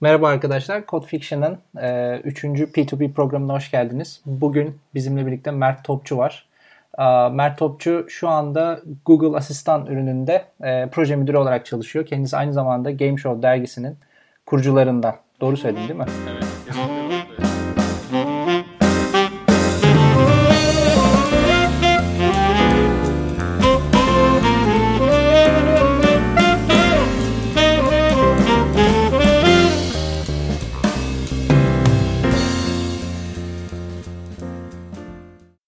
Merhaba 0.00 0.28
arkadaşlar, 0.28 0.86
Code 0.88 1.06
Fiction'ın 1.06 1.58
3. 2.24 2.44
E, 2.44 2.48
P2P 2.48 3.12
programına 3.12 3.54
hoş 3.54 3.70
geldiniz. 3.70 4.20
Bugün 4.26 4.78
bizimle 4.94 5.26
birlikte 5.26 5.50
Mert 5.50 5.84
Topçu 5.84 6.18
var. 6.18 6.46
E, 6.98 7.28
Mert 7.28 7.58
Topçu 7.58 8.06
şu 8.08 8.28
anda 8.28 8.80
Google 9.04 9.36
Asistan 9.36 9.86
ürününde 9.86 10.44
e, 10.64 10.88
proje 10.92 11.16
müdürü 11.16 11.36
olarak 11.36 11.66
çalışıyor. 11.66 12.06
Kendisi 12.06 12.36
aynı 12.36 12.52
zamanda 12.52 12.90
Game 12.90 13.16
Show 13.16 13.42
dergisinin 13.42 13.98
kurucularından. 14.46 15.14
Doğru 15.40 15.56
söyledim 15.56 15.88
değil 15.88 16.00
mi? 16.00 16.06
Evet. 16.30 16.45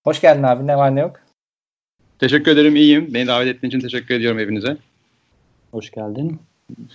Hoş 0.09 0.21
geldin 0.21 0.43
abi. 0.43 0.67
Ne 0.67 0.77
var 0.77 0.97
ne 0.97 1.01
yok? 1.01 1.17
Teşekkür 2.19 2.51
ederim. 2.51 2.77
iyiyim. 2.77 3.15
Beni 3.15 3.27
davet 3.27 3.49
ettiğin 3.49 3.71
için 3.71 3.81
teşekkür 3.81 4.15
ediyorum 4.15 4.39
evinize. 4.39 4.77
Hoş 5.71 5.91
geldin. 5.91 6.39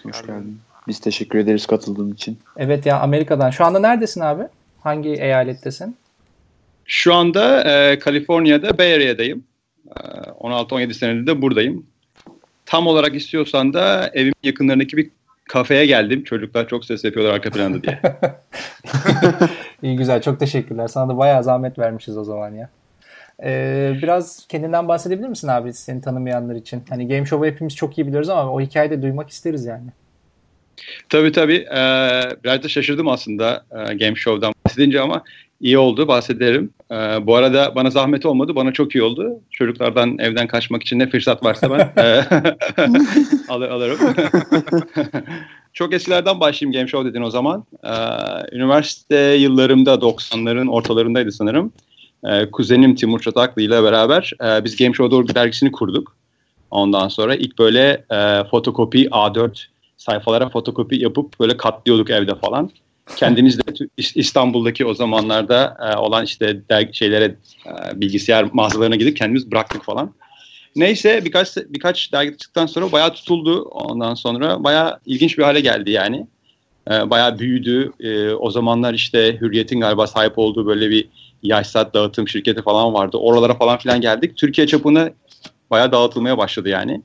Hoş 0.04 0.22
geldin. 0.22 0.60
Biz 0.88 1.00
teşekkür 1.00 1.40
ederiz 1.40 1.66
katıldığın 1.66 2.14
için. 2.14 2.40
Evet 2.58 2.86
ya 2.86 3.00
Amerika'dan. 3.00 3.50
Şu 3.50 3.66
anda 3.66 3.80
neredesin 3.80 4.22
abi? 4.22 4.44
Hangi 4.82 5.10
eyalettesin? 5.10 5.98
Şu 6.86 7.14
anda 7.14 7.64
e, 7.64 8.00
Kaliforniya'da 8.00 8.78
Bay 8.78 8.94
Area'dayım. 8.94 9.44
E, 9.88 10.00
16-17 10.00 10.94
senedir 10.94 11.28
de 11.28 11.42
buradayım. 11.42 11.86
Tam 12.66 12.88
olarak 12.88 13.16
istiyorsan 13.16 13.74
da 13.74 14.12
evimin 14.14 14.34
yakınlarındaki 14.44 14.98
bir 14.98 15.10
kafeye 15.50 15.86
geldim. 15.86 16.24
Çocuklar 16.24 16.68
çok 16.68 16.86
ses 16.86 17.04
yapıyorlar 17.04 17.34
arka 17.34 17.50
planda 17.50 17.84
diye. 17.84 18.02
İyi 19.84 19.98
güzel. 19.98 20.22
Çok 20.22 20.40
teşekkürler. 20.40 20.88
Sana 20.88 21.10
da 21.10 21.18
bayağı 21.18 21.44
zahmet 21.44 21.80
vermişiz 21.80 22.18
o 22.18 22.24
zaman 22.24 22.54
ya. 22.56 22.70
Ee, 23.44 23.94
biraz 24.02 24.48
kendinden 24.48 24.88
bahsedebilir 24.88 25.28
misin 25.28 25.48
abi 25.48 25.74
seni 25.74 26.02
tanımayanlar 26.02 26.56
için? 26.56 26.84
Hani 26.90 27.08
Game 27.08 27.26
Show'u 27.26 27.52
hepimiz 27.52 27.76
çok 27.76 27.98
iyi 27.98 28.08
biliyoruz 28.08 28.30
ama 28.30 28.54
o 28.54 28.62
hikayeyi 28.62 28.92
de 28.92 29.02
duymak 29.02 29.30
isteriz 29.30 29.66
yani. 29.66 29.88
Tabii 31.10 31.32
tabii. 31.32 31.66
Ee, 31.76 32.22
biraz 32.44 32.64
da 32.64 32.68
şaşırdım 32.68 33.08
aslında 33.08 33.66
e, 33.72 33.94
Game 33.94 34.16
Show'dan 34.16 34.54
bahsedince 34.66 35.02
ama 35.02 35.24
iyi 35.62 35.78
oldu 35.78 36.08
bahsederim. 36.08 36.70
Ee, 36.92 36.96
bu 37.28 37.36
arada 37.36 37.76
bana 37.76 37.90
zahmet 37.90 38.26
olmadı. 38.26 38.56
Bana 38.56 38.74
çok 38.74 38.96
iyi 38.96 39.04
oldu. 39.04 39.42
Çocuklardan 39.52 40.18
evden 40.20 40.48
kaçmak 40.48 40.82
için 40.82 41.00
ne 41.00 41.10
fırsat 41.10 41.44
varsa 41.44 41.72
ben 41.72 42.04
e, 42.04 42.24
alır, 43.50 43.70
alırım. 43.70 43.98
çok 45.74 45.94
eskilerden 45.94 46.40
başlayayım 46.40 46.74
Game 46.74 46.88
Show 46.88 47.10
dedin 47.10 47.22
o 47.22 47.30
zaman. 47.30 47.66
Ee, 47.84 47.90
üniversite 48.56 49.18
yıllarımda 49.18 49.94
90'ların 49.94 50.70
ortalarındaydı 50.70 51.32
sanırım 51.32 51.74
e, 52.26 52.52
kuzenim 52.52 52.96
Timur 52.96 53.20
Çataklı 53.20 53.62
ile 53.62 53.84
beraber 53.84 54.32
e, 54.44 54.64
biz 54.64 54.76
Game 54.76 54.94
Show 54.94 55.12
Doğru 55.12 55.36
dergisini 55.36 55.72
kurduk. 55.72 56.16
Ondan 56.72 57.08
sonra 57.08 57.36
ilk 57.36 57.60
böyle 57.60 58.06
e, 58.12 58.44
fotokopi 58.52 59.06
A4 59.06 59.66
sayfalara 59.98 60.50
fotokopi 60.50 61.04
yapıp 61.04 61.40
böyle 61.40 61.58
katlıyorduk 61.58 62.10
evde 62.10 62.36
falan. 62.36 62.72
Kendimiz 63.16 63.60
de 63.60 63.88
İstanbul'daki 63.98 64.86
o 64.86 64.94
zamanlarda 64.94 65.78
e, 65.92 65.98
olan 65.98 66.26
işte 66.26 66.62
dergi 66.70 66.94
şeylere 66.94 67.36
e, 67.66 68.02
bilgisayar 68.02 68.50
mağazalarına 68.54 68.96
gidip 68.96 69.18
kendimiz 69.18 69.52
bıraktık 69.52 69.84
falan. 69.84 70.14
Neyse 70.76 71.26
birkaç 71.26 71.58
birkaç 71.58 72.14
dergi 72.14 72.32
çıktıktan 72.32 72.66
sonra 72.66 72.92
bayağı 72.92 73.14
tutuldu. 73.14 73.62
Ondan 73.62 74.14
sonra 74.14 74.64
bayağı 74.64 75.00
ilginç 75.06 75.38
bir 75.38 75.44
hale 75.44 75.60
geldi 75.60 75.92
yani. 75.92 76.28
E, 76.92 77.10
bayağı 77.10 77.40
büyüdü. 77.40 77.92
E, 78.00 78.32
o 78.32 78.52
zamanlar 78.52 78.94
işte 78.94 79.38
Hürriyet'in 79.42 79.80
galiba 79.80 80.08
sahip 80.08 80.38
olduğu 80.38 80.66
böyle 80.66 80.90
bir 80.90 81.08
yaşsat 81.44 81.94
dağıtım 81.94 82.28
şirketi 82.28 82.62
falan 82.62 82.94
vardı. 82.94 83.18
Oralara 83.18 83.54
falan 83.54 83.78
filan 83.78 84.02
geldik. 84.02 84.38
Türkiye 84.38 84.68
çapını 84.68 85.14
bayağı 85.72 85.92
dağıtılmaya 85.92 86.38
başladı 86.38 86.70
yani. 86.70 87.02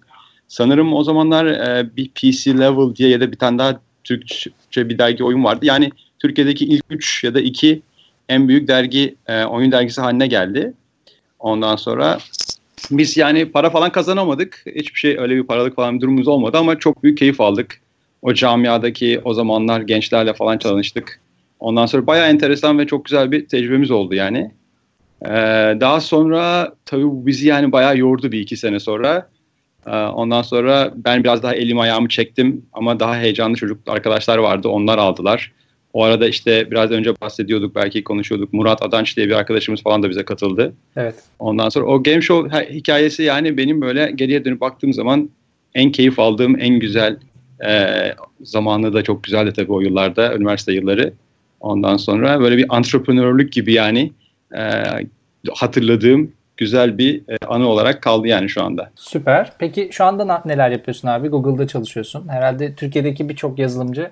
Sanırım 0.49 0.95
o 0.95 1.05
zamanlar 1.05 1.47
e, 1.47 1.97
bir 1.97 2.09
PC 2.09 2.59
Level 2.59 2.95
diye 2.95 3.09
ya 3.09 3.21
da 3.21 3.33
bir 3.33 3.37
tane 3.37 3.59
daha 3.59 3.81
Türkçe 4.05 4.89
bir 4.89 4.99
dergi 4.99 5.25
oyun 5.25 5.45
vardı. 5.45 5.67
Yani 5.67 5.91
Türkiye'deki 6.19 6.65
ilk 6.65 6.85
üç 6.91 7.25
ya 7.25 7.35
da 7.35 7.41
iki 7.41 7.83
en 8.29 8.49
büyük 8.49 8.69
dergi 8.69 9.15
e, 9.27 9.45
oyun 9.45 9.73
dergisi 9.73 10.01
haline 10.01 10.27
geldi. 10.27 10.75
Ondan 11.39 11.77
sonra 11.77 12.19
biz 12.91 13.17
yani 13.17 13.53
para 13.53 13.71
falan 13.71 13.93
kazanamadık. 13.93 14.65
Hiçbir 14.67 14.99
şey 14.99 15.19
öyle 15.19 15.37
bir 15.37 15.43
paralık 15.43 15.77
falan 15.77 15.97
bir 15.97 16.01
durumumuz 16.01 16.29
olmadı 16.29 16.59
ama 16.59 16.79
çok 16.79 17.03
büyük 17.03 17.19
keyif 17.19 17.41
aldık. 17.41 17.81
O 18.23 18.35
camiadaki 18.35 19.21
o 19.25 19.35
zamanlar 19.35 19.81
gençlerle 19.81 20.35
falan 20.35 20.59
çalıştık. 20.59 21.21
Ondan 21.61 21.87
sonra 21.87 22.07
bayağı 22.07 22.29
enteresan 22.29 22.79
ve 22.79 22.87
çok 22.87 23.05
güzel 23.05 23.33
bir 23.33 23.49
tecrübemiz 23.49 23.91
oldu 23.91 24.15
yani. 24.15 24.51
Ee, 25.25 25.29
daha 25.81 26.01
sonra 26.01 26.73
tabii 26.85 27.27
bizi 27.27 27.49
yani 27.49 27.73
bayağı 27.73 27.99
yordu 27.99 28.33
bir 28.33 28.41
iki 28.41 28.57
sene 28.57 28.81
sonra. 28.81 29.29
Ee, 29.87 29.91
ondan 29.91 30.43
sonra 30.43 30.93
ben 30.97 31.25
biraz 31.25 31.43
daha 31.43 31.55
elim 31.55 31.79
ayağımı 31.79 32.09
çektim 32.09 32.67
ama 32.73 33.01
daha 33.01 33.17
heyecanlı 33.17 33.57
çocuk 33.57 33.81
arkadaşlar 33.87 34.39
vardı 34.39 34.69
onlar 34.69 34.99
aldılar. 34.99 35.53
O 35.93 36.03
arada 36.05 36.29
işte 36.29 36.71
biraz 36.71 36.91
önce 36.91 37.21
bahsediyorduk 37.21 37.75
belki 37.75 38.05
konuşuyorduk. 38.05 38.53
Murat 38.53 38.83
Adanç 38.83 39.17
diye 39.17 39.27
bir 39.29 39.33
arkadaşımız 39.33 39.83
falan 39.83 40.03
da 40.03 40.11
bize 40.11 40.25
katıldı. 40.25 40.75
Evet. 40.97 41.15
Ondan 41.39 41.69
sonra 41.69 41.87
o 41.87 42.03
game 42.03 42.21
show 42.21 42.75
hikayesi 42.75 43.23
yani 43.23 43.57
benim 43.57 43.81
böyle 43.81 44.11
geriye 44.15 44.45
dönüp 44.45 44.61
baktığım 44.61 44.93
zaman 44.93 45.31
en 45.75 45.93
keyif 45.93 46.19
aldığım 46.19 46.61
en 46.61 46.79
güzel 46.79 47.17
e, 47.67 47.89
zamanı 48.41 48.93
da 48.93 49.03
çok 49.03 49.25
güzeldi 49.25 49.53
tabii 49.57 49.73
o 49.73 49.81
yıllarda 49.81 50.35
üniversite 50.35 50.73
yılları. 50.73 51.13
Ondan 51.61 51.97
sonra 51.97 52.41
böyle 52.41 52.57
bir 52.57 52.67
antreprenörlük 52.69 53.53
gibi 53.53 53.73
yani 53.73 54.13
e, 54.57 54.63
hatırladığım 55.55 56.33
güzel 56.57 56.99
bir 56.99 57.23
e, 57.29 57.37
anı 57.47 57.69
olarak 57.69 58.03
kaldı 58.03 58.29
yani 58.29 58.49
şu 58.49 58.63
anda. 58.63 58.91
Süper. 58.95 59.53
Peki 59.59 59.89
şu 59.93 60.05
anda 60.05 60.43
neler 60.45 60.71
yapıyorsun 60.71 61.09
abi? 61.09 61.29
Google'da 61.29 61.67
çalışıyorsun. 61.67 62.29
Herhalde 62.29 62.75
Türkiye'deki 62.75 63.29
birçok 63.29 63.59
yazılımcı 63.59 64.11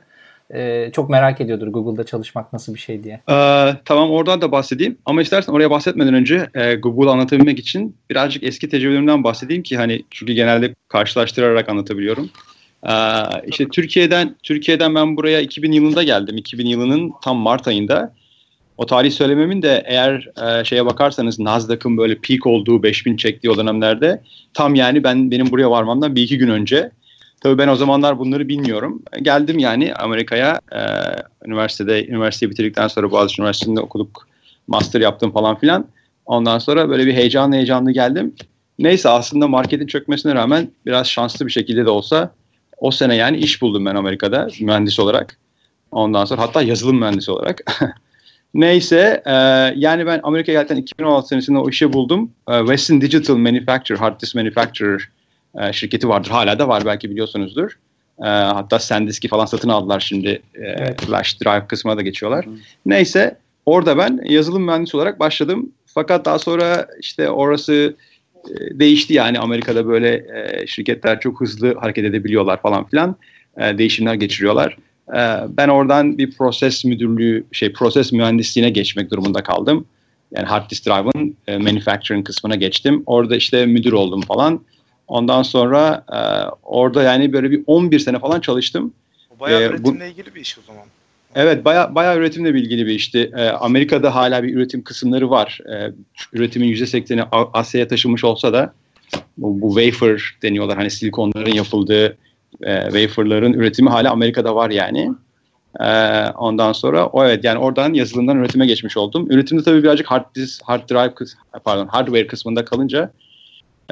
e, 0.54 0.90
çok 0.92 1.10
merak 1.10 1.40
ediyordur 1.40 1.68
Google'da 1.68 2.04
çalışmak 2.06 2.52
nasıl 2.52 2.74
bir 2.74 2.78
şey 2.78 3.04
diye. 3.04 3.20
Ee, 3.30 3.74
tamam 3.84 4.10
oradan 4.10 4.40
da 4.40 4.52
bahsedeyim 4.52 4.98
ama 5.04 5.22
istersen 5.22 5.52
oraya 5.52 5.70
bahsetmeden 5.70 6.14
önce 6.14 6.48
e, 6.54 6.74
Google'u 6.74 7.10
anlatabilmek 7.10 7.58
için 7.58 7.96
birazcık 8.10 8.42
eski 8.42 8.68
tecrübelerimden 8.68 9.24
bahsedeyim 9.24 9.62
ki 9.62 9.76
hani 9.76 10.02
çünkü 10.10 10.32
genelde 10.32 10.74
karşılaştırarak 10.88 11.68
anlatabiliyorum. 11.68 12.30
Ee, 12.88 13.68
Türkiye'den 13.72 14.36
Türkiye'den 14.42 14.94
ben 14.94 15.16
buraya 15.16 15.40
2000 15.40 15.72
yılında 15.72 16.02
geldim. 16.02 16.36
2000 16.36 16.66
yılının 16.66 17.12
tam 17.22 17.36
Mart 17.36 17.68
ayında. 17.68 18.14
O 18.78 18.86
tarih 18.86 19.10
söylememin 19.10 19.62
de 19.62 19.82
eğer 19.86 20.28
e, 20.42 20.64
şeye 20.64 20.86
bakarsanız 20.86 21.38
Nasdaq'ın 21.38 21.98
böyle 21.98 22.14
peak 22.14 22.46
olduğu 22.46 22.82
5000 22.82 23.16
çektiği 23.16 23.50
o 23.50 23.56
dönemlerde 23.56 24.22
tam 24.54 24.74
yani 24.74 25.04
ben 25.04 25.30
benim 25.30 25.50
buraya 25.50 25.70
varmamdan 25.70 26.16
bir 26.16 26.22
iki 26.22 26.38
gün 26.38 26.48
önce. 26.48 26.90
Tabii 27.40 27.58
ben 27.58 27.68
o 27.68 27.76
zamanlar 27.76 28.18
bunları 28.18 28.48
bilmiyorum. 28.48 29.02
Geldim 29.22 29.58
yani 29.58 29.94
Amerika'ya 29.94 30.60
e, 30.72 30.80
üniversitede 31.46 32.06
üniversiteyi 32.06 32.50
bitirdikten 32.50 32.88
sonra 32.88 33.10
Boğaziçi 33.10 33.42
Üniversitesi'nde 33.42 33.80
okuduk. 33.80 34.28
Master 34.66 35.00
yaptım 35.00 35.32
falan 35.32 35.58
filan. 35.58 35.86
Ondan 36.26 36.58
sonra 36.58 36.88
böyle 36.88 37.06
bir 37.06 37.14
heyecanlı 37.14 37.54
heyecanlı 37.54 37.92
geldim. 37.92 38.34
Neyse 38.78 39.08
aslında 39.08 39.48
marketin 39.48 39.86
çökmesine 39.86 40.34
rağmen 40.34 40.70
biraz 40.86 41.06
şanslı 41.06 41.46
bir 41.46 41.52
şekilde 41.52 41.86
de 41.86 41.90
olsa 41.90 42.30
o 42.76 42.90
sene 42.90 43.16
yani 43.16 43.36
iş 43.36 43.62
buldum 43.62 43.86
ben 43.86 43.94
Amerika'da 43.94 44.48
mühendis 44.60 45.00
olarak. 45.00 45.38
Ondan 45.90 46.24
sonra 46.24 46.42
hatta 46.42 46.62
yazılım 46.62 46.98
mühendisi 46.98 47.30
olarak. 47.30 47.60
Neyse 48.54 49.22
e, 49.26 49.32
yani 49.76 50.06
ben 50.06 50.20
Amerika'ya 50.22 50.62
geldikten 50.62 50.76
2016 50.76 51.28
senesinde 51.28 51.58
o 51.58 51.68
işi 51.68 51.92
buldum. 51.92 52.30
E, 52.48 52.58
Western 52.58 53.00
Digital 53.00 53.36
Manufacturer, 53.36 53.98
Hard 53.98 54.20
Disk 54.20 54.34
Manufacturer 54.34 55.08
e, 55.60 55.72
şirketi 55.72 56.08
vardır. 56.08 56.30
Hala 56.30 56.58
da 56.58 56.68
var 56.68 56.82
belki 56.86 57.10
biliyorsunuzdur. 57.10 57.78
E, 58.18 58.26
hatta 58.28 58.78
SanDisk'i 58.78 59.28
falan 59.28 59.46
satın 59.46 59.68
aldılar 59.68 60.00
şimdi. 60.00 60.28
E, 60.28 60.42
evet. 60.54 61.00
Flash 61.00 61.40
Drive 61.40 61.66
kısmına 61.66 61.96
da 61.96 62.02
geçiyorlar. 62.02 62.46
Hı. 62.46 62.50
Neyse 62.86 63.38
orada 63.66 63.98
ben 63.98 64.20
yazılım 64.24 64.62
mühendisi 64.62 64.96
olarak 64.96 65.20
başladım. 65.20 65.72
Fakat 65.86 66.24
daha 66.24 66.38
sonra 66.38 66.86
işte 67.00 67.30
orası 67.30 67.96
değişti 68.70 69.14
yani 69.14 69.38
Amerika'da 69.38 69.86
böyle 69.88 70.14
e, 70.14 70.66
şirketler 70.66 71.20
çok 71.20 71.40
hızlı 71.40 71.74
hareket 71.74 72.04
edebiliyorlar 72.04 72.62
falan 72.62 72.86
filan. 72.86 73.16
E, 73.58 73.78
değişimler 73.78 74.14
geçiriyorlar. 74.14 74.76
E, 75.08 75.20
ben 75.48 75.68
oradan 75.68 76.18
bir 76.18 76.30
proses 76.30 76.84
müdürlüğü, 76.84 77.44
şey 77.52 77.72
proses 77.72 78.12
mühendisliğine 78.12 78.70
geçmek 78.70 79.10
durumunda 79.10 79.42
kaldım. 79.42 79.86
Yani 80.32 80.46
hard 80.46 80.70
disk 80.70 80.86
drive'ın 80.86 81.36
e, 81.46 81.58
manufacturing 81.58 82.26
kısmına 82.26 82.54
geçtim. 82.54 83.02
Orada 83.06 83.36
işte 83.36 83.66
müdür 83.66 83.92
oldum 83.92 84.20
falan. 84.20 84.60
Ondan 85.08 85.42
sonra 85.42 86.04
e, 86.12 86.18
orada 86.62 87.02
yani 87.02 87.32
böyle 87.32 87.50
bir 87.50 87.62
11 87.66 87.98
sene 87.98 88.18
falan 88.18 88.40
çalıştım. 88.40 88.92
bayağı 89.40 89.62
ee, 89.62 89.66
üretimle 89.66 90.04
bu, 90.04 90.04
ilgili 90.04 90.34
bir 90.34 90.40
iş 90.40 90.58
o 90.58 90.62
zaman. 90.66 90.84
Evet 91.34 91.64
baya, 91.64 91.94
baya 91.94 92.16
üretimle 92.16 92.60
ilgili 92.60 92.86
bir 92.86 92.94
işti. 92.94 93.30
Ee, 93.36 93.48
Amerika'da 93.48 94.14
hala 94.14 94.42
bir 94.42 94.54
üretim 94.54 94.82
kısımları 94.82 95.30
var. 95.30 95.60
Ee, 95.72 95.92
üretimin 96.32 96.68
%80'i 96.68 97.24
Asya'ya 97.52 97.88
taşınmış 97.88 98.24
olsa 98.24 98.52
da 98.52 98.72
bu, 99.38 99.60
bu 99.60 99.80
wafer 99.80 100.22
deniyorlar. 100.42 100.76
Hani 100.76 100.90
silikonların 100.90 101.54
yapıldığı 101.54 102.16
e, 102.62 102.82
waferların 102.82 103.52
üretimi 103.52 103.90
hala 103.90 104.10
Amerika'da 104.10 104.54
var 104.54 104.70
yani. 104.70 105.12
Ee, 105.80 106.24
ondan 106.30 106.72
sonra 106.72 107.06
o 107.06 107.24
evet 107.24 107.44
yani 107.44 107.58
oradan 107.58 107.94
yazılımdan 107.94 108.38
üretime 108.38 108.66
geçmiş 108.66 108.96
oldum. 108.96 109.30
Üretimde 109.30 109.62
tabii 109.62 109.82
birazcık 109.82 110.06
hard 110.06 110.34
disk, 110.34 110.62
hard 110.64 110.90
drive 110.90 111.14
pardon 111.64 111.86
hardware 111.86 112.26
kısmında 112.26 112.64
kalınca 112.64 113.12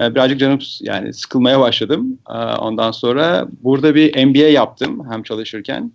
e, 0.00 0.14
birazcık 0.14 0.40
canım 0.40 0.58
yani 0.80 1.14
sıkılmaya 1.14 1.60
başladım. 1.60 2.18
E, 2.30 2.36
ondan 2.36 2.90
sonra 2.90 3.48
burada 3.62 3.94
bir 3.94 4.26
MBA 4.26 4.48
yaptım 4.48 5.10
hem 5.10 5.22
çalışırken. 5.22 5.92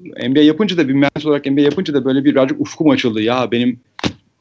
MBA 0.00 0.40
yapınca 0.40 0.76
da 0.76 0.88
bir 0.88 0.94
mühendis 0.94 1.26
olarak 1.26 1.46
MBA 1.46 1.60
yapınca 1.60 1.94
da 1.94 2.04
böyle 2.04 2.24
bir 2.24 2.30
birazcık 2.30 2.60
ufkum 2.60 2.90
açıldı. 2.90 3.22
Ya 3.22 3.50
benim 3.50 3.80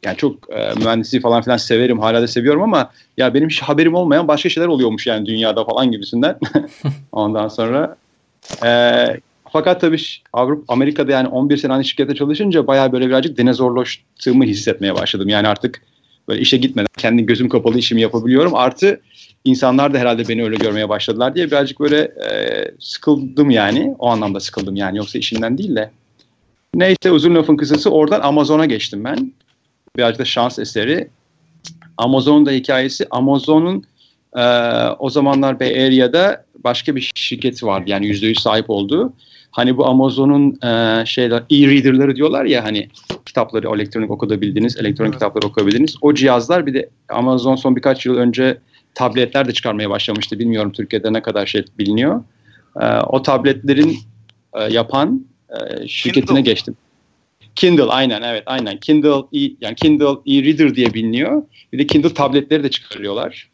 yani 0.05 0.17
çok 0.17 0.53
e, 0.53 0.73
mühendisliği 0.79 1.21
falan 1.21 1.41
filan 1.41 1.57
severim 1.57 1.99
hala 1.99 2.21
da 2.21 2.27
seviyorum 2.27 2.61
ama 2.61 2.91
ya 3.17 3.33
benim 3.33 3.49
hiç 3.49 3.61
haberim 3.61 3.95
olmayan 3.95 4.27
başka 4.27 4.49
şeyler 4.49 4.67
oluyormuş 4.67 5.07
yani 5.07 5.25
dünyada 5.25 5.65
falan 5.65 5.91
gibisinden. 5.91 6.39
Ondan 7.11 7.47
sonra 7.47 7.95
e, 8.65 9.05
fakat 9.51 9.81
tabii 9.81 10.01
Avrupa 10.33 10.73
Amerika'da 10.73 11.11
yani 11.11 11.27
11 11.27 11.57
sene 11.57 11.73
aynı 11.73 11.85
şirkette 11.85 12.15
çalışınca 12.15 12.67
bayağı 12.67 12.91
böyle 12.91 13.07
birazcık 13.07 13.37
dinozorlaştığımı 13.37 14.43
hissetmeye 14.43 14.95
başladım. 14.95 15.29
Yani 15.29 15.47
artık 15.47 15.81
böyle 16.27 16.41
işe 16.41 16.57
gitmeden 16.57 16.87
kendi 16.97 17.25
gözüm 17.25 17.49
kapalı 17.49 17.77
işimi 17.77 18.01
yapabiliyorum. 18.01 18.55
Artı 18.55 19.01
insanlar 19.45 19.93
da 19.93 19.97
herhalde 19.97 20.27
beni 20.27 20.43
öyle 20.43 20.55
görmeye 20.55 20.89
başladılar 20.89 21.35
diye 21.35 21.47
birazcık 21.47 21.79
böyle 21.79 21.99
e, 21.99 22.65
sıkıldım 22.79 23.49
yani. 23.49 23.95
O 23.99 24.07
anlamda 24.07 24.39
sıkıldım 24.39 24.75
yani 24.75 24.97
yoksa 24.97 25.19
işinden 25.19 25.57
değil 25.57 25.75
de. 25.75 25.91
Neyse 26.75 27.11
uzun 27.11 27.35
lafın 27.35 27.57
kısası 27.57 27.89
oradan 27.89 28.21
Amazon'a 28.21 28.65
geçtim 28.65 29.03
ben. 29.03 29.33
Birazcık 29.97 30.19
da 30.19 30.25
şans 30.25 30.59
eseri. 30.59 31.07
Amazon'un 31.97 32.45
da 32.45 32.51
hikayesi 32.51 33.07
Amazon'un 33.11 33.83
e, 34.35 34.43
o 34.99 35.09
zamanlar 35.09 35.59
Bay 35.59 35.85
Area'da 35.85 36.45
başka 36.63 36.95
bir 36.95 37.11
şirketi 37.15 37.65
vardı. 37.65 37.83
Yani 37.87 38.05
%100 38.05 38.41
sahip 38.41 38.69
olduğu. 38.69 39.13
Hani 39.51 39.77
bu 39.77 39.87
Amazon'un 39.87 40.67
e, 40.67 41.05
şeyler 41.05 41.43
e-reader'ları 41.49 42.15
diyorlar 42.15 42.45
ya 42.45 42.63
hani 42.63 42.89
kitapları 43.25 43.75
elektronik 43.75 44.11
okudabildiğiniz, 44.11 44.77
elektronik 44.77 45.09
evet. 45.09 45.13
kitapları 45.13 45.47
okuyabildiğiniz 45.47 45.95
o 46.01 46.13
cihazlar 46.13 46.65
bir 46.65 46.73
de 46.73 46.89
Amazon 47.09 47.55
son 47.55 47.75
birkaç 47.75 48.05
yıl 48.05 48.15
önce 48.15 48.57
tabletler 48.95 49.47
de 49.47 49.53
çıkarmaya 49.53 49.89
başlamıştı. 49.89 50.39
Bilmiyorum 50.39 50.71
Türkiye'de 50.71 51.13
ne 51.13 51.21
kadar 51.21 51.45
şey 51.45 51.65
biliniyor. 51.79 52.23
E, 52.81 52.85
o 52.85 53.21
tabletlerin 53.21 53.97
e, 54.53 54.73
yapan 54.73 55.25
e, 55.49 55.87
şirketine 55.87 56.37
Kindle. 56.37 56.51
geçtim. 56.51 56.75
Kindle 57.55 57.83
aynen 57.83 58.21
evet 58.21 58.43
aynen. 58.45 58.77
Kindle 58.77 59.39
e, 59.39 59.51
yani 59.61 59.75
Kindle 59.75 60.05
e-reader 60.05 60.75
diye 60.75 60.93
biliniyor. 60.93 61.43
Bir 61.73 61.79
de 61.79 61.87
Kindle 61.87 62.13
tabletleri 62.13 62.63
de 62.63 62.69
çıkarıyorlar. 62.69 63.53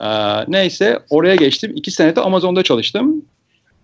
Ee, 0.00 0.06
neyse 0.48 0.98
oraya 1.10 1.36
geçtim. 1.36 1.72
İki 1.76 1.90
senede 1.90 2.20
Amazon'da 2.20 2.62
çalıştım. 2.62 3.24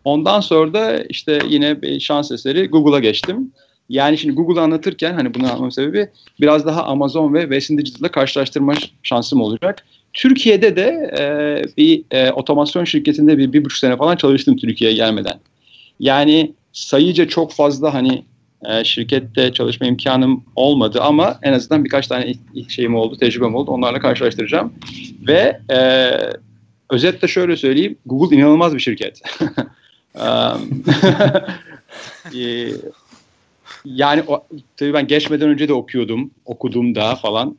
Ondan 0.04 0.40
sonra 0.40 0.74
da 0.74 1.04
işte 1.04 1.38
yine 1.48 1.82
bir 1.82 2.00
şans 2.00 2.30
eseri 2.32 2.68
Google'a 2.68 2.98
geçtim. 2.98 3.52
Yani 3.88 4.18
şimdi 4.18 4.34
Google'ı 4.34 4.62
anlatırken 4.62 5.14
hani 5.14 5.34
bunu 5.34 5.46
anlamam 5.46 5.72
sebebi 5.72 6.08
biraz 6.40 6.66
daha 6.66 6.84
Amazon 6.84 7.34
ve 7.34 7.42
Western 7.42 7.78
Digital'la 7.78 8.10
karşılaştırma 8.10 8.74
şansım 9.02 9.40
olacak. 9.40 9.84
Türkiye'de 10.12 10.76
de 10.76 11.12
e, 11.18 11.22
bir 11.76 12.02
e, 12.10 12.32
otomasyon 12.32 12.84
şirketinde 12.84 13.38
bir, 13.38 13.52
bir 13.52 13.64
buçuk 13.64 13.78
sene 13.78 13.96
falan 13.96 14.16
çalıştım 14.16 14.56
Türkiye'ye 14.56 14.96
gelmeden. 14.96 15.40
Yani 16.00 16.52
sayıca 16.72 17.28
çok 17.28 17.52
fazla 17.52 17.94
hani 17.94 18.24
e, 18.68 18.84
şirkette 18.84 19.52
çalışma 19.52 19.86
imkanım 19.86 20.44
olmadı 20.56 21.00
ama 21.02 21.38
en 21.42 21.52
azından 21.52 21.84
birkaç 21.84 22.06
tane 22.06 22.34
şeyim 22.68 22.94
oldu, 22.94 23.16
tecrübem 23.16 23.54
oldu. 23.54 23.70
Onlarla 23.70 24.00
karşılaştıracağım. 24.00 24.72
Ve 25.26 25.60
e, 25.70 26.10
özetle 26.90 27.28
şöyle 27.28 27.56
söyleyeyim. 27.56 27.98
Google 28.06 28.36
inanılmaz 28.36 28.74
bir 28.74 28.80
şirket. 28.80 29.20
E, 32.34 32.68
yani 33.84 34.22
o, 34.26 34.46
tabii 34.76 34.92
ben 34.94 35.06
geçmeden 35.06 35.48
önce 35.48 35.68
de 35.68 35.72
okuyordum. 35.72 36.30
Okudum 36.44 36.94
da 36.94 37.14
falan. 37.14 37.56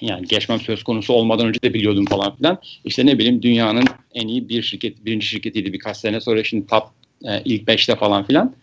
Yani 0.00 0.26
geçmem 0.26 0.60
söz 0.60 0.82
konusu 0.82 1.12
olmadan 1.12 1.46
önce 1.46 1.62
de 1.62 1.74
biliyordum 1.74 2.04
falan 2.04 2.36
filan. 2.36 2.58
İşte 2.84 3.06
ne 3.06 3.18
bileyim 3.18 3.42
dünyanın 3.42 3.84
en 4.14 4.28
iyi 4.28 4.48
bir 4.48 4.62
şirket, 4.62 5.04
birinci 5.04 5.26
şirketiydi 5.26 5.72
birkaç 5.72 5.96
sene 5.96 6.20
sonra 6.20 6.44
şimdi 6.44 6.66
top 6.66 6.84
e, 7.24 7.42
ilk 7.44 7.66
beşte 7.66 7.96
falan 7.96 8.24
filan. 8.24 8.54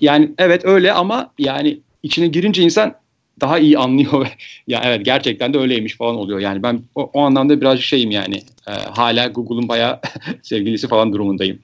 Yani 0.00 0.30
evet 0.38 0.64
öyle 0.64 0.92
ama 0.92 1.32
yani 1.38 1.80
içine 2.02 2.26
girince 2.26 2.62
insan 2.62 2.94
daha 3.40 3.58
iyi 3.58 3.78
anlıyor. 3.78 4.26
ya 4.66 4.82
evet 4.84 5.04
gerçekten 5.04 5.54
de 5.54 5.58
öyleymiş 5.58 5.96
falan 5.96 6.16
oluyor. 6.16 6.40
Yani 6.40 6.62
ben 6.62 6.80
o, 6.94 7.10
o 7.12 7.20
anlamda 7.20 7.60
birazcık 7.60 7.84
şeyim 7.84 8.10
yani. 8.10 8.36
E, 8.68 8.72
hala 8.72 9.26
Google'un 9.26 9.68
bayağı 9.68 10.00
sevgilisi 10.42 10.88
falan 10.88 11.12
durumundayım. 11.12 11.58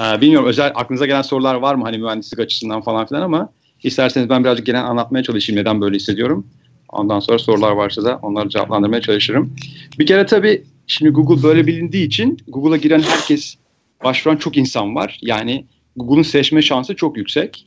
E, 0.00 0.20
bilmiyorum 0.20 0.48
özel 0.48 0.72
aklınıza 0.74 1.06
gelen 1.06 1.22
sorular 1.22 1.54
var 1.54 1.74
mı 1.74 1.84
hani 1.84 1.98
mühendislik 1.98 2.40
açısından 2.40 2.80
falan 2.80 3.06
filan 3.06 3.22
ama 3.22 3.52
isterseniz 3.82 4.28
ben 4.28 4.44
birazcık 4.44 4.66
genel 4.66 4.84
anlatmaya 4.84 5.22
çalışayım 5.22 5.60
neden 5.60 5.80
böyle 5.80 5.96
hissediyorum. 5.96 6.46
Ondan 6.88 7.20
sonra 7.20 7.38
sorular 7.38 7.72
varsa 7.72 8.04
da 8.04 8.18
onları 8.22 8.48
cevaplandırmaya 8.48 9.00
çalışırım. 9.02 9.54
Bir 9.98 10.06
kere 10.06 10.26
tabii 10.26 10.64
şimdi 10.86 11.10
Google 11.10 11.42
böyle 11.42 11.66
bilindiği 11.66 12.06
için 12.06 12.38
Google'a 12.48 12.76
giren 12.76 13.02
herkes 13.02 13.56
başvuran 14.04 14.36
çok 14.36 14.56
insan 14.56 14.94
var. 14.94 15.18
Yani 15.22 15.64
Google'un 15.96 16.22
seçme 16.22 16.62
şansı 16.62 16.96
çok 16.96 17.16
yüksek. 17.16 17.66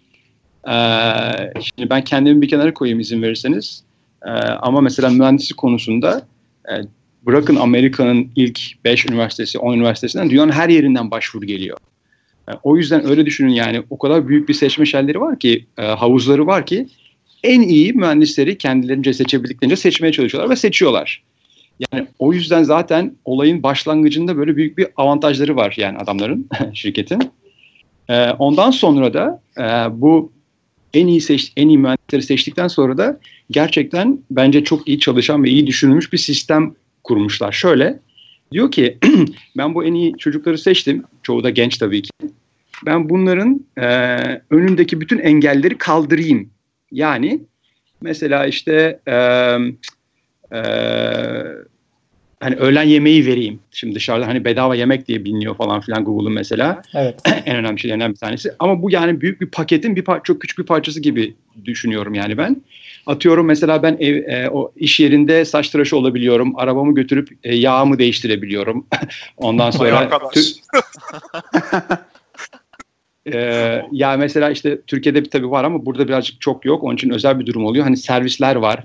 Ee, 0.68 1.54
şimdi 1.64 1.90
ben 1.90 2.04
kendimi 2.04 2.42
bir 2.42 2.50
kenara 2.50 2.74
koyayım 2.74 3.00
izin 3.00 3.22
verirseniz. 3.22 3.84
Ee, 4.26 4.30
ama 4.40 4.82
mesela 4.82 5.10
mühendislik 5.10 5.58
konusunda 5.58 6.28
e, 6.70 6.74
bırakın 7.26 7.56
Amerika'nın 7.56 8.32
ilk 8.36 8.60
5 8.86 9.06
üniversitesi, 9.06 9.60
10 9.60 9.74
üniversitesinden 9.74 10.30
dünyanın 10.30 10.52
her 10.52 10.70
yerinden 10.70 11.12
başvuru 11.12 11.46
geliyor. 11.46 11.78
Yani 12.48 12.60
o 12.64 12.78
yüzden 12.78 13.08
öyle 13.10 13.26
düşünün 13.26 13.52
yani 13.52 13.84
o 13.90 13.98
kadar 13.98 14.28
büyük 14.28 14.50
bir 14.50 14.54
seçme 14.54 14.86
şelleri 14.86 15.22
var 15.22 15.40
ki, 15.40 15.66
e, 15.78 15.82
havuzları 15.82 16.48
var 16.48 16.66
ki 16.66 16.88
en 17.44 17.62
iyi 17.62 17.94
mühendisleri 17.94 18.58
kendilerince 18.58 19.14
seçebildiklerince 19.14 19.76
seçmeye 19.76 20.12
çalışıyorlar 20.12 20.52
ve 20.52 20.56
seçiyorlar. 20.56 21.24
Yani 21.92 22.08
o 22.20 22.34
yüzden 22.34 22.64
zaten 22.64 23.16
olayın 23.26 23.64
başlangıcında 23.64 24.38
böyle 24.38 24.56
büyük 24.56 24.78
bir 24.78 24.88
avantajları 24.98 25.56
var 25.56 25.74
yani 25.78 25.98
adamların, 25.98 26.50
şirketin. 26.74 27.32
E, 28.10 28.30
ondan 28.30 28.72
sonra 28.72 29.14
da 29.14 29.42
e, 29.58 30.02
bu 30.02 30.32
en 30.94 31.08
iyi 31.08 31.22
seç, 31.22 31.54
en 31.58 31.68
iyi 31.68 31.78
mühendisleri 31.78 32.24
seçtikten 32.24 32.68
sonra 32.68 32.98
da 32.98 33.20
gerçekten 33.52 34.20
bence 34.32 34.64
çok 34.64 34.88
iyi 34.88 35.00
çalışan 35.00 35.44
ve 35.44 35.50
iyi 35.50 35.68
düşünülmüş 35.68 36.14
bir 36.14 36.18
sistem 36.18 36.76
kurmuşlar. 37.04 37.52
Şöyle 37.52 38.00
diyor 38.52 38.72
ki 38.72 38.98
ben 39.58 39.76
bu 39.76 39.84
en 39.84 39.94
iyi 39.94 40.14
çocukları 40.18 40.58
seçtim. 40.58 41.04
Çoğu 41.26 41.44
da 41.44 41.50
genç 41.50 41.78
tabii 41.78 42.02
ki. 42.02 42.10
Ben 42.86 43.10
bunların 43.10 43.66
e, 43.78 43.88
önündeki 44.50 45.02
bütün 45.02 45.20
engelleri 45.20 45.78
kaldırayım. 45.78 46.50
Yani 46.92 47.40
mesela 48.02 48.46
işte 48.46 49.00
e, 49.08 49.16
e, 50.56 50.60
hani 52.40 52.56
öğlen 52.56 52.84
yemeği 52.84 53.26
vereyim. 53.26 53.60
Şimdi 53.72 53.96
dışarıda 53.96 54.28
hani 54.28 54.46
bedava 54.46 54.76
yemek 54.76 55.08
diye 55.08 55.26
biliniyor 55.26 55.56
falan 55.56 55.82
filan 55.82 56.06
Google'un 56.06 56.34
mesela. 56.34 56.82
Evet. 56.94 57.22
en 57.46 57.56
önemli 57.56 57.80
şeylerden 57.80 58.12
bir 58.12 58.18
tanesi. 58.18 58.52
Ama 58.60 58.82
bu 58.82 58.92
yani 58.92 59.22
büyük 59.22 59.42
bir 59.42 59.48
paketin 59.48 59.96
bir 59.96 60.04
par- 60.04 60.24
çok 60.24 60.42
küçük 60.42 60.58
bir 60.58 60.66
parçası 60.66 61.00
gibi 61.00 61.36
düşünüyorum 61.66 62.14
yani 62.14 62.38
ben. 62.38 62.62
Atıyorum 63.08 63.46
mesela 63.46 63.84
ben 63.84 63.98
ev, 64.00 64.16
e, 64.16 64.50
o 64.50 64.72
iş 64.76 65.00
yerinde 65.00 65.46
saç 65.46 65.70
tıraşı 65.70 65.98
olabiliyorum. 65.98 66.54
Arabamı 66.56 66.96
götürüp 66.96 67.30
e, 67.44 67.56
yağımı 67.56 68.00
değiştirebiliyorum. 68.00 68.88
Ondan 69.38 69.72
sonra 69.72 70.10
Ee, 73.34 73.82
ya 73.92 74.18
mesela 74.18 74.50
işte 74.50 74.82
Türkiye'de 74.82 75.24
bir 75.24 75.30
tabii 75.30 75.52
var 75.52 75.64
ama 75.64 75.86
burada 75.86 76.08
birazcık 76.08 76.42
çok 76.42 76.66
yok. 76.66 76.84
Onun 76.84 76.96
için 76.96 77.10
özel 77.10 77.40
bir 77.40 77.46
durum 77.46 77.66
oluyor. 77.66 77.84
Hani 77.84 77.98
servisler 77.98 78.56
var 78.56 78.84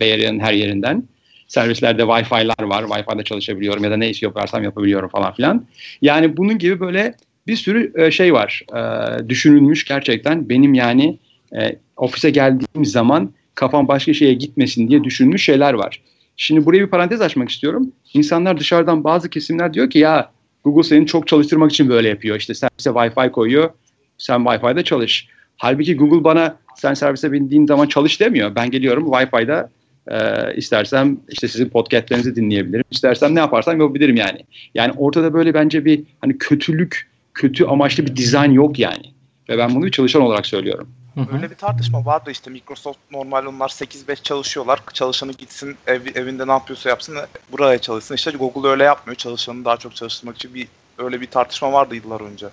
Bay 0.00 0.38
her 0.38 0.52
yerinden 0.52 1.08
servislerde 1.48 2.02
Wi-Fi'lar 2.02 2.64
var. 2.64 2.82
Wi-Fi'de 2.82 3.24
çalışabiliyorum 3.24 3.84
ya 3.84 3.90
da 3.90 3.96
ne 3.96 4.10
iş 4.10 4.22
yaparsam 4.22 4.64
yapabiliyorum 4.64 5.08
falan 5.08 5.34
filan. 5.34 5.66
Yani 6.02 6.36
bunun 6.36 6.58
gibi 6.58 6.80
böyle 6.80 7.14
bir 7.46 7.56
sürü 7.56 7.92
e, 7.96 8.10
şey 8.10 8.34
var. 8.34 8.62
E, 8.76 9.28
düşünülmüş 9.28 9.84
gerçekten. 9.84 10.48
Benim 10.48 10.74
yani 10.74 11.18
e, 11.60 11.76
ofise 11.96 12.30
geldiğim 12.30 12.84
zaman 12.84 13.32
kafam 13.54 13.88
başka 13.88 14.14
şeye 14.14 14.34
gitmesin 14.34 14.88
diye 14.88 15.04
düşünülmüş 15.04 15.44
şeyler 15.44 15.74
var. 15.74 16.02
Şimdi 16.36 16.66
buraya 16.66 16.80
bir 16.80 16.90
parantez 16.90 17.20
açmak 17.20 17.48
istiyorum. 17.48 17.92
İnsanlar 18.14 18.58
dışarıdan 18.58 19.04
bazı 19.04 19.30
kesimler 19.30 19.74
diyor 19.74 19.90
ki 19.90 19.98
ya 19.98 20.30
Google 20.64 20.82
seni 20.82 21.06
çok 21.06 21.28
çalıştırmak 21.28 21.72
için 21.72 21.88
böyle 21.88 22.08
yapıyor. 22.08 22.36
İşte 22.36 22.54
servise 22.54 22.90
Wi-Fi 22.90 23.30
koyuyor. 23.30 23.70
Sen 24.18 24.40
Wi-Fi'de 24.40 24.84
çalış. 24.84 25.28
Halbuki 25.56 25.96
Google 25.96 26.24
bana 26.24 26.56
sen 26.76 26.94
servise 26.94 27.32
bindiğin 27.32 27.66
zaman 27.66 27.86
çalış 27.86 28.20
demiyor. 28.20 28.54
Ben 28.54 28.70
geliyorum 28.70 29.06
Wi-Fi'de 29.06 29.68
ee, 30.10 30.54
istersem 30.56 31.20
işte 31.28 31.48
sizin 31.48 31.68
podcastlerinizi 31.68 32.36
dinleyebilirim. 32.36 32.84
İstersem 32.90 33.34
ne 33.34 33.38
yaparsam 33.38 33.80
yapabilirim 33.80 34.16
yani. 34.16 34.38
Yani 34.74 34.92
ortada 34.96 35.34
böyle 35.34 35.54
bence 35.54 35.84
bir 35.84 36.02
hani 36.20 36.38
kötülük, 36.38 37.10
kötü 37.34 37.64
amaçlı 37.64 38.06
bir 38.06 38.16
dizayn 38.16 38.50
yok 38.50 38.78
yani. 38.78 39.14
Ve 39.48 39.58
ben 39.58 39.74
bunu 39.74 39.84
bir 39.84 39.90
çalışan 39.90 40.22
olarak 40.22 40.46
söylüyorum. 40.46 40.88
Öyle 41.16 41.50
bir 41.50 41.54
tartışma 41.56 42.06
vardı 42.06 42.30
işte 42.30 42.50
Microsoft 42.50 42.98
normal 43.10 43.46
onlar 43.46 43.68
8-5 43.68 44.22
çalışıyorlar. 44.22 44.80
Çalışanı 44.92 45.32
gitsin 45.32 45.76
ev, 45.86 46.00
evinde 46.14 46.46
ne 46.46 46.52
yapıyorsa 46.52 46.88
yapsın 46.88 47.16
buraya 47.52 47.78
çalışsın. 47.78 48.14
İşte 48.14 48.30
Google 48.30 48.68
öyle 48.68 48.84
yapmıyor. 48.84 49.16
Çalışanı 49.16 49.64
daha 49.64 49.76
çok 49.76 49.96
çalıştırmak 49.96 50.36
için 50.36 50.54
bir 50.54 50.68
öyle 50.98 51.20
bir 51.20 51.26
tartışma 51.26 51.72
vardı 51.72 51.94
yıllar 51.94 52.20
önce. 52.20 52.46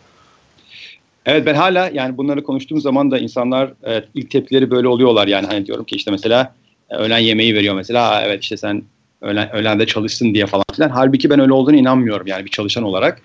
Evet 1.25 1.45
ben 1.45 1.55
hala 1.55 1.89
yani 1.93 2.17
bunları 2.17 2.43
konuştuğum 2.43 2.81
zaman 2.81 3.11
da 3.11 3.17
insanlar 3.19 3.73
evet, 3.83 4.07
ilk 4.13 4.31
tepkileri 4.31 4.71
böyle 4.71 4.87
oluyorlar 4.87 5.27
yani 5.27 5.47
hani 5.47 5.65
diyorum 5.65 5.85
ki 5.85 5.95
işte 5.95 6.11
mesela 6.11 6.55
e, 6.89 6.95
öğlen 6.95 7.17
yemeği 7.17 7.55
veriyor 7.55 7.75
mesela 7.75 8.21
evet 8.21 8.43
işte 8.43 8.57
sen 8.57 8.83
öğlen, 9.21 9.55
öğlende 9.55 9.85
çalışsın 9.85 10.33
diye 10.33 10.45
falan 10.45 10.65
filan. 10.75 10.89
Halbuki 10.89 11.29
ben 11.29 11.39
öyle 11.39 11.53
olduğunu 11.53 11.75
inanmıyorum 11.75 12.27
yani 12.27 12.45
bir 12.45 12.49
çalışan 12.49 12.83
olarak. 12.83 13.21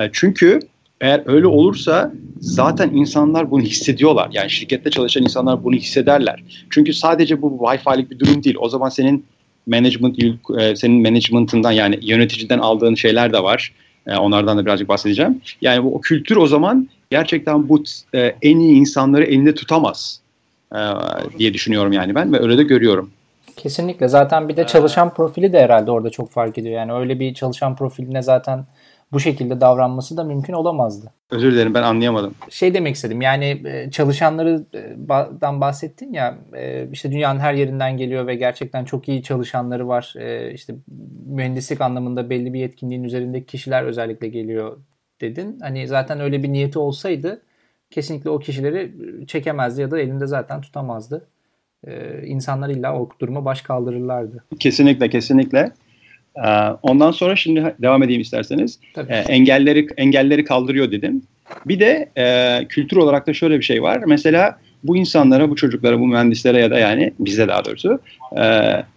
E, 0.00 0.10
çünkü 0.12 0.60
eğer 1.02 1.22
öyle 1.26 1.46
olursa 1.46 2.12
zaten 2.40 2.90
insanlar 2.90 3.50
bunu 3.50 3.62
hissediyorlar. 3.62 4.28
Yani 4.32 4.50
şirkette 4.50 4.90
çalışan 4.90 5.22
insanlar 5.22 5.64
bunu 5.64 5.74
hissederler. 5.74 6.42
Çünkü 6.70 6.92
sadece 6.92 7.42
bu 7.42 7.58
Wi-Fi'lik 7.58 8.10
bir 8.10 8.18
durum 8.18 8.44
değil. 8.44 8.56
O 8.58 8.68
zaman 8.68 8.88
senin 8.88 9.24
management 9.66 10.18
e, 10.58 10.76
senin 10.76 11.02
management'ından 11.02 11.72
yani 11.72 11.98
yöneticiden 12.02 12.58
aldığın 12.58 12.94
şeyler 12.94 13.32
de 13.32 13.42
var. 13.42 13.72
E, 14.06 14.16
onlardan 14.16 14.58
da 14.58 14.64
birazcık 14.66 14.88
bahsedeceğim. 14.88 15.40
Yani 15.60 15.84
bu 15.84 15.94
o 15.94 16.00
kültür 16.00 16.36
o 16.36 16.46
zaman 16.46 16.88
gerçekten 17.10 17.68
bu 17.68 17.82
e, 18.14 18.34
en 18.42 18.58
iyi 18.58 18.76
insanları 18.76 19.24
elinde 19.24 19.54
tutamaz 19.54 20.22
diye 21.38 21.54
düşünüyorum 21.54 21.92
yani 21.92 22.14
ben 22.14 22.32
ve 22.32 22.40
öyle 22.40 22.58
de 22.58 22.62
görüyorum. 22.62 23.10
Kesinlikle. 23.56 24.08
Zaten 24.08 24.48
bir 24.48 24.56
de 24.56 24.66
çalışan 24.66 25.14
profili 25.14 25.52
de 25.52 25.60
herhalde 25.60 25.90
orada 25.90 26.10
çok 26.10 26.30
fark 26.30 26.58
ediyor. 26.58 26.74
Yani 26.74 26.92
öyle 26.92 27.20
bir 27.20 27.34
çalışan 27.34 27.76
profiline 27.76 28.22
zaten 28.22 28.64
bu 29.12 29.20
şekilde 29.20 29.60
davranması 29.60 30.16
da 30.16 30.24
mümkün 30.24 30.52
olamazdı. 30.52 31.12
Özür 31.30 31.52
dilerim 31.52 31.74
ben 31.74 31.82
anlayamadım. 31.82 32.34
Şey 32.50 32.74
demek 32.74 32.94
istedim 32.94 33.20
yani 33.20 33.62
e, 33.64 33.90
çalışanlardan 33.90 35.60
bahsettin 35.60 36.12
ya 36.12 36.38
e, 36.52 36.88
işte 36.92 37.12
dünyanın 37.12 37.40
her 37.40 37.54
yerinden 37.54 37.96
geliyor 37.96 38.26
ve 38.26 38.34
gerçekten 38.34 38.84
çok 38.84 39.08
iyi 39.08 39.22
çalışanları 39.22 39.88
var. 39.88 40.14
E, 40.18 40.52
işte 40.54 40.74
mühendislik 41.26 41.80
anlamında 41.80 42.30
belli 42.30 42.52
bir 42.52 42.60
yetkinliğin 42.60 43.04
üzerindeki 43.04 43.46
kişiler 43.46 43.82
özellikle 43.84 44.28
geliyor 44.28 44.76
dedin. 45.20 45.58
Hani 45.60 45.88
zaten 45.88 46.20
öyle 46.20 46.42
bir 46.42 46.52
niyeti 46.52 46.78
olsaydı 46.78 47.42
kesinlikle 47.90 48.30
o 48.30 48.38
kişileri 48.38 48.92
çekemezdi 49.26 49.80
ya 49.80 49.90
da 49.90 50.00
elinde 50.00 50.26
zaten 50.26 50.60
tutamazdı. 50.60 51.28
İnsanlar 52.24 52.68
illa 52.68 53.00
o 53.00 53.08
duruma 53.20 53.44
baş 53.44 53.62
kaldırırlardı. 53.62 54.44
Kesinlikle 54.58 55.10
kesinlikle. 55.10 55.72
Ee, 56.36 56.48
ondan 56.82 57.10
sonra 57.10 57.36
şimdi 57.36 57.74
devam 57.82 58.02
edeyim 58.02 58.20
isterseniz. 58.20 58.78
Tabii. 58.94 59.12
Ee, 59.12 59.16
engelleri 59.16 59.86
engelleri 59.96 60.44
kaldırıyor 60.44 60.90
dedim. 60.90 61.22
Bir 61.66 61.80
de 61.80 62.08
e, 62.18 62.58
kültür 62.68 62.96
olarak 62.96 63.26
da 63.26 63.34
şöyle 63.34 63.58
bir 63.58 63.64
şey 63.64 63.82
var. 63.82 64.02
Mesela 64.06 64.58
bu 64.84 64.96
insanlara, 64.96 65.50
bu 65.50 65.56
çocuklara, 65.56 66.00
bu 66.00 66.06
mühendislere 66.06 66.60
ya 66.60 66.70
da 66.70 66.78
yani 66.78 67.12
bize 67.18 67.48
daha 67.48 67.64
doğrusu 67.64 68.00
e, 68.36 68.44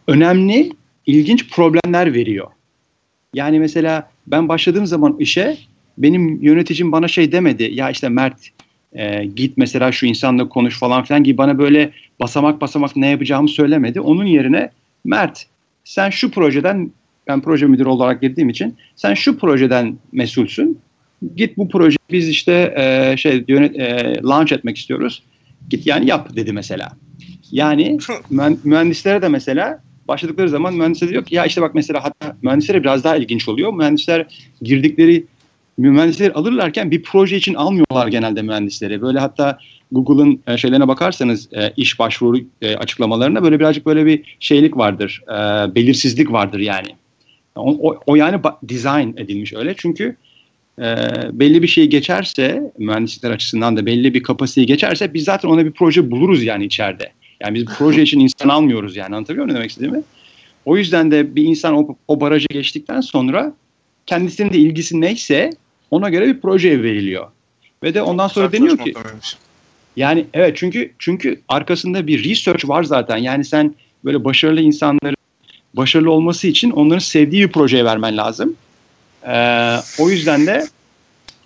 önemli, 0.07 0.71
ilginç 1.05 1.49
problemler 1.49 2.13
veriyor. 2.13 2.47
Yani 3.33 3.59
mesela 3.59 4.09
ben 4.27 4.49
başladığım 4.49 4.85
zaman 4.85 5.15
işe 5.19 5.57
benim 5.97 6.41
yöneticim 6.41 6.91
bana 6.91 7.07
şey 7.07 7.31
demedi. 7.31 7.69
Ya 7.73 7.89
işte 7.89 8.09
Mert 8.09 8.39
e, 8.93 9.25
git 9.25 9.57
mesela 9.57 9.91
şu 9.91 10.05
insanla 10.05 10.49
konuş 10.49 10.79
falan 10.79 11.03
filan 11.03 11.23
gibi 11.23 11.37
bana 11.37 11.57
böyle 11.57 11.91
basamak 12.19 12.61
basamak 12.61 12.95
ne 12.95 13.09
yapacağımı 13.09 13.49
söylemedi. 13.49 14.01
Onun 14.01 14.25
yerine 14.25 14.69
Mert 15.05 15.45
sen 15.83 16.09
şu 16.09 16.31
projeden 16.31 16.91
ben 17.27 17.41
proje 17.41 17.65
müdürü 17.65 17.89
olarak 17.89 18.21
girdiğim 18.21 18.49
için 18.49 18.75
sen 18.95 19.13
şu 19.13 19.37
projeden 19.37 19.97
mesulsün. 20.11 20.79
Git 21.35 21.57
bu 21.57 21.69
proje 21.69 21.97
biz 22.11 22.29
işte 22.29 22.73
e, 22.77 23.17
şey 23.17 23.43
yönet, 23.47 23.75
e, 23.75 24.15
launch 24.23 24.53
etmek 24.53 24.77
istiyoruz. 24.77 25.23
Git 25.69 25.87
yani 25.87 26.07
yap 26.09 26.35
dedi 26.35 26.53
mesela. 26.53 26.91
Yani 27.51 27.97
mühendislere 28.63 29.21
de 29.21 29.27
mesela 29.27 29.79
başladıkları 30.07 30.49
zaman 30.49 30.73
mühendisler 30.73 31.09
diyor 31.09 31.25
ki 31.25 31.35
ya 31.35 31.45
işte 31.45 31.61
bak 31.61 31.75
mesela 31.75 32.03
hatta 32.03 32.37
mühendislere 32.41 32.83
biraz 32.83 33.03
daha 33.03 33.15
ilginç 33.15 33.47
oluyor. 33.47 33.73
Mühendisler 33.73 34.25
girdikleri 34.61 35.25
mühendisleri 35.77 36.33
alırlarken 36.33 36.91
bir 36.91 37.03
proje 37.03 37.37
için 37.37 37.53
almıyorlar 37.53 38.07
genelde 38.07 38.41
mühendisleri. 38.41 39.01
Böyle 39.01 39.19
hatta 39.19 39.57
Google'ın 39.91 40.39
e, 40.47 40.57
şeylerine 40.57 40.87
bakarsanız 40.87 41.53
e, 41.53 41.73
iş 41.77 41.99
başvuru 41.99 42.37
e, 42.61 42.75
açıklamalarına 42.75 43.43
böyle 43.43 43.59
birazcık 43.59 43.85
böyle 43.85 44.05
bir 44.05 44.37
şeylik 44.39 44.77
vardır. 44.77 45.21
E, 45.27 45.35
belirsizlik 45.75 46.31
vardır 46.31 46.59
yani. 46.59 46.87
O, 47.55 47.89
o, 47.89 47.99
o 48.05 48.15
yani 48.15 48.41
design 48.63 49.17
edilmiş 49.17 49.53
öyle. 49.53 49.73
Çünkü 49.77 50.15
e, 50.79 50.95
belli 51.33 51.61
bir 51.61 51.67
şey 51.67 51.87
geçerse, 51.87 52.71
mühendislikler 52.77 53.31
açısından 53.31 53.77
da 53.77 53.85
belli 53.85 54.13
bir 54.13 54.23
kapasiteyi 54.23 54.67
geçerse 54.67 55.13
biz 55.13 55.23
zaten 55.23 55.49
ona 55.49 55.65
bir 55.65 55.71
proje 55.71 56.11
buluruz 56.11 56.43
yani 56.43 56.65
içeride. 56.65 57.11
Yani 57.41 57.55
biz 57.55 57.65
proje 57.77 58.01
için 58.01 58.19
insan 58.19 58.49
almıyoruz 58.49 58.95
yani 58.95 59.15
anlatabiliyor 59.15 59.45
muyum 59.45 59.57
demek 59.57 59.69
istediğimi? 59.69 60.03
O 60.65 60.77
yüzden 60.77 61.11
de 61.11 61.35
bir 61.35 61.43
insan 61.43 61.73
o, 61.73 61.95
o 62.07 62.21
barajı 62.21 62.47
geçtikten 62.47 63.01
sonra 63.01 63.53
kendisinin 64.05 64.53
de 64.53 64.57
ilgisi 64.57 65.01
neyse 65.01 65.49
ona 65.91 66.09
göre 66.09 66.27
bir 66.27 66.41
proje 66.41 66.83
veriliyor. 66.83 67.27
Ve 67.83 67.93
de 67.93 68.01
ondan 68.01 68.27
sonra 68.27 68.51
deniyor 68.51 68.77
ki 68.77 68.93
yani 69.95 70.25
evet 70.33 70.57
çünkü 70.57 70.91
çünkü 70.99 71.41
arkasında 71.47 72.07
bir 72.07 72.29
research 72.29 72.69
var 72.69 72.83
zaten. 72.83 73.17
Yani 73.17 73.45
sen 73.45 73.75
böyle 74.05 74.23
başarılı 74.23 74.61
insanları 74.61 75.14
başarılı 75.77 76.11
olması 76.11 76.47
için 76.47 76.71
onların 76.71 76.99
sevdiği 76.99 77.43
bir 77.43 77.51
projeye 77.51 77.85
vermen 77.85 78.17
lazım. 78.17 78.55
Ee, 79.27 79.75
o 79.99 80.09
yüzden 80.09 80.47
de 80.47 80.67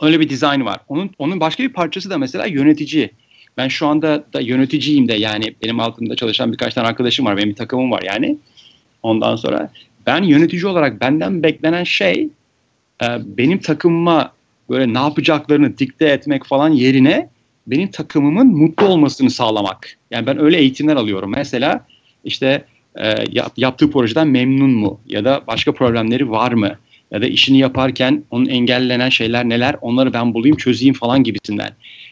öyle 0.02 0.20
bir 0.20 0.30
dizayn 0.30 0.66
var. 0.66 0.80
Onun 0.88 1.10
onun 1.20 1.40
başka 1.40 1.64
bir 1.64 1.74
parçası 1.74 2.10
da 2.10 2.18
mesela 2.18 2.46
yönetici. 2.46 3.10
Ben 3.58 3.68
şu 3.68 3.88
anda 3.88 4.24
da 4.34 4.42
yöneticiyim 4.42 5.08
de 5.08 5.14
yani 5.14 5.56
benim 5.64 5.80
altımda 5.80 6.16
çalışan 6.16 6.52
birkaç 6.52 6.74
tane 6.74 6.88
arkadaşım 6.88 7.26
var. 7.26 7.38
Benim 7.38 7.50
bir 7.50 7.56
takımım 7.56 7.92
var 7.92 8.02
yani. 8.02 8.38
Ondan 9.04 9.36
sonra 9.36 9.72
ben 10.06 10.24
yönetici 10.24 10.66
olarak 10.66 11.02
benden 11.02 11.44
beklenen 11.44 11.84
şey 11.84 12.30
e, 13.04 13.08
benim 13.26 13.60
takımıma 13.60 14.32
böyle 14.70 14.94
ne 14.94 15.00
yapacaklarını 15.00 15.78
dikte 15.78 16.06
etmek 16.06 16.46
falan 16.46 16.70
yerine 16.70 17.30
benim 17.68 17.92
takımımın 17.92 18.48
mutlu 18.48 18.88
olmasını 18.88 19.30
sağlamak. 19.30 19.98
Yani 20.12 20.28
ben 20.28 20.40
öyle 20.40 20.58
eğitimler 20.58 20.96
alıyorum. 20.96 21.32
Mesela 21.36 21.86
işte 22.24 22.66
e, 22.96 23.14
yaptığı 23.58 23.92
projeden 23.92 24.28
memnun 24.28 24.70
mu? 24.70 25.00
Ya 25.08 25.26
da 25.26 25.42
başka 25.48 25.72
problemleri 25.72 26.32
var 26.32 26.52
mı? 26.52 26.76
Ya 27.12 27.22
da 27.22 27.28
işini 27.28 27.58
yaparken 27.58 28.24
onun 28.32 28.46
engellenen 28.46 29.10
şeyler 29.10 29.50
neler? 29.50 29.76
Onları 29.82 30.14
ben 30.14 30.34
bulayım, 30.34 30.58
çözeyim 30.58 30.94
falan 30.94 31.24
gibisinden. 31.24 31.70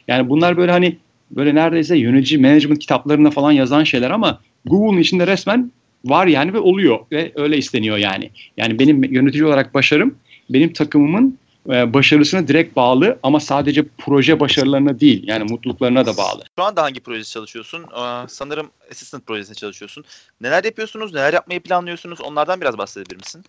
Yani 0.07 0.29
bunlar 0.29 0.57
böyle 0.57 0.71
hani 0.71 0.97
böyle 1.31 1.55
neredeyse 1.55 1.97
yönetici 1.97 2.41
management 2.41 2.79
kitaplarında 2.79 3.31
falan 3.31 3.51
yazan 3.51 3.83
şeyler 3.83 4.11
ama 4.11 4.39
Google'un 4.65 5.01
içinde 5.01 5.27
resmen 5.27 5.71
var 6.05 6.27
yani 6.27 6.53
ve 6.53 6.59
oluyor 6.59 6.99
ve 7.11 7.31
öyle 7.35 7.57
isteniyor 7.57 7.97
yani. 7.97 8.29
Yani 8.57 8.79
benim 8.79 9.03
yönetici 9.03 9.45
olarak 9.45 9.73
başarım 9.73 10.15
benim 10.49 10.73
takımımın 10.73 11.37
e, 11.69 11.93
başarısına 11.93 12.47
direkt 12.47 12.75
bağlı 12.75 13.19
ama 13.23 13.39
sadece 13.39 13.85
proje 13.97 14.39
başarılarına 14.39 14.99
değil 14.99 15.23
yani 15.27 15.43
mutluluklarına 15.51 16.05
da 16.05 16.17
bağlı. 16.17 16.43
Şu 16.59 16.63
anda 16.63 16.83
hangi 16.83 16.99
projede 16.99 17.23
çalışıyorsun? 17.23 17.83
Ee, 17.83 18.27
sanırım 18.27 18.71
assistant 18.91 19.27
projesinde 19.27 19.55
çalışıyorsun. 19.55 20.05
Neler 20.41 20.63
yapıyorsunuz? 20.63 21.13
Neler 21.13 21.33
yapmayı 21.33 21.63
planlıyorsunuz? 21.63 22.21
Onlardan 22.21 22.61
biraz 22.61 22.77
bahsedebilir 22.77 23.17
misin? 23.17 23.43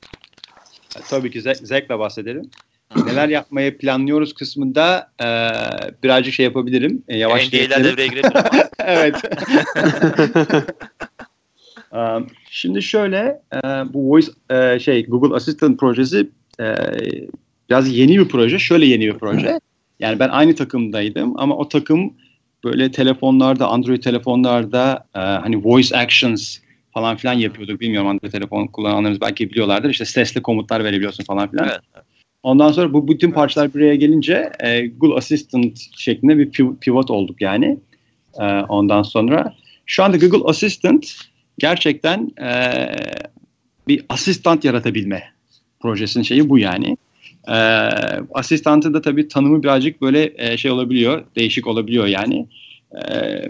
E, 0.97 1.01
tabii 1.09 1.31
ki 1.31 1.39
ze- 1.39 1.67
zevkle 1.67 1.99
bahsedelim. 1.99 2.51
Neler 3.07 3.29
yapmayı 3.29 3.79
planlıyoruz 3.79 4.35
kısmında 4.35 5.11
e, 5.21 5.27
birazcık 6.03 6.35
şey 6.35 6.45
yapabilirim. 6.45 7.03
E, 7.09 7.19
yavaş 7.19 7.53
NDA'ler 7.53 7.85
devreye 7.85 8.09
girebilir 8.09 8.33
Evet. 8.79 9.15
um, 11.93 12.27
şimdi 12.51 12.83
şöyle 12.83 13.43
e, 13.55 13.59
bu 13.95 14.11
voice 14.11 14.33
e, 14.51 14.79
şey 14.79 15.07
Google 15.07 15.37
Assistant 15.37 15.81
projesi 15.81 16.31
e, 16.61 16.75
biraz 17.71 17.97
yeni 17.97 18.19
bir 18.19 18.29
proje. 18.29 18.59
Şöyle 18.59 18.87
yeni 18.87 19.07
bir 19.07 19.15
proje. 19.19 19.61
Yani 20.01 20.19
ben 20.19 20.29
aynı 20.29 20.55
takımdaydım 20.55 21.35
ama 21.41 21.57
o 21.57 21.69
takım 21.69 22.13
böyle 22.65 22.91
telefonlarda, 22.91 23.69
Android 23.69 24.03
telefonlarda 24.03 25.07
e, 25.15 25.19
hani 25.19 25.65
voice 25.65 25.97
actions 25.97 26.59
falan 26.95 27.17
filan 27.17 27.35
yapıyorduk. 27.35 27.81
Bilmiyorum 27.81 28.09
Android 28.09 28.33
telefon 28.33 28.67
kullananlarımız 28.67 29.21
belki 29.21 29.51
biliyorlardır. 29.51 29.91
İşte 29.91 30.05
sesli 30.05 30.43
komutlar 30.43 30.85
verebiliyorsun 30.85 31.25
falan 31.25 31.51
filan. 31.51 31.69
Evet. 31.69 31.81
Ondan 32.43 32.73
sonra 32.73 32.93
bu 32.93 33.09
bütün 33.09 33.31
parçalar 33.31 33.75
buraya 33.75 33.95
gelince 33.95 34.53
e, 34.61 34.87
Google 34.87 35.17
Assistant 35.17 35.79
şeklinde 35.97 36.39
bir 36.39 36.51
pivot 36.81 37.11
olduk 37.11 37.41
yani. 37.41 37.79
E, 38.41 38.45
ondan 38.45 39.03
sonra 39.03 39.55
şu 39.87 40.05
anda 40.05 40.17
Google 40.17 40.51
Assistant 40.51 41.15
gerçekten 41.59 42.31
e, 42.41 42.51
bir 43.89 44.05
asistan 44.09 44.61
yaratabilme 44.63 45.23
projesinin 45.81 46.25
şeyi 46.25 46.49
bu 46.49 46.59
yani. 46.59 46.97
E, 47.49 47.57
asistantın 48.35 48.95
da 48.95 49.03
tabii 49.03 49.29
tanımı 49.29 49.63
birazcık 49.63 50.03
böyle 50.03 50.33
e, 50.37 50.57
şey 50.57 50.71
olabiliyor, 50.71 51.25
değişik 51.37 51.67
olabiliyor 51.67 52.07
yani. 52.07 52.47
E, 52.95 53.43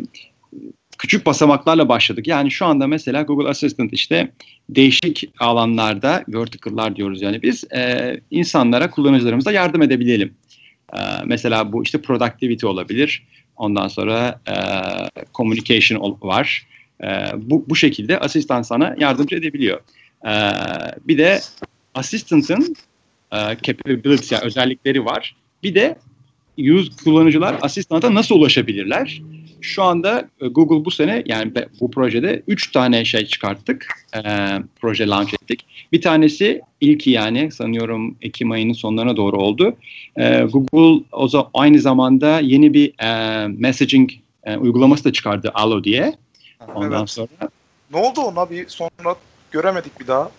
küçük 0.98 1.26
basamaklarla 1.26 1.88
başladık. 1.88 2.26
Yani 2.26 2.50
şu 2.50 2.66
anda 2.66 2.86
mesela 2.86 3.22
Google 3.22 3.48
Assistant 3.48 3.92
işte 3.92 4.32
değişik 4.70 5.30
alanlarda, 5.38 6.24
vertical'lar 6.28 6.96
diyoruz 6.96 7.22
yani 7.22 7.42
biz 7.42 7.64
e, 7.72 8.14
insanlara, 8.30 8.90
kullanıcılarımıza 8.90 9.52
yardım 9.52 9.82
edebilelim. 9.82 10.34
E, 10.94 10.98
mesela 11.24 11.72
bu 11.72 11.82
işte 11.82 12.00
productivity 12.00 12.66
olabilir. 12.66 13.26
Ondan 13.56 13.88
sonra 13.88 14.40
e, 14.48 14.54
communication 15.34 16.18
var. 16.22 16.66
E, 17.04 17.06
bu, 17.36 17.64
bu 17.68 17.76
şekilde 17.76 18.18
asistan 18.18 18.62
sana 18.62 18.96
yardımcı 18.98 19.36
edebiliyor. 19.36 19.80
E, 20.26 20.32
bir 21.08 21.18
de 21.18 21.40
assistant'ın 21.94 22.76
e, 23.32 23.36
capabilities 23.36 24.32
yani 24.32 24.44
özellikleri 24.44 25.04
var. 25.04 25.36
Bir 25.62 25.74
de 25.74 25.96
use 26.58 26.92
kullanıcılar 27.04 27.56
asistanta 27.62 28.14
nasıl 28.14 28.34
ulaşabilirler? 28.34 29.22
Şu 29.60 29.82
anda 29.82 30.28
e, 30.40 30.48
Google 30.48 30.84
bu 30.84 30.90
sene 30.90 31.22
yani 31.26 31.52
bu 31.80 31.90
projede 31.90 32.42
3 32.48 32.72
tane 32.72 33.04
şey 33.04 33.26
çıkarttık. 33.26 33.86
E, 34.14 34.20
proje 34.80 35.06
launch 35.08 35.34
ettik. 35.34 35.64
Bir 35.92 36.02
tanesi 36.02 36.60
ilki 36.80 37.10
yani 37.10 37.52
sanıyorum 37.52 38.16
Ekim 38.22 38.50
ayının 38.50 38.72
sonlarına 38.72 39.16
doğru 39.16 39.36
oldu. 39.36 39.76
E, 40.16 40.40
Google 40.40 41.04
o 41.12 41.28
zaman 41.28 41.50
aynı 41.54 41.78
zamanda 41.78 42.40
yeni 42.40 42.74
bir 42.74 42.92
e, 43.04 43.46
messaging 43.48 44.10
e, 44.44 44.56
uygulaması 44.56 45.04
da 45.04 45.12
çıkardı 45.12 45.50
Allo 45.54 45.84
diye. 45.84 46.14
Ondan 46.74 46.98
evet. 46.98 47.10
sonra. 47.10 47.50
Ne 47.92 47.98
oldu 48.00 48.20
ona 48.20 48.50
bir 48.50 48.68
sonra 48.68 49.14
göremedik 49.50 50.00
bir 50.00 50.06
daha. 50.06 50.30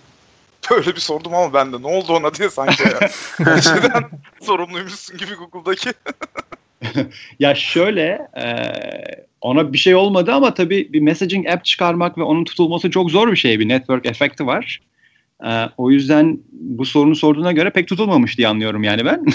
Böyle 0.72 0.96
bir 0.96 1.01
sordum 1.01 1.34
ama 1.34 1.54
ben 1.54 1.74
de 1.74 1.82
ne 1.82 1.88
oldu 1.88 2.13
ona 2.13 2.34
diye 2.34 2.50
sanki 2.50 2.84
ya. 2.84 3.10
Şeyden 3.62 4.10
sorumluymuşsun 4.42 5.18
gibi 5.18 5.34
Google'daki. 5.34 5.92
ya 7.39 7.56
şöyle 7.56 8.28
e, 8.38 8.46
ona 9.42 9.74
bir 9.74 9.78
şey 9.78 9.96
olmadı 9.96 10.34
ama 10.34 10.54
tabii 10.54 10.94
bir 10.94 11.01
messaging 11.01 11.48
app 11.50 11.66
çıkarmak 11.66 12.18
ve 12.18 12.24
onun 12.24 12.44
tutulması 12.44 12.92
çok 12.92 13.12
zor 13.12 13.32
bir 13.32 13.38
şey. 13.38 13.60
Bir 13.60 13.70
network 13.70 14.06
efekti 14.06 14.48
var. 14.48 14.82
E, 15.46 15.66
o 15.78 15.92
yüzden 15.92 16.39
bu 16.51 16.86
sorunu 16.86 17.16
sorduğuna 17.16 17.51
göre 17.51 17.70
pek 17.70 17.88
tutulmamış 17.88 18.38
diye 18.38 18.48
anlıyorum 18.48 18.84
yani 18.84 19.06
ben. 19.06 19.25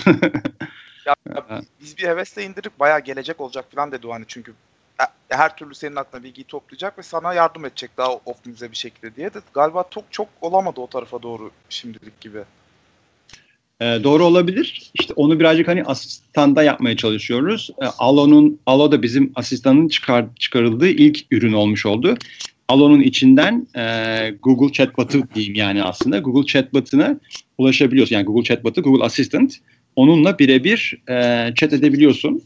ya, 1.07 1.15
ya, 1.35 1.63
biz 1.81 1.99
bir 1.99 2.03
hevesle 2.03 2.45
indirip 2.45 2.81
bayağı 2.81 3.01
gelecek 3.01 3.41
olacak 3.41 3.65
falan 3.75 3.93
dedi 3.93 4.07
hani 4.11 4.25
çünkü 4.29 4.53
her 5.29 5.57
türlü 5.57 5.75
senin 5.75 5.97
aklına 5.97 6.25
bilgiyi 6.25 6.45
toplayacak 6.45 6.99
ve 6.99 7.03
sana 7.03 7.35
yardım 7.35 7.65
edecek 7.65 7.91
daha 7.97 8.13
optimize 8.15 8.71
bir 8.71 8.77
şekilde 8.77 9.17
diye 9.17 9.35
de 9.35 9.39
galiba 9.55 9.85
çok 9.91 10.05
çok 10.11 10.29
olamadı 10.41 10.81
o 10.81 10.87
tarafa 10.87 11.23
doğru 11.23 11.51
şimdilik 11.69 12.21
gibi. 12.21 12.39
E, 13.81 13.85
doğru 13.85 14.25
olabilir. 14.25 14.91
İşte 15.01 15.13
onu 15.17 15.41
birazcık 15.41 15.69
hani 15.69 15.85
asistanda 15.85 16.63
yapmaya 16.63 16.97
çalışıyoruz. 16.97 17.71
E, 17.83 17.87
Allo'nun 17.87 18.61
Allo 18.67 18.93
da 18.93 19.03
bizim 19.03 19.33
asistanın 19.35 19.89
çıkar, 19.89 20.25
çıkarıldığı 20.39 20.89
ilk 20.89 21.27
ürün 21.31 21.53
olmuş 21.53 21.87
oldu. 21.87 22.15
Allo'nun 22.69 23.01
içinden 23.01 23.67
e, 23.77 24.35
Google 24.43 24.73
Chatbot'u 24.73 25.23
diyeyim 25.35 25.55
yani 25.55 25.83
aslında. 25.83 26.19
Google 26.19 26.47
Chatbot'una 26.47 27.21
ulaşabiliyorsun. 27.59 28.15
Yani 28.15 28.25
Google 28.25 28.45
Chatbot'u, 28.45 28.83
Google 28.83 29.05
Assistant. 29.05 29.57
Onunla 29.97 30.39
birebir 30.39 31.03
e, 31.09 31.55
chat 31.55 31.73
edebiliyorsun. 31.73 32.43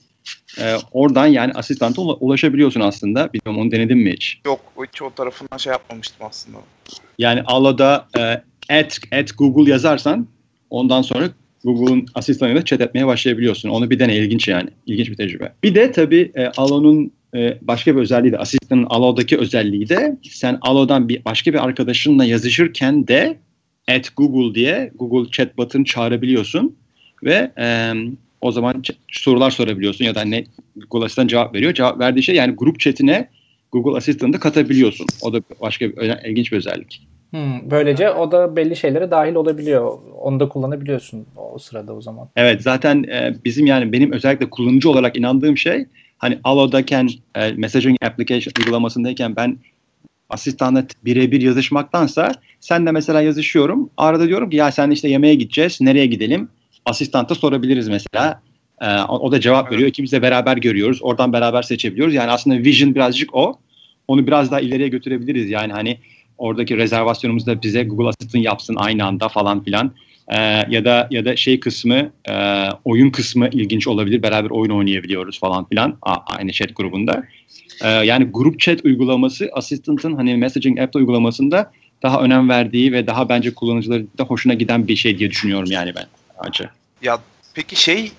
E, 0.61 0.77
oradan 0.93 1.27
yani 1.27 1.53
asistanta 1.53 2.03
ulaşabiliyorsun 2.03 2.81
aslında. 2.81 3.33
Bilmiyorum 3.33 3.63
onu 3.63 3.71
denedin 3.71 3.99
mi 3.99 4.13
hiç? 4.13 4.41
Yok 4.47 4.61
hiç 4.93 5.03
o 5.03 5.11
tarafından 5.11 5.57
şey 5.57 5.71
yapmamıştım 5.71 6.27
aslında. 6.27 6.59
Yani 7.19 7.43
Allo'da 7.47 8.09
e, 8.19 8.21
at, 8.79 8.99
at 9.13 9.39
Google 9.39 9.71
yazarsan 9.71 10.27
ondan 10.71 11.03
sonra 11.03 11.29
Google'un 11.65 12.07
asistanıyla 12.15 12.65
chat 12.65 12.81
etmeye 12.81 13.07
başlayabiliyorsun. 13.07 13.69
Onu 13.69 13.91
bir 13.91 13.99
dene 13.99 14.17
ilginç 14.17 14.49
yani. 14.49 14.71
İlginç 14.87 15.11
bir 15.11 15.17
tecrübe. 15.17 15.53
Bir 15.63 15.75
de 15.75 15.93
tabii 15.93 16.33
e, 16.35 16.47
Allo'nun 16.47 17.13
e, 17.35 17.59
başka 17.63 17.97
bir 17.97 18.01
özelliği 18.01 18.33
de 18.33 18.39
asistanın 18.39 18.87
Allo'daki 18.91 19.39
özelliği 19.39 19.89
de 19.89 20.17
sen 20.23 20.59
Allo'dan 20.61 21.09
bir 21.09 21.25
başka 21.25 21.53
bir 21.53 21.65
arkadaşınla 21.65 22.25
yazışırken 22.25 23.09
de 23.09 23.39
at 23.89 24.17
Google 24.17 24.55
diye 24.55 24.93
Google 24.95 25.31
chatbot'ını 25.31 25.85
çağırabiliyorsun 25.85 26.77
ve 27.25 27.53
e, 27.59 27.93
o 28.41 28.53
zaman 28.53 28.83
sorular 29.09 29.51
sorabiliyorsun 29.51 30.05
ya 30.05 30.15
da 30.15 30.23
ne 30.25 30.45
Google 30.91 31.05
Asistan 31.05 31.27
cevap 31.27 31.55
veriyor. 31.55 31.75
Cevap 31.75 31.99
verdiği 31.99 32.23
şey 32.23 32.35
yani 32.35 32.55
grup 32.55 32.81
chatine 32.81 33.29
Google 33.73 33.97
Asistan'ı 33.97 34.41
katabiliyorsun. 34.41 35.07
O 35.23 35.33
da 35.33 35.41
başka 35.61 35.89
bir 35.89 36.27
ilginç 36.31 36.53
bir 36.53 36.57
özellik. 36.57 37.09
Hmm, 37.31 37.71
böylece 37.71 38.11
o 38.11 38.33
da 38.33 38.57
belli 38.57 38.77
şeylere 38.77 39.11
dahil 39.11 39.35
olabiliyor. 39.35 39.99
Onu 40.21 40.41
da 40.41 40.49
kullanabiliyorsun 40.49 41.27
o 41.37 41.59
sırada 41.59 41.93
o 41.95 42.01
zaman. 42.01 42.29
Evet 42.37 42.63
zaten 42.63 43.03
e, 43.03 43.35
bizim 43.45 43.67
yani 43.67 43.93
benim 43.93 44.13
özellikle 44.13 44.51
kullanıcı 44.51 44.91
olarak 44.91 45.17
inandığım 45.17 45.57
şey 45.57 45.87
hani 46.19 46.39
Allo'dayken 46.45 47.09
e, 47.35 47.53
messaging 47.53 47.97
application 48.03 48.53
uygulamasındayken 48.59 49.37
ben 49.37 49.59
asistanla 50.31 50.85
birebir 51.05 51.41
yazışmaktansa 51.41 52.33
sen 52.61 52.87
de 52.87 52.91
mesela 52.91 53.23
yazışıyorum. 53.23 53.91
Arada 53.97 54.29
diyorum 54.29 54.51
ki 54.51 54.57
ya 54.57 54.73
sen 54.73 54.91
işte 54.91 55.09
yemeğe 55.09 55.35
gideceğiz. 55.35 55.81
Nereye 55.81 56.07
gidelim? 56.07 56.49
Asistanta 56.89 57.35
sorabiliriz 57.35 57.89
mesela. 57.89 58.43
Ee, 58.81 59.01
o 59.01 59.33
da 59.33 59.41
cevap 59.41 59.73
veriyor. 59.73 59.89
İkimiz 59.89 60.13
de 60.13 60.23
beraber 60.23 60.57
görüyoruz. 60.57 60.99
Oradan 61.03 61.33
beraber 61.33 61.63
seçebiliyoruz. 61.63 62.15
Yani 62.15 62.31
aslında 62.31 62.59
vision 62.59 62.95
birazcık 62.95 63.35
o. 63.35 63.59
Onu 64.09 64.27
biraz 64.27 64.51
daha 64.51 64.61
ileriye 64.61 64.89
götürebiliriz. 64.89 65.51
Yani 65.51 65.73
hani 65.73 65.99
oradaki 66.39 66.77
rezervasyonumuzu 66.77 67.47
da 67.47 67.63
bize 67.63 67.85
Google 67.85 68.09
Assistant 68.09 68.45
yapsın 68.45 68.77
aynı 68.79 69.05
anda 69.05 69.29
falan 69.29 69.65
filan. 69.65 69.93
Ee, 70.29 70.37
ya 70.69 70.85
da 70.85 71.09
ya 71.11 71.25
da 71.25 71.37
şey 71.37 71.61
kısmı 71.61 72.11
e, 72.29 72.35
oyun 72.85 73.11
kısmı 73.11 73.49
ilginç 73.49 73.87
olabilir. 73.87 74.23
Beraber 74.23 74.51
oyun 74.51 74.71
oynayabiliyoruz 74.71 75.41
falan 75.41 75.69
filan 75.69 75.99
A, 76.03 76.15
aynı 76.37 76.53
chat 76.53 76.77
grubunda. 76.77 77.25
Ee, 77.85 77.89
yani 77.89 78.25
grup 78.25 78.61
chat 78.61 78.85
uygulaması 78.85 79.51
Assistant'ın 79.53 80.17
hani 80.17 80.37
messaging 80.37 80.81
app 80.81 80.97
uygulamasında 80.97 81.73
daha 82.03 82.21
önem 82.21 82.49
verdiği 82.49 82.93
ve 82.93 83.07
daha 83.07 83.29
bence 83.29 83.55
kullanıcıların 83.55 84.09
da 84.19 84.25
hoşuna 84.25 84.55
giden 84.55 84.89
bir 84.89 84.97
şey 84.97 85.19
diye 85.19 85.31
düşünüyorum 85.31 85.69
yani 85.71 85.93
ben. 85.97 86.05
Acı. 86.39 86.71
Ya 87.03 87.19
peki 87.55 87.77
şey 87.77 88.13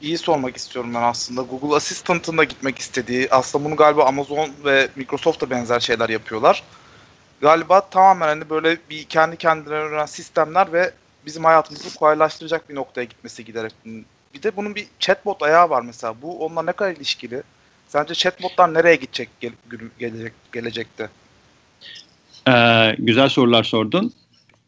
iyi 0.00 0.18
sormak 0.18 0.56
istiyorum 0.56 0.94
ben 0.94 1.02
aslında. 1.02 1.42
Google 1.42 1.76
Assistant'ın 1.76 2.38
da 2.38 2.44
gitmek 2.44 2.78
istediği, 2.78 3.28
aslında 3.30 3.64
bunu 3.64 3.76
galiba 3.76 4.04
Amazon 4.04 4.50
ve 4.64 4.88
Microsoft 4.96 5.40
da 5.40 5.50
benzer 5.50 5.80
şeyler 5.80 6.08
yapıyorlar. 6.08 6.62
Galiba 7.40 7.80
tamamen 7.80 8.26
hani 8.26 8.50
böyle 8.50 8.78
bir 8.90 9.04
kendi 9.04 9.36
kendine 9.36 9.74
öğrenen 9.74 10.06
sistemler 10.06 10.72
ve 10.72 10.92
bizim 11.26 11.44
hayatımızı 11.44 11.94
kolaylaştıracak 11.94 12.68
bir 12.68 12.74
noktaya 12.74 13.04
gitmesi 13.04 13.44
giderek. 13.44 13.72
Bir 14.34 14.42
de 14.42 14.56
bunun 14.56 14.74
bir 14.74 14.86
chatbot 14.98 15.42
ayağı 15.42 15.70
var 15.70 15.82
mesela. 15.82 16.14
Bu 16.22 16.44
onunla 16.44 16.62
ne 16.62 16.72
kadar 16.72 16.92
ilişkili? 16.92 17.42
Sence 17.88 18.14
chatbotlar 18.14 18.74
nereye 18.74 18.96
gidecek 18.96 19.28
gel, 19.40 19.52
gelecek, 19.98 20.32
gelecekte? 20.52 21.08
Ee, 22.48 22.96
güzel 22.98 23.28
sorular 23.28 23.64
sordun 23.64 24.12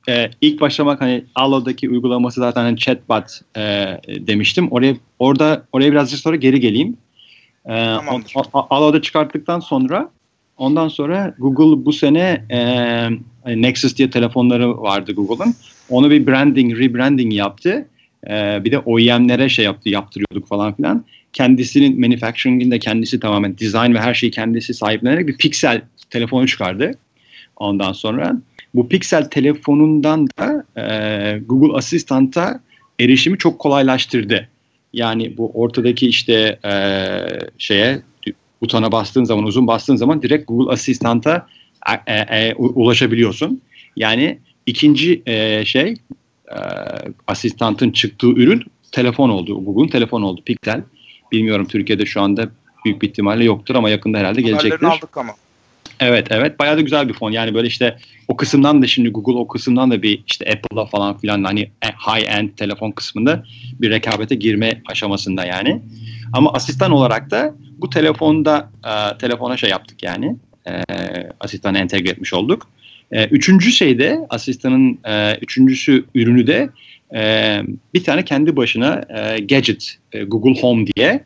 e, 0.09 0.31
ilk 0.41 0.61
başlamak 0.61 1.01
hani 1.01 1.25
Allo'daki 1.35 1.91
uygulaması 1.91 2.41
zaten 2.41 2.63
hani 2.63 2.79
chatbot 2.79 3.25
e, 3.57 3.61
demiştim. 4.09 4.69
Oraya 4.69 4.97
orada 5.19 5.67
oraya 5.73 5.93
birazcık 5.93 6.21
sonra 6.21 6.37
geri 6.37 6.61
geleyim. 6.61 6.97
E, 7.67 7.75
Allo'da 8.55 9.03
çıkarttıktan 9.03 9.61
sonra 9.61 10.11
ondan 10.57 10.89
sonra 10.89 11.35
Google 11.39 11.85
bu 11.85 11.93
sene 11.93 12.45
e, 12.51 12.59
hani 13.45 13.63
Nexus 13.63 13.97
diye 13.97 14.11
telefonları 14.11 14.83
vardı 14.83 15.13
Google'ın. 15.13 15.55
Onu 15.89 16.11
bir 16.11 16.27
branding, 16.27 16.79
rebranding 16.79 17.35
yaptı. 17.35 17.89
E, 18.31 18.65
bir 18.65 18.73
de 18.73 18.79
OEM'lere 18.79 19.49
şey 19.49 19.65
yaptı, 19.65 19.89
yaptırıyorduk 19.89 20.49
falan 20.49 20.75
filan. 20.75 21.05
Kendisinin 21.33 22.01
manufacturing'inde 22.01 22.79
kendisi 22.79 23.21
tamamen 23.21 23.59
design 23.59 23.95
ve 23.95 24.01
her 24.01 24.15
şeyi 24.15 24.31
kendisi 24.31 24.75
sahiplenerek 24.75 25.29
bir 25.29 25.37
Pixel 25.39 25.83
telefonu 26.11 26.47
çıkardı. 26.47 26.93
Ondan 27.57 27.93
sonra 27.93 28.37
bu 28.75 28.89
Pixel 28.89 29.25
telefonundan 29.25 30.27
da 30.27 30.65
e, 30.77 31.39
Google 31.39 31.77
Asistant'a 31.77 32.61
erişimi 33.01 33.39
çok 33.39 33.59
kolaylaştırdı. 33.59 34.49
Yani 34.93 35.37
bu 35.37 35.51
ortadaki 35.55 36.09
işte 36.09 36.59
e, 36.65 36.73
şeye 37.59 38.03
butona 38.61 38.93
bastığın 38.93 39.25
zaman, 39.25 39.45
uzun 39.45 39.67
bastığın 39.67 39.97
zaman 39.97 40.23
direkt 40.23 40.49
Google 40.49 40.73
Asistant'a 40.73 41.47
e, 42.07 42.15
e, 42.15 42.55
ulaşabiliyorsun. 42.55 43.61
Yani 43.97 44.39
ikinci 44.67 45.23
e, 45.27 45.65
şey 45.65 45.95
e, 46.49 46.59
asistantın 47.27 47.91
çıktığı 47.91 48.31
ürün 48.31 48.63
telefon 48.93 49.31
oldu. 49.31 49.65
Google'un 49.65 49.89
telefon 49.89 50.23
oldu. 50.23 50.41
Pixel. 50.45 50.83
Bilmiyorum 51.33 51.67
Türkiye'de 51.67 52.07
şu 52.07 52.23
anda 52.23 52.51
büyük 52.85 53.03
bir 53.03 53.09
ihtimalle 53.09 53.45
yoktur 53.45 53.75
ama 53.75 53.91
yakında 53.91 54.19
herhalde 54.19 54.43
gelecektir. 54.43 54.87
aldık 54.87 55.17
ama. 55.17 55.33
Evet 56.05 56.27
evet 56.31 56.59
bayağı 56.59 56.77
da 56.77 56.81
güzel 56.81 57.09
bir 57.09 57.15
fon. 57.15 57.31
Yani 57.31 57.55
böyle 57.55 57.69
işte 57.69 57.97
o 58.29 58.37
kısımdan 58.37 58.83
da 58.83 58.87
şimdi 58.87 59.09
Google 59.09 59.33
o 59.33 59.49
kısımdan 59.49 59.91
da 59.91 60.03
bir 60.03 60.23
işte 60.27 60.53
Apple'a 60.53 60.87
falan 60.87 61.19
filan 61.19 61.45
hani 61.45 61.71
high 61.83 62.39
end 62.39 62.49
telefon 62.57 62.91
kısmında 62.91 63.45
bir 63.81 63.91
rekabete 63.91 64.35
girme 64.35 64.83
aşamasında 64.87 65.45
yani. 65.45 65.83
Ama 66.33 66.53
asistan 66.53 66.93
olarak 66.93 67.31
da 67.31 67.55
bu 67.79 67.91
telefonda 67.91 68.71
e, 68.85 69.19
telefona 69.19 69.57
şey 69.57 69.71
yaptık 69.71 70.03
yani. 70.03 70.37
E, 70.69 70.83
asistanı 71.41 71.79
entegre 71.79 72.11
etmiş 72.11 72.35
olduk. 72.35 72.69
E, 73.13 73.25
üçüncü 73.25 73.73
şey 73.73 73.99
de 73.99 74.27
asistanın 74.29 74.99
e, 75.05 75.37
üçüncüsü 75.41 76.05
ürünü 76.15 76.47
de 76.47 76.69
e, 77.15 77.61
bir 77.95 78.05
tane 78.05 78.25
kendi 78.25 78.57
başına 78.57 79.03
e, 79.09 79.41
gadget 79.41 79.99
e, 80.13 80.25
Google 80.25 80.61
Home 80.61 80.87
diye 80.87 81.25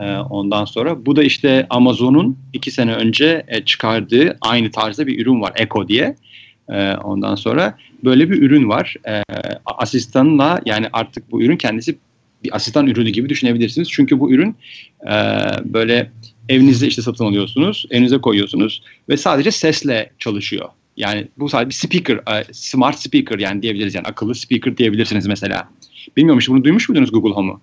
e, 0.00 0.16
ondan 0.16 0.64
sonra 0.64 1.06
bu 1.06 1.16
da 1.16 1.22
işte 1.22 1.66
Amazon'un 1.70 2.38
iki 2.52 2.70
sene 2.70 2.94
önce 2.94 3.44
e, 3.48 3.64
çıkardığı 3.64 4.38
aynı 4.40 4.70
tarzda 4.70 5.06
bir 5.06 5.22
ürün 5.22 5.40
var 5.40 5.52
Echo 5.56 5.88
diye. 5.88 6.16
E, 6.68 6.94
ondan 6.94 7.34
sonra 7.34 7.78
böyle 8.04 8.30
bir 8.30 8.42
ürün 8.42 8.68
var. 8.68 8.96
E, 9.08 9.22
asistanla 9.66 10.60
yani 10.64 10.86
artık 10.92 11.32
bu 11.32 11.42
ürün 11.42 11.56
kendisi 11.56 11.98
bir 12.44 12.56
asistan 12.56 12.86
ürünü 12.86 13.10
gibi 13.10 13.28
düşünebilirsiniz. 13.28 13.88
Çünkü 13.90 14.20
bu 14.20 14.32
ürün 14.32 14.56
e, 15.06 15.14
böyle 15.64 16.10
evinizde 16.48 16.86
işte 16.86 17.02
satın 17.02 17.24
alıyorsunuz, 17.24 17.86
evinize 17.90 18.18
koyuyorsunuz 18.18 18.82
ve 19.08 19.16
sadece 19.16 19.50
sesle 19.50 20.10
çalışıyor. 20.18 20.68
Yani 20.96 21.28
bu 21.38 21.48
sadece 21.48 21.68
bir 21.68 21.74
speaker, 21.74 22.38
e, 22.40 22.44
smart 22.52 22.98
speaker 22.98 23.38
yani 23.38 23.62
diyebiliriz 23.62 23.94
yani 23.94 24.06
akıllı 24.06 24.34
speaker 24.34 24.76
diyebilirsiniz 24.76 25.26
mesela. 25.26 25.68
Bilmiyorum 26.16 26.44
bunu 26.48 26.64
duymuş 26.64 26.88
muydunuz 26.88 27.12
Google 27.12 27.30
Home'u? 27.30 27.60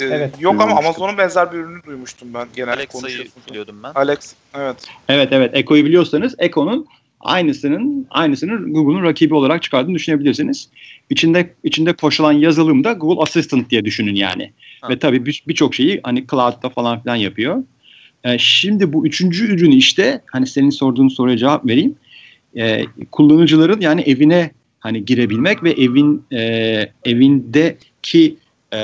Ee, 0.00 0.04
evet. 0.04 0.34
Yok 0.40 0.60
ama 0.60 0.76
Amazon'un 0.76 1.18
benzer 1.18 1.52
bir 1.52 1.58
ürünü 1.58 1.82
duymuştum 1.86 2.34
ben. 2.34 2.48
Genel 2.56 2.72
Alexa'yı 2.72 3.24
biliyordum 3.50 3.76
ben. 3.82 3.92
Alex, 3.94 4.34
evet. 4.54 4.76
Evet 5.08 5.28
evet 5.32 5.50
Echo'yu 5.54 5.84
biliyorsanız 5.84 6.34
Echo'nun 6.38 6.86
aynısının 7.20 8.06
aynısının 8.10 8.72
Google'un 8.72 9.02
rakibi 9.02 9.34
olarak 9.34 9.62
çıkardığını 9.62 9.94
düşünebilirsiniz. 9.94 10.68
İçinde 11.10 11.54
içinde 11.64 11.92
koşulan 11.92 12.32
yazılım 12.32 12.84
da 12.84 12.92
Google 12.92 13.22
Assistant 13.22 13.70
diye 13.70 13.84
düşünün 13.84 14.14
yani. 14.14 14.52
Ha. 14.80 14.88
Ve 14.88 14.98
tabii 14.98 15.26
birçok 15.26 15.74
şeyi 15.74 16.00
hani 16.02 16.26
cloud'da 16.26 16.68
falan 16.68 17.02
filan 17.02 17.16
yapıyor. 17.16 17.62
Ee, 18.24 18.38
şimdi 18.38 18.92
bu 18.92 19.06
üçüncü 19.06 19.54
ürünü 19.54 19.74
işte 19.74 20.20
hani 20.32 20.46
senin 20.46 20.70
sorduğun 20.70 21.08
soruya 21.08 21.36
cevap 21.36 21.66
vereyim. 21.66 21.94
Ee, 22.56 22.84
kullanıcıların 23.12 23.80
yani 23.80 24.00
evine 24.00 24.50
hani 24.80 25.04
girebilmek 25.04 25.62
ve 25.62 25.70
evin 25.70 26.24
e, 26.32 26.40
evindeki 27.04 28.36
e, 28.72 28.80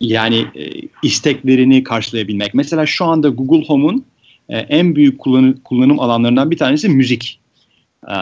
yani 0.00 0.46
e, 0.54 0.70
isteklerini 1.02 1.82
karşılayabilmek. 1.82 2.54
Mesela 2.54 2.86
şu 2.86 3.04
anda 3.04 3.28
Google 3.28 3.66
Home'un 3.66 4.04
e, 4.48 4.58
en 4.58 4.96
büyük 4.96 5.18
kullanım, 5.18 5.60
kullanım 5.64 6.00
alanlarından 6.00 6.50
bir 6.50 6.58
tanesi 6.58 6.88
müzik. 6.88 7.40
E, 8.08 8.16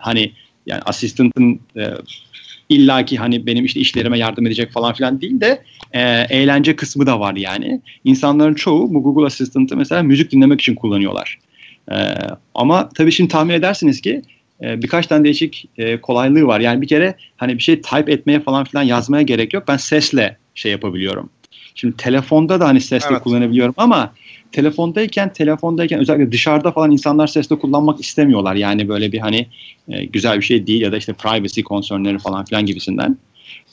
hani 0.00 0.32
yani 0.66 0.80
asistantın 0.86 1.60
e, 1.76 1.90
illaki 2.68 3.16
hani 3.16 3.46
benim 3.46 3.64
işte 3.64 3.80
işlerime 3.80 4.18
yardım 4.18 4.46
edecek 4.46 4.72
falan 4.72 4.94
filan 4.94 5.20
değil 5.20 5.40
de 5.40 5.62
e, 5.92 6.00
eğlence 6.30 6.76
kısmı 6.76 7.06
da 7.06 7.20
var 7.20 7.36
yani. 7.36 7.80
İnsanların 8.04 8.54
çoğu 8.54 8.94
bu 8.94 9.02
Google 9.02 9.26
Assistant'ı 9.26 9.76
mesela 9.76 10.02
müzik 10.02 10.32
dinlemek 10.32 10.60
için 10.60 10.74
kullanıyorlar. 10.74 11.38
E, 11.92 11.96
ama 12.54 12.88
tabii 12.88 13.12
şimdi 13.12 13.30
tahmin 13.30 13.54
edersiniz 13.54 14.00
ki 14.00 14.22
e, 14.62 14.82
birkaç 14.82 15.06
tane 15.06 15.24
değişik 15.24 15.68
e, 15.78 16.00
kolaylığı 16.00 16.46
var. 16.46 16.60
Yani 16.60 16.82
bir 16.82 16.88
kere 16.88 17.14
hani 17.36 17.54
bir 17.54 17.62
şey 17.62 17.80
type 17.80 18.12
etmeye 18.12 18.40
falan 18.40 18.64
filan 18.64 18.82
yazmaya 18.82 19.22
gerek 19.22 19.54
yok. 19.54 19.64
Ben 19.68 19.76
sesle 19.76 20.36
şey 20.54 20.72
yapabiliyorum. 20.72 21.30
Şimdi 21.74 21.96
telefonda 21.96 22.60
da 22.60 22.68
hani 22.68 22.80
sesle 22.80 23.08
evet. 23.10 23.22
kullanabiliyorum 23.22 23.74
ama 23.76 24.12
telefondayken 24.52 25.32
telefondayken 25.32 26.00
özellikle 26.00 26.32
dışarıda 26.32 26.72
falan 26.72 26.90
insanlar 26.90 27.26
sesle 27.26 27.58
kullanmak 27.58 28.00
istemiyorlar. 28.00 28.54
Yani 28.54 28.88
böyle 28.88 29.12
bir 29.12 29.18
hani 29.18 29.46
e, 29.88 30.04
güzel 30.04 30.36
bir 30.36 30.44
şey 30.44 30.66
değil 30.66 30.80
ya 30.80 30.92
da 30.92 30.96
işte 30.96 31.12
privacy 31.12 31.60
concernleri 31.60 32.18
falan 32.18 32.44
filan 32.44 32.66
gibisinden. 32.66 33.18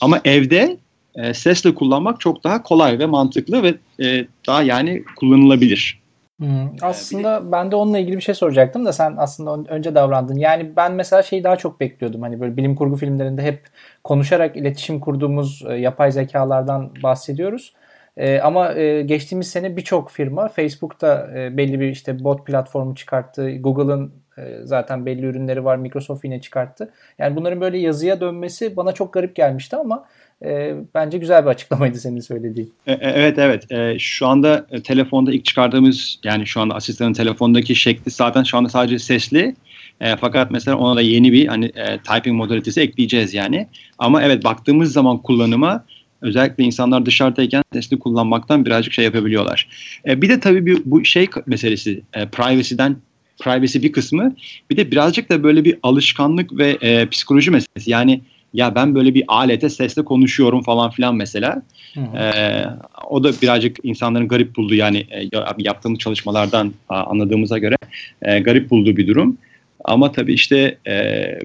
Ama 0.01 0.21
evde 0.25 0.77
e, 1.15 1.33
sesle 1.33 1.75
kullanmak 1.75 2.19
çok 2.19 2.43
daha 2.43 2.63
kolay 2.63 2.99
ve 2.99 3.05
mantıklı 3.05 3.63
ve 3.63 3.75
e, 4.03 4.25
daha 4.47 4.63
yani 4.63 5.03
kullanılabilir. 5.15 6.02
Hmm, 6.43 6.69
aslında 6.81 7.51
ben 7.51 7.71
de 7.71 7.75
onunla 7.75 7.99
ilgili 7.99 8.15
bir 8.15 8.21
şey 8.21 8.35
soracaktım 8.35 8.85
da 8.85 8.93
sen 8.93 9.15
aslında 9.17 9.73
önce 9.73 9.95
davrandın. 9.95 10.35
Yani 10.35 10.75
ben 10.75 10.93
mesela 10.93 11.23
şeyi 11.23 11.43
daha 11.43 11.55
çok 11.55 11.79
bekliyordum. 11.79 12.21
Hani 12.21 12.39
böyle 12.39 12.57
bilim 12.57 12.75
kurgu 12.75 12.95
filmlerinde 12.95 13.41
hep 13.41 13.67
konuşarak 14.03 14.55
iletişim 14.55 14.99
kurduğumuz 14.99 15.63
e, 15.69 15.73
yapay 15.73 16.11
zekalardan 16.11 16.91
bahsediyoruz. 17.03 17.73
E, 18.17 18.39
ama 18.39 18.73
e, 18.73 19.01
geçtiğimiz 19.01 19.47
sene 19.49 19.77
birçok 19.77 20.11
firma 20.11 20.47
Facebook'ta 20.47 21.31
e, 21.35 21.57
belli 21.57 21.79
bir 21.79 21.87
işte 21.87 22.23
bot 22.23 22.45
platformu 22.47 22.95
çıkarttı. 22.95 23.57
Google'ın 23.57 24.13
e, 24.37 24.59
zaten 24.63 25.05
belli 25.05 25.25
ürünleri 25.25 25.65
var. 25.65 25.77
Microsoft 25.77 26.23
yine 26.25 26.41
çıkarttı. 26.41 26.93
Yani 27.17 27.35
bunların 27.35 27.61
böyle 27.61 27.77
yazıya 27.77 28.21
dönmesi 28.21 28.75
bana 28.75 28.91
çok 28.91 29.13
garip 29.13 29.35
gelmişti 29.35 29.75
ama 29.75 30.05
e, 30.43 30.75
bence 30.95 31.17
güzel 31.17 31.43
bir 31.45 31.49
açıklamaydı 31.49 31.97
senin 31.97 32.19
söylediğin. 32.19 32.73
E, 32.87 32.91
e, 32.91 32.97
evet 33.01 33.39
evet. 33.39 33.71
E, 33.71 33.99
şu 33.99 34.27
anda 34.27 34.67
e, 34.71 34.81
telefonda 34.81 35.33
ilk 35.33 35.45
çıkardığımız 35.45 36.19
yani 36.23 36.47
şu 36.47 36.61
anda 36.61 36.75
asistanın 36.75 37.13
telefondaki 37.13 37.75
şekli 37.75 38.11
zaten 38.11 38.43
şu 38.43 38.57
anda 38.57 38.69
sadece 38.69 38.99
sesli. 38.99 39.55
E, 40.01 40.15
fakat 40.15 40.51
mesela 40.51 40.77
ona 40.77 40.95
da 40.95 41.01
yeni 41.01 41.31
bir 41.31 41.47
hani 41.47 41.65
e, 41.65 41.97
typing 41.97 42.37
modalitesi 42.37 42.81
ekleyeceğiz 42.81 43.33
yani. 43.33 43.67
Ama 43.97 44.23
evet 44.23 44.43
baktığımız 44.43 44.93
zaman 44.93 45.17
kullanıma 45.17 45.85
özellikle 46.21 46.63
insanlar 46.63 47.05
dışarıdayken 47.05 47.63
sesli 47.73 47.99
kullanmaktan 47.99 48.65
birazcık 48.65 48.93
şey 48.93 49.05
yapabiliyorlar. 49.05 49.67
E, 50.07 50.21
bir 50.21 50.29
de 50.29 50.39
tabii 50.39 50.65
bir, 50.65 50.81
bu 50.85 51.05
şey 51.05 51.27
meselesi 51.45 52.01
e, 52.13 52.25
privacy'den 52.25 52.95
privacy 53.41 53.81
bir 53.81 53.91
kısmı 53.91 54.35
bir 54.69 54.77
de 54.77 54.91
birazcık 54.91 55.29
da 55.29 55.43
böyle 55.43 55.65
bir 55.65 55.77
alışkanlık 55.83 56.57
ve 56.57 56.77
e, 56.81 57.09
psikoloji 57.09 57.51
meselesi. 57.51 57.91
Yani 57.91 58.21
ya 58.53 58.75
ben 58.75 58.95
böyle 58.95 59.13
bir 59.13 59.23
alete 59.27 59.69
sesle 59.69 60.05
konuşuyorum 60.05 60.63
falan 60.63 60.91
filan 60.91 61.15
mesela. 61.15 61.61
Ee, 61.97 62.63
o 63.09 63.23
da 63.23 63.31
birazcık 63.41 63.77
insanların 63.83 64.27
garip 64.27 64.55
bulduğu 64.55 64.75
yani 64.75 64.97
e, 64.97 65.29
yaptığımız 65.57 65.99
çalışmalardan 65.99 66.73
anladığımıza 66.89 67.57
göre 67.57 67.75
e, 68.21 68.39
garip 68.39 68.69
bulduğu 68.69 68.97
bir 68.97 69.07
durum. 69.07 69.37
Ama 69.85 70.11
tabii 70.11 70.33
işte 70.33 70.77
e, 70.87 70.93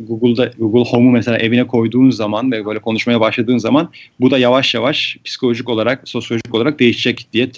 Google'da 0.00 0.50
Google 0.58 0.90
Home'u 0.90 1.10
mesela 1.10 1.38
evine 1.38 1.66
koyduğun 1.66 2.10
zaman 2.10 2.52
ve 2.52 2.66
böyle 2.66 2.78
konuşmaya 2.78 3.20
başladığın 3.20 3.58
zaman 3.58 3.90
bu 4.20 4.30
da 4.30 4.38
yavaş 4.38 4.74
yavaş 4.74 5.16
psikolojik 5.24 5.68
olarak, 5.68 6.08
sosyolojik 6.08 6.54
olarak 6.54 6.80
değişecek 6.80 7.26
diye 7.32 7.50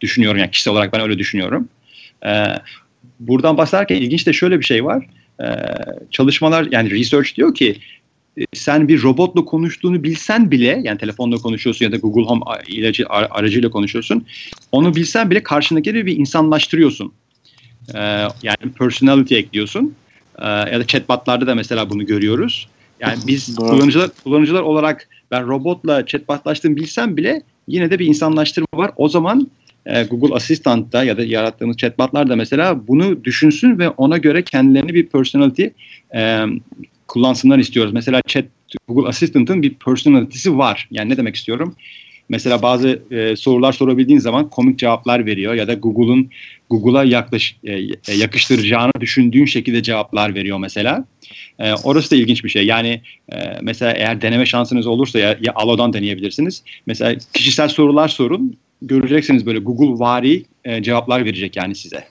düşünüyorum. 0.00 0.38
Yani 0.38 0.50
kişisel 0.50 0.72
olarak 0.72 0.92
ben 0.92 1.00
öyle 1.00 1.18
düşünüyorum. 1.18 1.68
E, 2.26 2.44
buradan 3.20 3.56
bahsederken 3.56 3.96
ilginç 3.96 4.26
de 4.26 4.32
şöyle 4.32 4.60
bir 4.60 4.64
şey 4.64 4.84
var. 4.84 5.06
E, 5.40 5.46
çalışmalar 6.10 6.68
yani 6.70 6.90
research 6.90 7.36
diyor 7.36 7.54
ki 7.54 7.70
e, 7.70 7.76
sen 8.52 8.88
bir 8.88 9.02
robotla 9.02 9.44
konuştuğunu 9.44 10.02
bilsen 10.02 10.50
bile 10.50 10.80
yani 10.84 10.98
telefonla 10.98 11.36
konuşuyorsun 11.36 11.84
ya 11.84 11.92
da 11.92 11.96
Google 11.96 12.22
Home 12.22 12.40
ilacı 12.68 13.06
aracıyla 13.08 13.70
konuşuyorsun. 13.70 14.26
Onu 14.72 14.96
bilsen 14.96 15.30
bile 15.30 15.42
karşındaki 15.42 15.94
bir 15.94 16.16
insanlaştırıyorsun. 16.16 17.12
Ee, 17.94 17.98
yani 18.42 18.72
personality 18.78 19.36
ekliyorsun. 19.36 19.94
Ee, 20.38 20.46
ya 20.46 20.80
da 20.80 20.86
chatbotlarda 20.86 21.46
da 21.46 21.54
mesela 21.54 21.90
bunu 21.90 22.06
görüyoruz. 22.06 22.68
Yani 23.00 23.18
biz 23.26 23.54
kullanıcılar 23.56 24.10
kullanıcılar 24.24 24.62
olarak 24.62 25.08
ben 25.30 25.48
robotla 25.48 26.06
chatbotlaştığımı 26.06 26.76
bilsem 26.76 27.16
bile 27.16 27.42
yine 27.68 27.90
de 27.90 27.98
bir 27.98 28.06
insanlaştırma 28.06 28.66
var. 28.74 28.90
O 28.96 29.08
zaman 29.08 29.50
e, 29.86 30.02
Google 30.02 30.34
Assistant'ta 30.34 31.04
ya 31.04 31.16
da 31.16 31.24
yarattığımız 31.24 31.76
chatbotlar 31.76 32.28
da 32.28 32.36
mesela 32.36 32.88
bunu 32.88 33.24
düşünsün 33.24 33.78
ve 33.78 33.88
ona 33.88 34.18
göre 34.18 34.42
kendilerini 34.42 34.94
bir 34.94 35.06
personality 35.06 35.66
e, 36.14 36.44
kullansınlar 37.08 37.58
istiyoruz. 37.58 37.92
Mesela 37.92 38.20
chat 38.26 38.44
Google 38.88 39.08
Assistant'ın 39.08 39.62
bir 39.62 39.74
personality'si 39.74 40.58
var. 40.58 40.88
Yani 40.90 41.10
ne 41.10 41.16
demek 41.16 41.36
istiyorum? 41.36 41.76
Mesela 42.28 42.62
bazı 42.62 43.02
e, 43.10 43.36
sorular 43.36 43.72
sorabildiğin 43.72 44.18
zaman 44.18 44.50
komik 44.50 44.78
cevaplar 44.78 45.26
veriyor 45.26 45.54
ya 45.54 45.68
da 45.68 45.74
Google'un 45.74 46.30
Google'a 46.70 47.04
yaklaş, 47.04 47.56
e, 47.64 47.72
e, 47.72 48.14
yakıştıracağını 48.16 48.92
düşündüğün 49.00 49.44
şekilde 49.44 49.82
cevaplar 49.82 50.34
veriyor 50.34 50.58
mesela. 50.58 51.04
E, 51.58 51.72
orası 51.72 52.10
da 52.10 52.16
ilginç 52.16 52.44
bir 52.44 52.48
şey. 52.48 52.66
Yani 52.66 53.00
e, 53.32 53.36
mesela 53.62 53.92
eğer 53.92 54.22
deneme 54.22 54.46
şansınız 54.46 54.86
olursa 54.86 55.18
ya, 55.18 55.38
ya 55.40 55.52
Alo'dan 55.54 55.92
deneyebilirsiniz. 55.92 56.62
Mesela 56.86 57.18
kişisel 57.32 57.68
sorular 57.68 58.08
sorun 58.08 58.56
göreceksiniz 58.86 59.46
böyle 59.46 59.58
Google 59.58 60.04
vari 60.04 60.44
e, 60.64 60.82
cevaplar 60.82 61.24
verecek 61.24 61.56
yani 61.56 61.74
size. 61.74 62.04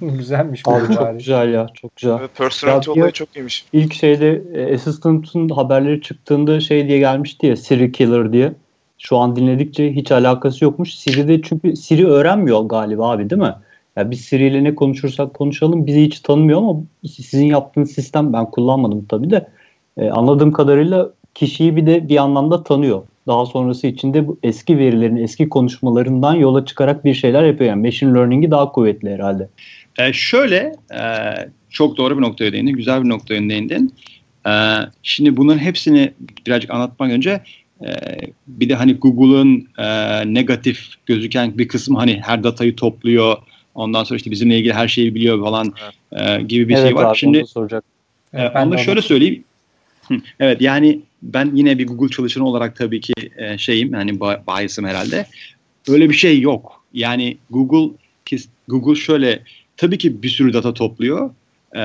Güzelmiş. 0.00 0.62
Abi 0.66 0.94
çok 0.94 1.18
güzel 1.18 1.52
ya 1.52 1.66
çok 1.74 1.96
güzel. 1.96 2.16
Evet, 2.20 2.30
personality 2.38 2.90
olayı 2.90 3.12
çok 3.12 3.36
iyiymiş. 3.36 3.64
İlk 3.72 3.94
şeyde 3.94 4.42
e, 4.54 4.74
Assistant'ın 4.74 5.48
haberleri 5.48 6.02
çıktığında 6.02 6.60
şey 6.60 6.88
diye 6.88 6.98
gelmişti 6.98 7.46
ya 7.46 7.56
Siri 7.56 7.92
Killer 7.92 8.32
diye. 8.32 8.52
Şu 8.98 9.16
an 9.16 9.36
dinledikçe 9.36 9.92
hiç 9.92 10.12
alakası 10.12 10.64
yokmuş. 10.64 10.94
Siri 10.94 11.28
de 11.28 11.42
çünkü 11.42 11.76
Siri 11.76 12.06
öğrenmiyor 12.06 12.60
galiba 12.60 13.10
abi 13.10 13.30
değil 13.30 13.42
mi? 13.42 13.54
Ya 13.96 14.10
biz 14.10 14.20
Siri 14.20 14.46
ile 14.46 14.64
ne 14.64 14.74
konuşursak 14.74 15.34
konuşalım 15.34 15.86
bizi 15.86 16.02
hiç 16.02 16.20
tanımıyor 16.20 16.58
ama 16.58 16.76
sizin 17.08 17.46
yaptığınız 17.46 17.90
sistem 17.90 18.32
ben 18.32 18.50
kullanmadım 18.50 19.06
tabii 19.08 19.30
de 19.30 19.48
e, 19.96 20.10
anladığım 20.10 20.52
kadarıyla 20.52 21.10
kişiyi 21.34 21.76
bir 21.76 21.86
de 21.86 22.08
bir 22.08 22.16
anlamda 22.16 22.62
tanıyor 22.62 23.02
daha 23.30 23.46
sonrası 23.46 23.86
içinde 23.86 24.26
bu 24.26 24.38
eski 24.42 24.78
verilerin, 24.78 25.16
eski 25.16 25.48
konuşmalarından 25.48 26.34
yola 26.34 26.64
çıkarak 26.64 27.04
bir 27.04 27.14
şeyler 27.14 27.44
yapıyor. 27.44 27.70
Yani 27.70 27.86
machine 27.86 28.14
learning'i 28.14 28.50
daha 28.50 28.72
kuvvetli 28.72 29.10
herhalde. 29.10 29.48
E, 29.98 30.12
şöyle, 30.12 30.72
e, 30.94 31.02
çok 31.70 31.96
doğru 31.96 32.16
bir 32.16 32.22
noktaya 32.22 32.52
değindin, 32.52 32.72
güzel 32.72 33.04
bir 33.04 33.08
noktaya 33.08 33.48
değindin. 33.48 33.94
E, 34.46 34.52
şimdi 35.02 35.36
bunların 35.36 35.58
hepsini 35.58 36.12
birazcık 36.46 36.70
anlatmak 36.70 37.10
önce 37.10 37.40
e, 37.84 37.90
bir 38.46 38.68
de 38.68 38.74
hani 38.74 38.94
Google'ın 38.94 39.68
e, 39.78 39.88
negatif 40.34 40.80
gözüken 41.06 41.58
bir 41.58 41.68
kısmı 41.68 41.98
hani 41.98 42.20
her 42.24 42.44
datayı 42.44 42.76
topluyor, 42.76 43.36
ondan 43.74 44.04
sonra 44.04 44.16
işte 44.16 44.30
bizimle 44.30 44.58
ilgili 44.58 44.72
her 44.72 44.88
şeyi 44.88 45.14
biliyor 45.14 45.44
falan 45.44 45.72
e, 46.12 46.42
gibi 46.42 46.68
bir 46.68 46.74
evet, 46.74 46.84
şey 46.84 46.94
var. 46.94 47.04
Abi, 47.04 47.16
Şimdi 47.16 47.46
soracak. 47.46 47.84
E, 48.34 48.48
onu 48.48 48.78
şöyle 48.78 49.02
söyleyeyim. 49.02 49.44
Evet 50.40 50.60
yani 50.60 51.00
ben 51.22 51.50
yine 51.54 51.78
bir 51.78 51.86
Google 51.86 52.08
çalışanı 52.08 52.46
olarak 52.46 52.76
tabii 52.76 53.00
ki 53.00 53.12
e, 53.36 53.58
şeyim 53.58 53.92
yani 53.92 54.20
bias'ım 54.20 54.84
herhalde. 54.84 55.26
Öyle 55.88 56.10
bir 56.10 56.14
şey 56.14 56.40
yok. 56.40 56.84
Yani 56.92 57.36
Google 57.50 57.96
Google 58.68 59.00
şöyle 59.00 59.42
tabii 59.76 59.98
ki 59.98 60.22
bir 60.22 60.28
sürü 60.28 60.52
data 60.52 60.74
topluyor. 60.74 61.30
E, 61.76 61.82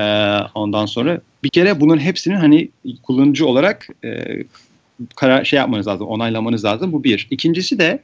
ondan 0.54 0.86
sonra 0.86 1.20
bir 1.44 1.48
kere 1.48 1.80
bunun 1.80 1.98
hepsinin 1.98 2.36
hani 2.36 2.68
kullanıcı 3.02 3.46
olarak 3.46 3.88
e, 4.04 4.24
karar 5.16 5.44
şey 5.44 5.56
yapmanız 5.56 5.86
lazım, 5.86 6.06
onaylamanız 6.06 6.64
lazım. 6.64 6.92
Bu 6.92 7.04
bir. 7.04 7.28
İkincisi 7.30 7.78
de 7.78 8.02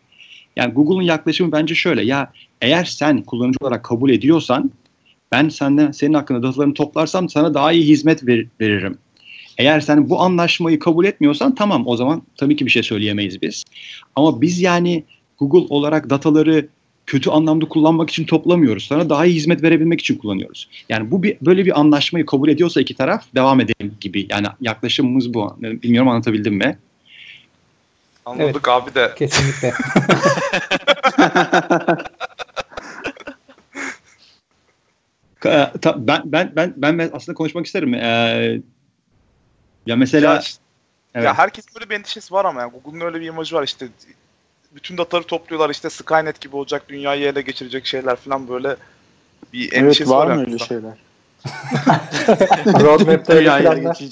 yani 0.56 0.72
Google'un 0.72 1.02
yaklaşımı 1.02 1.52
bence 1.52 1.74
şöyle. 1.74 2.02
Ya 2.04 2.32
eğer 2.60 2.84
sen 2.84 3.22
kullanıcı 3.22 3.58
olarak 3.60 3.84
kabul 3.84 4.10
ediyorsan 4.10 4.70
ben 5.32 5.48
senden 5.48 5.92
senin 5.92 6.14
hakkında 6.14 6.42
datalarını 6.42 6.74
toplarsam 6.74 7.28
sana 7.28 7.54
daha 7.54 7.72
iyi 7.72 7.86
hizmet 7.86 8.26
ver, 8.26 8.46
veririm. 8.60 8.98
Eğer 9.58 9.80
sen 9.80 10.10
bu 10.10 10.20
anlaşmayı 10.20 10.78
kabul 10.78 11.04
etmiyorsan 11.04 11.54
tamam 11.54 11.86
o 11.86 11.96
zaman 11.96 12.22
tabii 12.36 12.56
ki 12.56 12.66
bir 12.66 12.70
şey 12.70 12.82
söyleyemeyiz 12.82 13.42
biz. 13.42 13.64
Ama 14.16 14.40
biz 14.40 14.60
yani 14.60 15.04
Google 15.38 15.74
olarak 15.74 16.10
dataları 16.10 16.68
kötü 17.06 17.30
anlamda 17.30 17.68
kullanmak 17.68 18.10
için 18.10 18.24
toplamıyoruz. 18.24 18.86
Sana 18.86 19.10
daha 19.10 19.26
iyi 19.26 19.34
hizmet 19.34 19.62
verebilmek 19.62 20.00
için 20.00 20.16
kullanıyoruz. 20.16 20.68
Yani 20.88 21.10
bu 21.10 21.22
bir, 21.22 21.36
böyle 21.42 21.66
bir 21.66 21.80
anlaşmayı 21.80 22.26
kabul 22.26 22.48
ediyorsa 22.48 22.80
iki 22.80 22.94
taraf 22.94 23.24
devam 23.34 23.60
edelim 23.60 23.94
gibi. 24.00 24.26
Yani 24.30 24.46
yaklaşımımız 24.60 25.34
bu. 25.34 25.56
Bilmiyorum 25.60 26.08
anlatabildim 26.08 26.54
mi? 26.54 26.78
Anladık 28.26 28.54
evet, 28.54 28.68
abi 28.68 28.94
de. 28.94 29.12
Kesinlikle. 29.18 29.72
ben 35.96 36.22
ben 36.24 36.52
ben 36.76 36.98
ben 36.98 37.10
aslında 37.12 37.36
konuşmak 37.36 37.66
isterim. 37.66 37.94
Ee, 37.94 38.60
ya 39.86 39.96
mesela 39.96 40.34
ya, 40.34 40.42
evet. 41.14 41.26
ya 41.26 41.38
herkes 41.38 41.64
böyle 41.74 41.90
bir 41.90 41.94
endişesi 41.94 42.34
var 42.34 42.44
ama 42.44 42.60
yani 42.60 42.72
Google'un 42.72 43.06
öyle 43.06 43.20
bir 43.20 43.26
imajı 43.26 43.56
var 43.56 43.62
işte 43.62 43.88
bütün 44.74 44.98
dataları 44.98 45.26
topluyorlar 45.26 45.70
işte 45.70 45.90
Skynet 45.90 46.40
gibi 46.40 46.56
olacak 46.56 46.88
dünyayı 46.88 47.26
ele 47.26 47.42
geçirecek 47.42 47.86
şeyler 47.86 48.16
falan 48.16 48.48
böyle 48.48 48.76
bir 49.52 49.72
endişesi 49.72 50.02
evet, 50.02 50.12
var. 50.12 50.26
var 50.26 50.34
mı 50.34 50.40
öyle 50.40 50.58
şeyler? 50.58 50.94
Roadmap'te 52.82 53.32
öyle 53.32 53.44
planlar. 53.44 53.98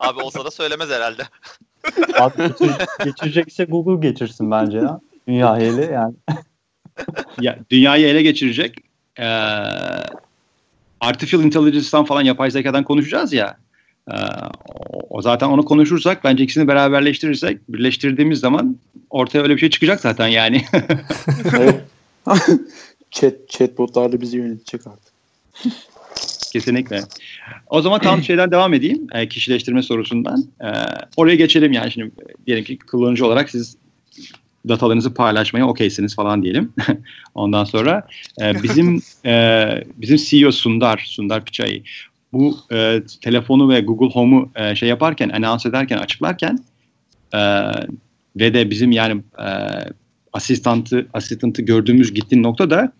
Abi 0.00 0.20
olsa 0.20 0.44
da 0.44 0.50
söylemez 0.50 0.90
herhalde. 0.90 1.22
Abi 2.20 2.36
geçir, 2.36 2.72
geçirecekse 3.04 3.64
Google 3.64 4.08
geçirsin 4.08 4.50
bence 4.50 4.78
ya. 4.78 5.00
Dünyayı 5.28 5.72
ele 5.72 5.84
yani. 5.84 6.14
ya, 7.40 7.58
dünyayı 7.70 8.06
ele 8.06 8.22
geçirecek. 8.22 8.78
Ee, 9.18 9.24
artificial 11.00 11.42
intelligence'dan 11.42 12.04
falan 12.04 12.22
yapay 12.22 12.50
zekadan 12.50 12.84
konuşacağız 12.84 13.32
ya. 13.32 13.56
Ee, 14.10 14.14
o 15.10 15.22
zaten 15.22 15.48
onu 15.48 15.64
konuşursak 15.64 16.24
bence 16.24 16.44
ikisini 16.44 16.68
beraberleştirirsek 16.68 17.58
birleştirdiğimiz 17.68 18.40
zaman 18.40 18.76
ortaya 19.10 19.42
öyle 19.42 19.54
bir 19.54 19.60
şey 19.60 19.70
çıkacak 19.70 20.00
zaten 20.00 20.28
yani. 20.28 20.64
Chat, 23.10 23.48
chatbotlar 23.48 24.12
da 24.12 24.20
bizi 24.20 24.36
yönetecek 24.36 24.80
artık. 24.86 25.14
Kesinlikle. 26.52 27.00
O 27.66 27.82
zaman 27.82 28.00
tam 28.00 28.22
şeyden 28.22 28.50
devam 28.50 28.74
edeyim. 28.74 29.06
E, 29.12 29.28
kişileştirme 29.28 29.82
sorusundan. 29.82 30.44
E, 30.60 30.68
oraya 31.16 31.36
geçelim 31.36 31.72
yani 31.72 31.92
şimdi 31.92 32.10
diyelim 32.46 32.64
ki 32.64 32.78
kullanıcı 32.78 33.26
olarak 33.26 33.50
siz 33.50 33.76
datalarınızı 34.68 35.14
paylaşmaya 35.14 35.66
okeysiniz 35.66 36.16
falan 36.16 36.42
diyelim. 36.42 36.72
Ondan 37.34 37.64
sonra 37.64 38.06
e, 38.42 38.62
bizim 38.62 39.02
e, 39.26 39.66
bizim 39.96 40.16
CEO 40.16 40.52
Sundar, 40.52 41.04
Sundar 41.06 41.44
Pichai 41.44 41.82
bu 42.34 42.58
e, 42.72 43.02
telefonu 43.22 43.68
ve 43.68 43.80
Google 43.80 44.14
Home'u 44.14 44.50
e, 44.54 44.76
şey 44.76 44.88
yaparken, 44.88 45.28
anons 45.28 45.66
ederken, 45.66 45.98
açıklarken 45.98 46.58
e, 47.34 47.40
ve 48.36 48.54
de 48.54 48.70
bizim 48.70 48.92
yani 48.92 49.22
e, 49.38 49.48
asistantı 50.32 51.06
asistantı 51.14 51.62
gördüğümüz 51.62 52.14
gittiğin 52.14 52.42
nokta 52.42 52.70
da 52.70 52.92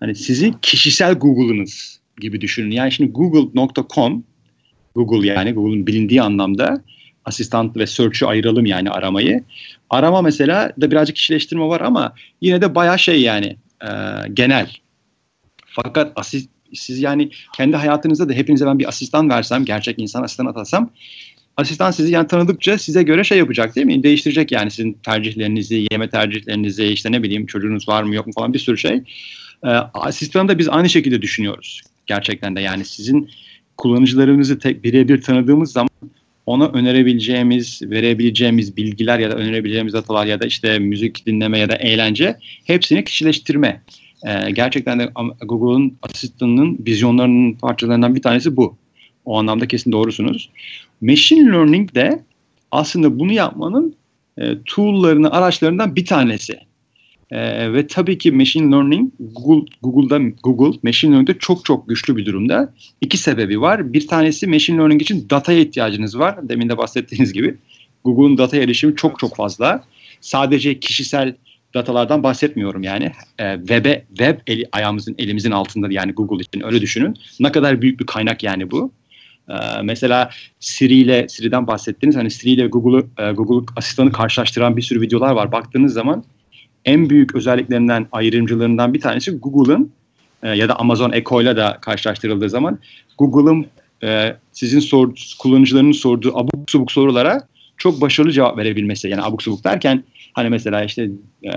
hani 0.00 0.14
sizin 0.14 0.52
kişisel 0.62 1.14
Google'ınız 1.14 2.00
gibi 2.20 2.40
düşünün. 2.40 2.70
Yani 2.70 2.92
şimdi 2.92 3.12
google.com 3.12 4.24
Google 4.94 5.26
yani 5.26 5.52
Google'un 5.52 5.86
bilindiği 5.86 6.22
anlamda 6.22 6.82
asistan 7.24 7.72
ve 7.76 7.86
search'ü 7.86 8.26
ayıralım 8.26 8.66
yani 8.66 8.90
aramayı. 8.90 9.44
Arama 9.90 10.22
mesela 10.22 10.72
da 10.80 10.90
birazcık 10.90 11.16
kişileştirme 11.16 11.64
var 11.64 11.80
ama 11.80 12.14
yine 12.40 12.60
de 12.62 12.74
bayağı 12.74 12.98
şey 12.98 13.20
yani 13.20 13.56
e, 13.82 13.88
genel. 14.32 14.70
Fakat 15.66 16.12
asist, 16.16 16.50
siz 16.74 17.00
yani 17.00 17.30
kendi 17.56 17.76
hayatınızda 17.76 18.28
da 18.28 18.32
hepinize 18.32 18.66
ben 18.66 18.78
bir 18.78 18.88
asistan 18.88 19.30
versem, 19.30 19.64
gerçek 19.64 19.98
insan 19.98 20.22
asistan 20.22 20.46
atasam 20.46 20.90
asistan 21.58 21.90
sizi 21.90 22.12
yani 22.12 22.26
tanıdıkça 22.26 22.78
size 22.78 23.02
göre 23.02 23.24
şey 23.24 23.38
yapacak 23.38 23.76
değil 23.76 23.86
mi? 23.86 24.02
Değiştirecek 24.02 24.52
yani 24.52 24.70
sizin 24.70 24.92
tercihlerinizi, 24.92 25.86
yeme 25.90 26.10
tercihlerinizi, 26.10 26.84
işte 26.84 27.12
ne 27.12 27.22
bileyim 27.22 27.46
çocuğunuz 27.46 27.88
var 27.88 28.02
mı 28.02 28.14
yok 28.14 28.26
mu 28.26 28.32
falan 28.32 28.54
bir 28.54 28.58
sürü 28.58 28.78
şey. 28.78 29.02
Ee, 29.64 29.68
asistanı 29.94 30.48
da 30.48 30.58
biz 30.58 30.68
aynı 30.68 30.88
şekilde 30.88 31.22
düşünüyoruz. 31.22 31.82
Gerçekten 32.06 32.56
de 32.56 32.60
yani 32.60 32.84
sizin 32.84 33.30
kullanıcılarınızı 33.76 34.58
tek 34.58 34.84
birebir 34.84 35.22
tanıdığımız 35.22 35.72
zaman 35.72 35.88
ona 36.46 36.68
önerebileceğimiz, 36.68 37.80
verebileceğimiz 37.82 38.76
bilgiler 38.76 39.18
ya 39.18 39.30
da 39.30 39.34
önerebileceğimiz 39.34 39.92
datalar 39.92 40.26
ya 40.26 40.40
da 40.40 40.46
işte 40.46 40.78
müzik 40.78 41.26
dinleme 41.26 41.58
ya 41.58 41.68
da 41.68 41.76
eğlence 41.76 42.36
hepsini 42.64 43.04
kişileştirme. 43.04 43.82
Ee, 44.26 44.50
gerçekten 44.50 44.98
de 44.98 45.12
Google'un 45.40 45.96
asistanının 46.02 46.78
vizyonlarının 46.86 47.52
parçalarından 47.52 48.14
bir 48.14 48.22
tanesi 48.22 48.56
bu. 48.56 48.76
O 49.24 49.38
anlamda 49.38 49.68
kesin 49.68 49.92
doğrusunuz. 49.92 50.50
Machine 51.00 51.52
Learning 51.52 51.94
de 51.94 52.22
aslında 52.70 53.18
bunu 53.18 53.32
yapmanın 53.32 53.94
e, 54.38 54.62
tool'larını, 54.66 55.30
araçlarından 55.30 55.96
bir 55.96 56.04
tanesi. 56.04 56.58
E, 57.30 57.72
ve 57.72 57.86
tabii 57.86 58.18
ki 58.18 58.32
machine 58.32 58.72
learning 58.72 59.12
Google 59.20 59.70
Google'da 59.82 60.18
Google 60.42 60.78
machine 60.82 61.10
learning'de 61.10 61.38
çok 61.38 61.64
çok 61.64 61.88
güçlü 61.88 62.16
bir 62.16 62.26
durumda. 62.26 62.74
İki 63.00 63.18
sebebi 63.18 63.60
var. 63.60 63.92
Bir 63.92 64.06
tanesi 64.06 64.46
machine 64.46 64.78
learning 64.78 65.02
için 65.02 65.26
dataya 65.30 65.60
ihtiyacınız 65.60 66.18
var. 66.18 66.48
Demin 66.48 66.68
de 66.68 66.78
bahsettiğiniz 66.78 67.32
gibi. 67.32 67.56
Google'un 68.04 68.38
data 68.38 68.56
erişimi 68.56 68.96
çok 68.96 69.18
çok 69.18 69.36
fazla. 69.36 69.84
Sadece 70.20 70.80
kişisel 70.80 71.34
datalardan 71.78 72.22
bahsetmiyorum 72.22 72.82
yani. 72.82 73.12
E, 73.38 73.56
web'e, 73.58 74.04
web 74.08 74.38
eli, 74.46 74.68
ayağımızın 74.72 75.14
elimizin 75.18 75.50
altında 75.50 75.88
yani 75.90 76.12
Google 76.12 76.42
için 76.42 76.64
öyle 76.64 76.80
düşünün. 76.80 77.16
Ne 77.40 77.52
kadar 77.52 77.82
büyük 77.82 78.00
bir 78.00 78.06
kaynak 78.06 78.42
yani 78.42 78.70
bu. 78.70 78.92
E, 79.48 79.54
mesela 79.82 80.30
Siri 80.60 80.94
ile 80.94 81.28
Siri'den 81.28 81.66
bahsettiniz. 81.66 82.16
Hani 82.16 82.30
Siri 82.30 82.50
ile 82.50 82.66
Google 82.66 83.06
e, 83.18 83.32
Google 83.32 83.66
asistanı 83.76 84.12
karşılaştıran 84.12 84.76
bir 84.76 84.82
sürü 84.82 85.00
videolar 85.00 85.32
var. 85.32 85.52
Baktığınız 85.52 85.92
zaman 85.92 86.24
en 86.84 87.10
büyük 87.10 87.34
özelliklerinden, 87.34 88.06
ayrımcılarından 88.12 88.94
bir 88.94 89.00
tanesi 89.00 89.30
Google'ın 89.30 89.92
e, 90.42 90.48
ya 90.48 90.68
da 90.68 90.78
Amazon 90.78 91.12
Echo 91.12 91.42
ile 91.42 91.56
de 91.56 91.76
karşılaştırıldığı 91.80 92.50
zaman 92.50 92.78
Google'ın 93.18 93.66
e, 94.02 94.36
sizin 94.52 94.80
sor, 94.80 95.12
kullanıcılarının 95.38 95.92
sorduğu 95.92 96.38
abuk 96.38 96.70
subuk 96.70 96.92
sorulara 96.92 97.42
çok 97.76 98.00
başarılı 98.00 98.32
cevap 98.32 98.58
verebilmesi. 98.58 99.08
Yani 99.08 99.22
abuk 99.22 99.42
subuk 99.42 99.64
derken 99.64 100.04
hani 100.38 100.48
mesela 100.48 100.84
işte 100.84 101.10
e, 101.44 101.50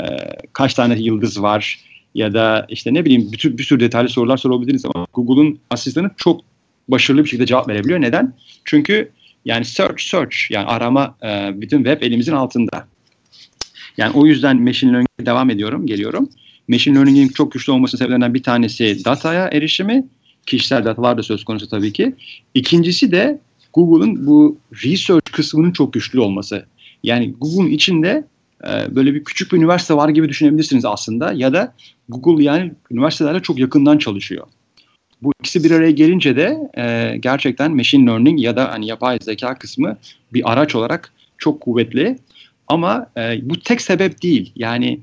kaç 0.54 0.74
tane 0.74 1.00
yıldız 1.00 1.42
var 1.42 1.80
ya 2.16 2.34
da 2.34 2.66
işte 2.70 2.94
ne 2.94 3.06
bileyim 3.06 3.30
bütün 3.32 3.58
bir 3.58 3.64
sürü 3.64 3.80
detaylı 3.80 4.10
sorular 4.10 4.38
sorabilirsiniz 4.38 4.86
ama 4.96 5.08
Google'un 5.14 5.60
asistanı 5.70 6.10
çok 6.18 6.42
başarılı 6.88 7.24
bir 7.24 7.30
şekilde 7.30 7.46
cevap 7.46 7.68
verebiliyor. 7.70 8.02
Neden? 8.02 8.34
Çünkü 8.66 9.12
yani 9.46 9.66
search 9.66 10.02
search 10.02 10.36
yani 10.50 10.66
arama 10.66 11.16
e, 11.24 11.62
bütün 11.62 11.78
web 11.78 12.02
elimizin 12.02 12.34
altında. 12.34 12.88
Yani 13.98 14.14
o 14.14 14.26
yüzden 14.26 14.62
machine 14.62 14.92
learning'e 14.92 15.26
devam 15.26 15.50
ediyorum, 15.50 15.88
geliyorum. 15.88 16.30
Machine 16.68 16.96
learning'in 16.96 17.28
çok 17.28 17.52
güçlü 17.52 17.72
olmasının 17.72 18.00
sebeplerinden 18.00 18.34
bir 18.34 18.44
tanesi 18.44 19.06
dataya 19.06 19.48
erişimi. 19.48 20.06
Kişisel 20.46 20.86
datalar 20.86 21.18
da 21.18 21.24
söz 21.24 21.44
konusu 21.44 21.70
tabii 21.70 21.94
ki. 21.94 22.16
İkincisi 22.54 23.12
de 23.12 23.40
Google'ın 23.74 24.28
bu 24.28 24.58
research 24.84 25.32
kısmının 25.32 25.72
çok 25.72 25.94
güçlü 25.94 26.20
olması. 26.20 26.66
Yani 27.04 27.34
Google'un 27.40 27.70
içinde 27.70 28.24
e, 28.68 28.96
böyle 28.96 29.14
bir 29.14 29.24
küçük 29.24 29.52
bir 29.52 29.58
üniversite 29.58 29.94
var 29.94 30.10
gibi 30.10 30.30
düşünebilirsiniz 30.30 30.86
aslında. 30.86 31.34
Ya 31.34 31.54
da 31.54 31.74
Google 32.10 32.44
yani 32.44 32.74
üniversitelerle 32.92 33.40
çok 33.40 33.60
yakından 33.60 33.98
çalışıyor. 33.98 34.48
Bu 35.22 35.34
ikisi 35.40 35.64
bir 35.64 35.72
araya 35.72 35.92
gelince 35.92 36.36
de 36.36 36.58
e, 36.78 37.18
gerçekten 37.18 37.76
machine 37.76 38.12
learning 38.12 38.42
ya 38.42 38.56
da 38.56 38.72
hani 38.72 38.88
yapay 38.88 39.18
zeka 39.22 39.58
kısmı 39.58 39.98
bir 40.34 40.52
araç 40.52 40.76
olarak 40.76 41.14
çok 41.38 41.62
kuvvetli. 41.62 42.18
Ama 42.68 43.08
e, 43.18 43.50
bu 43.50 43.60
tek 43.60 43.82
sebep 43.82 44.22
değil. 44.24 44.52
Yani 44.56 45.00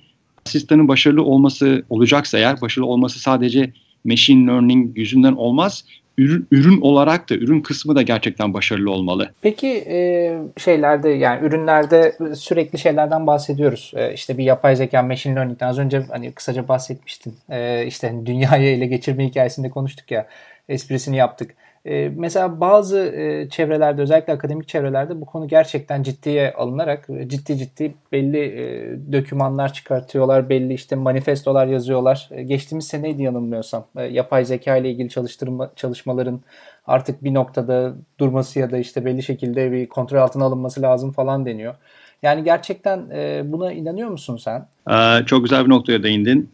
asistanın 0.46 0.88
başarılı 0.88 1.22
olması 1.22 1.82
olacaksa 1.90 2.38
eğer 2.38 2.60
başarılı 2.60 2.88
olması 2.88 3.18
sadece 3.18 3.72
machine 4.04 4.46
learning 4.46 4.98
yüzünden 4.98 5.32
olmaz. 5.32 5.84
Ürün, 6.18 6.46
ürün 6.50 6.80
olarak 6.80 7.30
da 7.30 7.34
ürün 7.34 7.60
kısmı 7.60 7.96
da 7.96 8.02
gerçekten 8.02 8.54
başarılı 8.54 8.90
olmalı. 8.90 9.32
Peki 9.42 9.68
e, 9.68 10.38
şeylerde 10.56 11.08
yani 11.08 11.46
ürünlerde 11.46 12.12
sürekli 12.34 12.78
şeylerden 12.78 13.26
bahsediyoruz. 13.26 13.92
E, 13.96 14.12
işte 14.14 14.38
bir 14.38 14.44
yapay 14.44 14.76
zeka 14.76 15.02
machine 15.02 15.34
learning'den 15.34 15.68
az 15.68 15.78
önce 15.78 16.02
hani 16.10 16.32
kısaca 16.32 16.68
bahsetmiştin. 16.68 17.34
E, 17.50 17.86
işte 17.86 18.14
dünyayı 18.26 18.76
ele 18.76 18.86
geçirme 18.86 19.26
hikayesinde 19.26 19.70
konuştuk 19.70 20.10
ya 20.10 20.26
esprisini 20.68 21.16
yaptık. 21.16 21.54
E, 21.88 22.12
mesela 22.16 22.60
bazı 22.60 22.98
e, 22.98 23.48
çevrelerde 23.48 24.02
özellikle 24.02 24.32
akademik 24.32 24.68
çevrelerde 24.68 25.20
bu 25.20 25.26
konu 25.26 25.48
gerçekten 25.48 26.02
ciddiye 26.02 26.52
alınarak 26.52 27.08
ciddi 27.26 27.58
ciddi 27.58 27.94
belli 28.12 28.38
e, 28.38 28.96
dokümanlar 29.12 29.72
çıkartıyorlar. 29.72 30.48
Belli 30.48 30.74
işte 30.74 30.96
manifestolar 30.96 31.66
yazıyorlar. 31.66 32.28
E, 32.30 32.42
geçtiğimiz 32.42 32.86
seneydi 32.86 33.22
yanılmıyorsam. 33.22 33.86
E, 33.96 34.02
yapay 34.02 34.44
zeka 34.44 34.76
ile 34.76 34.90
ilgili 34.90 35.08
çalıştırma, 35.08 35.70
çalışmaların 35.76 36.40
artık 36.86 37.24
bir 37.24 37.34
noktada 37.34 37.94
durması 38.20 38.58
ya 38.58 38.70
da 38.70 38.78
işte 38.78 39.04
belli 39.04 39.22
şekilde 39.22 39.72
bir 39.72 39.88
kontrol 39.88 40.18
altına 40.18 40.44
alınması 40.44 40.82
lazım 40.82 41.12
falan 41.12 41.46
deniyor. 41.46 41.74
Yani 42.22 42.44
gerçekten 42.44 43.10
buna 43.52 43.72
inanıyor 43.72 44.08
musun 44.08 44.36
sen? 44.36 44.66
Ee, 44.90 45.26
çok 45.26 45.42
güzel 45.42 45.64
bir 45.64 45.70
noktaya 45.70 46.02
değindin. 46.02 46.50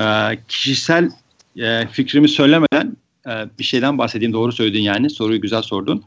Ee, 0.00 0.04
kişisel 0.48 1.10
fikrimi 1.90 2.28
söylemeden 2.28 2.96
e, 3.26 3.58
bir 3.58 3.64
şeyden 3.64 3.98
bahsedeyim. 3.98 4.32
Doğru 4.32 4.52
söyledin 4.52 4.82
yani. 4.82 5.10
Soruyu 5.10 5.40
güzel 5.40 5.62
sordun. 5.62 6.04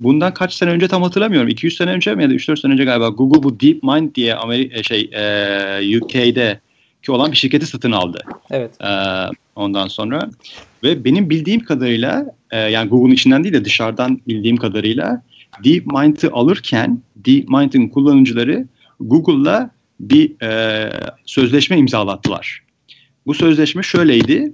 bundan 0.00 0.34
kaç 0.34 0.54
sene 0.54 0.70
önce 0.70 0.88
tam 0.88 1.02
hatırlamıyorum. 1.02 1.48
200 1.48 1.76
sene 1.76 1.90
önce 1.90 2.14
mi 2.14 2.22
ya 2.22 2.30
da 2.30 2.34
3-4 2.34 2.60
sene 2.60 2.72
önce 2.72 2.84
galiba 2.84 3.08
Google 3.08 3.42
bu 3.42 3.60
DeepMind 3.60 4.14
diye 4.14 4.34
Amerika 4.34 4.82
şey 4.82 5.10
e, 5.12 5.98
UK'de 5.98 6.60
ki 7.02 7.12
olan 7.12 7.32
bir 7.32 7.36
şirketi 7.36 7.66
satın 7.66 7.92
aldı. 7.92 8.18
Evet. 8.50 8.80
E, 8.80 8.90
ondan 9.56 9.88
sonra 9.88 10.30
ve 10.82 11.04
benim 11.04 11.30
bildiğim 11.30 11.60
kadarıyla 11.60 12.26
e, 12.50 12.58
yani 12.58 12.88
Google'un 12.88 13.14
içinden 13.14 13.44
değil 13.44 13.54
de 13.54 13.64
dışarıdan 13.64 14.20
bildiğim 14.28 14.56
kadarıyla 14.56 15.22
DeepMind'ı 15.64 16.30
alırken 16.32 17.02
DeepMind'in 17.16 17.88
kullanıcıları 17.88 18.66
Google'la 19.00 19.70
bir 20.00 20.42
e, 20.42 20.90
sözleşme 21.26 21.78
imzalattılar. 21.78 22.62
Bu 23.26 23.34
sözleşme 23.34 23.82
şöyleydi. 23.82 24.52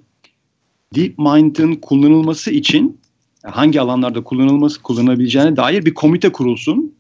DeepMind'ın 0.95 1.75
kullanılması 1.75 2.51
için 2.51 3.01
hangi 3.43 3.81
alanlarda 3.81 4.25
kullanılması 4.25 4.83
kullanılabileceğine 4.83 5.57
dair 5.57 5.85
bir 5.85 5.95
komite 5.95 6.33
kurulsun. 6.33 6.95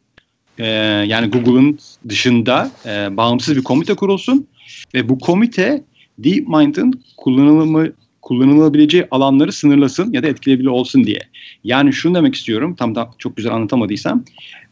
Ee, 0.59 0.67
yani 1.07 1.31
Google'ın 1.31 1.79
dışında 2.09 2.71
e, 2.87 3.17
bağımsız 3.17 3.57
bir 3.57 3.63
komite 3.63 3.95
kurulsun 3.95 4.47
ve 4.95 5.09
bu 5.09 5.19
komite 5.19 5.85
DeepMind'ın 6.19 7.03
kullanılımı 7.17 7.89
kullanılabileceği 8.23 9.07
alanları 9.11 9.53
sınırlasın 9.53 10.13
ya 10.13 10.23
da 10.23 10.27
etkileyebilir 10.27 10.69
olsun 10.69 11.05
diye. 11.05 11.21
Yani 11.65 11.93
şunu 11.93 12.15
demek 12.15 12.35
istiyorum, 12.35 12.75
tam 12.75 12.95
da 12.95 13.11
çok 13.19 13.37
güzel 13.37 13.53
anlatamadıysam, 13.53 14.25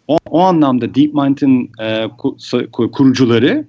o, 0.09 0.19
o 0.31 0.41
anlamda 0.41 0.95
DeepMind'in 0.95 1.71
e, 1.81 2.07
kurucuları 2.93 3.65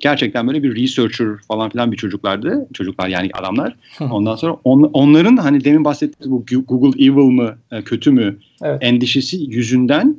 gerçekten 0.00 0.48
böyle 0.48 0.62
bir 0.62 0.76
researcher 0.76 1.28
falan 1.48 1.70
filan 1.70 1.92
bir 1.92 1.96
çocuklardı. 1.96 2.68
Çocuklar 2.74 3.08
yani 3.08 3.30
adamlar. 3.32 3.76
Ondan 4.00 4.36
sonra 4.36 4.56
on, 4.64 4.82
onların 4.82 5.36
hani 5.36 5.64
demin 5.64 5.84
bahsettiğimiz 5.84 6.30
bu 6.30 6.64
Google 6.68 7.04
evil 7.04 7.30
mı, 7.30 7.56
e, 7.72 7.82
kötü 7.82 8.10
mü 8.10 8.36
evet. 8.62 8.78
endişesi 8.80 9.36
yüzünden 9.36 10.18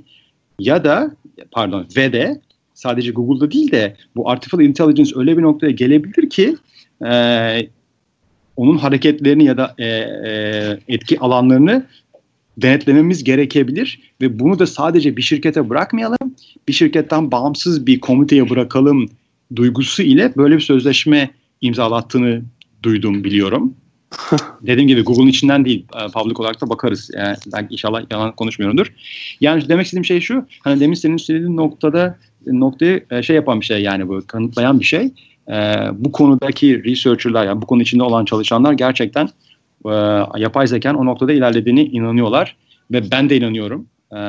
ya 0.60 0.84
da 0.84 1.16
pardon 1.52 1.86
ve 1.98 2.14
de 2.14 2.42
sadece 2.74 3.12
Google'da 3.12 3.52
değil 3.52 3.72
de 3.72 3.96
bu 4.16 4.30
artificial 4.30 4.62
intelligence 4.62 5.12
öyle 5.16 5.38
bir 5.38 5.42
noktaya 5.42 5.72
gelebilir 5.72 6.30
ki 6.30 6.56
e, 7.06 7.14
onun 8.58 8.78
hareketlerini 8.78 9.46
ya 9.46 9.58
da 9.58 9.76
e, 9.78 9.86
e, 9.86 10.80
etki 10.88 11.20
alanlarını 11.20 11.86
denetlememiz 12.58 13.24
gerekebilir 13.24 14.00
ve 14.22 14.40
bunu 14.40 14.60
da 14.60 14.68
sadece 14.68 15.18
bir 15.18 15.22
şirkete 15.22 15.70
bırakmayalım, 15.70 16.36
bir 16.68 16.74
şirketten 16.74 17.32
bağımsız 17.32 17.88
bir 17.88 18.00
komiteye 18.00 18.50
bırakalım 18.50 19.10
duygusu 19.56 20.04
ile 20.04 20.34
böyle 20.38 20.56
bir 20.56 20.62
sözleşme 20.62 21.30
imzalattığını 21.62 22.42
duydum 22.84 23.24
biliyorum. 23.24 23.74
Dediğim 24.62 24.88
gibi 24.88 25.02
Google'un 25.02 25.28
içinden 25.28 25.66
değil, 25.66 25.86
e, 25.96 26.12
public 26.12 26.36
olarak 26.36 26.62
da 26.62 26.70
bakarız. 26.70 27.12
Yani 27.14 27.36
ben 27.54 27.68
inşallah 27.70 28.12
yalan 28.12 28.36
konuşmuyorumdur. 28.36 28.94
Yani 29.42 29.70
demek 29.70 29.86
istediğim 29.86 30.06
şey 30.06 30.22
şu, 30.22 30.46
hani 30.64 30.80
demin 30.80 30.96
senin 30.96 31.18
söylediğin 31.18 31.58
noktada 31.58 32.18
noktayı 32.48 33.06
e, 33.12 33.24
şey 33.24 33.36
yapan 33.36 33.62
bir 33.62 33.66
şey 33.66 33.82
yani 33.82 34.08
bu 34.08 34.28
kanıtlayan 34.28 34.80
bir 34.80 34.86
şey. 34.86 35.12
Ee, 35.50 35.76
bu 35.94 36.12
konudaki 36.12 36.84
researcher'lar 36.84 37.46
yani 37.46 37.62
bu 37.62 37.66
konu 37.66 37.82
içinde 37.82 38.04
olan 38.04 38.26
çalışanlar 38.26 38.74
gerçekten 38.74 39.30
e, 39.86 39.94
yapay 40.38 40.68
zekanın 40.68 40.98
o 40.98 41.06
noktada 41.06 41.34
ilerlediğini 41.34 41.84
inanıyorlar 41.84 42.56
ve 42.92 43.12
ben 43.12 43.30
de 43.30 43.38
inanıyorum. 43.38 43.88
E, 44.16 44.20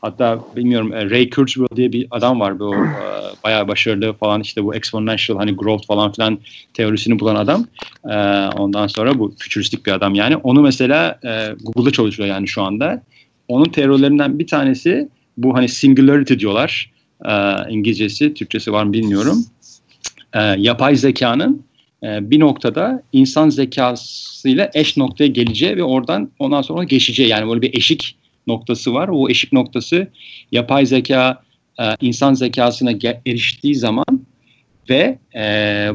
hatta 0.00 0.38
bilmiyorum 0.56 0.92
e, 0.92 1.10
Ray 1.10 1.30
Kurzweil 1.30 1.76
diye 1.76 1.92
bir 1.92 2.06
adam 2.10 2.40
var. 2.40 2.58
Bu 2.58 2.74
e, 2.74 3.04
bayağı 3.44 3.68
başarılı 3.68 4.12
falan 4.12 4.40
işte 4.40 4.64
bu 4.64 4.74
exponential 4.74 5.38
hani 5.38 5.56
growth 5.56 5.86
falan 5.86 6.12
filan 6.12 6.38
teorisini 6.74 7.20
bulan 7.20 7.36
adam. 7.36 7.66
E, 8.08 8.16
ondan 8.58 8.86
sonra 8.86 9.18
bu 9.18 9.34
futuristik 9.38 9.86
bir 9.86 9.92
adam 9.92 10.14
yani. 10.14 10.36
Onu 10.36 10.62
mesela 10.62 11.18
e, 11.24 11.54
Google'da 11.62 11.90
çalışıyor 11.90 12.28
yani 12.28 12.48
şu 12.48 12.62
anda. 12.62 13.02
Onun 13.48 13.64
teorilerinden 13.64 14.38
bir 14.38 14.46
tanesi 14.46 15.08
bu 15.36 15.54
hani 15.54 15.68
singularity 15.68 16.34
diyorlar. 16.34 16.92
E, 17.24 17.54
İngilizcesi, 17.68 18.34
Türkçesi 18.34 18.72
var 18.72 18.84
mı 18.84 18.92
bilmiyorum. 18.92 19.44
Yapay 20.56 20.96
zekanın 20.96 21.64
e, 22.02 22.30
bir 22.30 22.40
noktada 22.40 23.02
insan 23.12 23.50
zekasıyla 23.50 24.70
eş 24.74 24.96
noktaya 24.96 25.26
geleceği 25.26 25.76
ve 25.76 25.82
oradan 25.82 26.30
ondan 26.38 26.62
sonra 26.62 26.84
geçeceği 26.84 27.28
yani 27.28 27.48
böyle 27.48 27.62
bir 27.62 27.74
eşik 27.74 28.16
noktası 28.46 28.94
var. 28.94 29.08
O 29.12 29.28
eşik 29.28 29.52
noktası 29.52 30.08
yapay 30.52 30.86
zeka 30.86 31.42
e, 31.80 31.84
insan 32.00 32.34
zekasına 32.34 32.92
eriştiği 33.26 33.74
zaman 33.74 34.20
ve 34.90 35.18
e, 35.34 35.42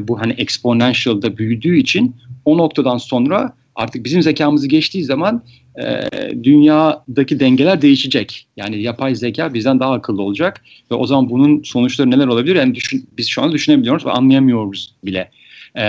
bu 0.08 0.20
hani 0.20 0.32
exponential'da 0.32 1.38
büyüdüğü 1.38 1.78
için 1.78 2.16
o 2.44 2.58
noktadan 2.58 2.98
sonra 2.98 3.52
artık 3.74 4.04
bizim 4.04 4.22
zekamızı 4.22 4.68
geçtiği 4.68 5.04
zaman 5.04 5.42
e, 5.82 6.00
dünyadaki 6.42 7.40
dengeler 7.40 7.82
değişecek. 7.82 8.46
Yani 8.56 8.82
yapay 8.82 9.14
zeka 9.14 9.54
bizden 9.54 9.80
daha 9.80 9.92
akıllı 9.92 10.22
olacak 10.22 10.64
ve 10.90 10.94
o 10.94 11.06
zaman 11.06 11.30
bunun 11.30 11.62
sonuçları 11.62 12.10
neler 12.10 12.26
olabilir? 12.26 12.56
Yani 12.56 12.74
düşün, 12.74 13.08
biz 13.18 13.28
şu 13.28 13.42
an 13.42 13.52
düşünebiliyoruz 13.52 14.06
ve 14.06 14.10
anlayamıyoruz 14.10 14.94
bile. 15.04 15.30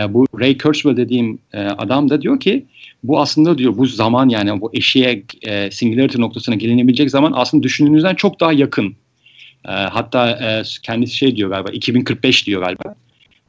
Bu 0.10 0.26
Ray 0.40 0.58
Kurzweil 0.58 0.98
dediğim 0.98 1.40
adam 1.54 2.10
da 2.10 2.22
diyor 2.22 2.40
ki 2.40 2.66
bu 3.04 3.20
aslında 3.20 3.58
diyor 3.58 3.78
bu 3.78 3.86
zaman 3.86 4.30
yani 4.30 4.62
bu 4.62 4.72
eşiğe 4.74 5.24
e, 5.42 5.72
singularity 5.72 6.22
noktasına 6.22 6.56
gelinebilecek 6.56 7.12
zaman 7.12 7.34
aslında 7.36 7.64
düşündüğünüzden 7.64 8.16
çok 8.16 8.40
daha 8.40 8.54
yakın. 8.54 8.96
E, 9.66 9.72
hatta 9.72 10.30
e, 10.30 10.64
kendisi 10.84 11.16
şey 11.16 11.36
diyor 11.36 11.50
galiba 11.50 11.70
2045 11.70 12.48
diyor 12.48 12.62
galiba. 12.62 12.96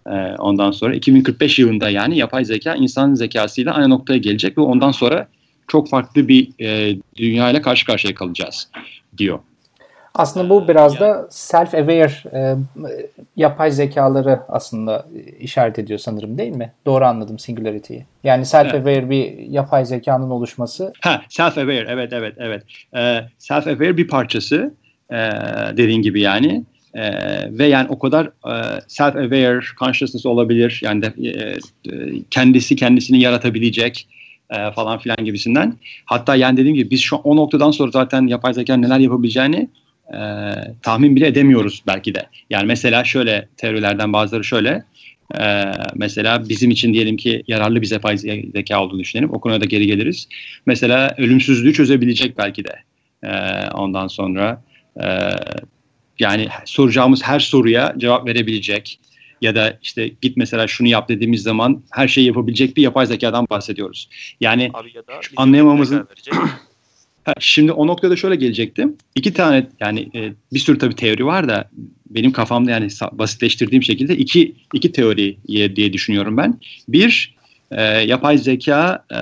E, 0.06 0.36
ondan 0.38 0.70
sonra 0.70 0.94
2045 0.94 1.58
yılında 1.58 1.90
yani 1.90 2.18
yapay 2.18 2.44
zeka 2.44 2.74
insan 2.74 3.14
zekasıyla 3.14 3.74
aynı 3.74 3.90
noktaya 3.90 4.18
gelecek 4.18 4.58
ve 4.58 4.62
ondan 4.62 4.90
sonra 4.90 5.28
çok 5.68 5.88
farklı 5.88 6.28
bir 6.28 6.48
e, 6.60 6.96
dünya 7.16 7.50
ile 7.50 7.62
karşı 7.62 7.86
karşıya 7.86 8.14
kalacağız 8.14 8.68
diyor. 9.18 9.38
Aslında 10.18 10.50
bu 10.50 10.68
biraz 10.68 11.00
da 11.00 11.28
self-aware 11.30 12.12
e, 12.32 12.56
yapay 13.36 13.70
zekaları 13.70 14.40
aslında 14.48 15.06
işaret 15.40 15.78
ediyor 15.78 15.98
sanırım 15.98 16.38
değil 16.38 16.52
mi? 16.52 16.72
Doğru 16.86 17.04
anladım 17.04 17.38
Singularity'yi. 17.38 18.04
Yani 18.24 18.42
self-aware 18.42 18.90
evet. 18.90 19.10
bir 19.10 19.38
yapay 19.38 19.84
zekanın 19.84 20.30
oluşması. 20.30 20.92
Ha, 21.00 21.22
self-aware 21.28 21.86
evet 21.88 22.12
evet 22.12 22.34
evet. 22.38 22.62
Ee, 22.96 23.20
self-aware 23.38 23.96
bir 23.96 24.08
parçası 24.08 24.74
e, 25.10 25.16
dediğin 25.76 26.02
gibi 26.02 26.20
yani. 26.20 26.64
E, 26.94 27.12
ve 27.58 27.66
yani 27.66 27.88
o 27.88 27.98
kadar 27.98 28.26
e, 28.26 28.80
self-aware 28.88 29.76
consciousness 29.78 30.26
olabilir. 30.26 30.80
Yani 30.84 31.02
de, 31.02 31.12
e, 31.22 31.30
e 31.30 32.22
kendisi 32.30 32.76
kendisini 32.76 33.20
yaratabilecek 33.20 34.08
e, 34.50 34.70
falan 34.70 34.98
filan 34.98 35.24
gibisinden. 35.24 35.74
Hatta 36.04 36.36
yani 36.36 36.56
dediğim 36.56 36.76
gibi 36.76 36.90
biz 36.90 37.00
şu 37.00 37.16
o 37.16 37.36
noktadan 37.36 37.70
sonra 37.70 37.90
zaten 37.90 38.26
yapay 38.26 38.54
zeka 38.54 38.76
neler 38.76 38.98
yapabileceğini 38.98 39.68
e, 40.14 40.18
tahmin 40.82 41.16
bile 41.16 41.26
edemiyoruz 41.26 41.82
belki 41.86 42.14
de. 42.14 42.26
Yani 42.50 42.66
mesela 42.66 43.04
şöyle 43.04 43.48
teorilerden 43.56 44.12
bazıları 44.12 44.44
şöyle. 44.44 44.84
E, 45.40 45.72
mesela 45.94 46.48
bizim 46.48 46.70
için 46.70 46.94
diyelim 46.94 47.16
ki 47.16 47.42
yararlı 47.48 47.82
bir 47.82 47.90
yapay 47.90 48.18
zeka 48.54 48.82
olduğunu 48.82 49.00
düşünelim. 49.00 49.30
O 49.32 49.40
konuda 49.40 49.64
geri 49.64 49.86
geliriz. 49.86 50.28
Mesela 50.66 51.14
ölümsüzlüğü 51.18 51.72
çözebilecek 51.72 52.38
belki 52.38 52.64
de. 52.64 52.74
E, 53.22 53.30
ondan 53.70 54.06
sonra 54.06 54.62
e, 55.02 55.06
yani 56.18 56.48
soracağımız 56.64 57.22
her 57.22 57.40
soruya 57.40 57.94
cevap 57.98 58.26
verebilecek 58.26 59.00
ya 59.40 59.54
da 59.54 59.78
işte 59.82 60.08
git 60.20 60.36
mesela 60.36 60.66
şunu 60.66 60.88
yap 60.88 61.08
dediğimiz 61.08 61.42
zaman 61.42 61.82
her 61.90 62.08
şeyi 62.08 62.26
yapabilecek 62.26 62.76
bir 62.76 62.82
yapay 62.82 63.06
zekadan 63.06 63.46
bahsediyoruz. 63.50 64.08
Yani 64.40 64.70
Abi 64.74 64.90
ya 64.94 65.06
da 65.06 65.20
anlayamamızın 65.36 66.08
Şimdi 67.40 67.72
o 67.72 67.86
noktada 67.86 68.16
şöyle 68.16 68.36
gelecektim. 68.36 68.96
İki 69.14 69.32
tane 69.32 69.66
yani 69.80 70.08
e, 70.14 70.32
bir 70.52 70.58
sürü 70.58 70.78
tabii 70.78 70.94
teori 70.94 71.26
var 71.26 71.48
da 71.48 71.70
benim 72.10 72.32
kafamda 72.32 72.70
yani 72.70 72.88
basitleştirdiğim 73.12 73.82
şekilde 73.82 74.16
iki 74.16 74.54
iki 74.74 74.92
teori 74.92 75.36
diye 75.76 75.92
düşünüyorum 75.92 76.36
ben. 76.36 76.60
Bir 76.88 77.34
e, 77.70 77.82
yapay 77.82 78.38
zeka 78.38 79.04
e, 79.12 79.18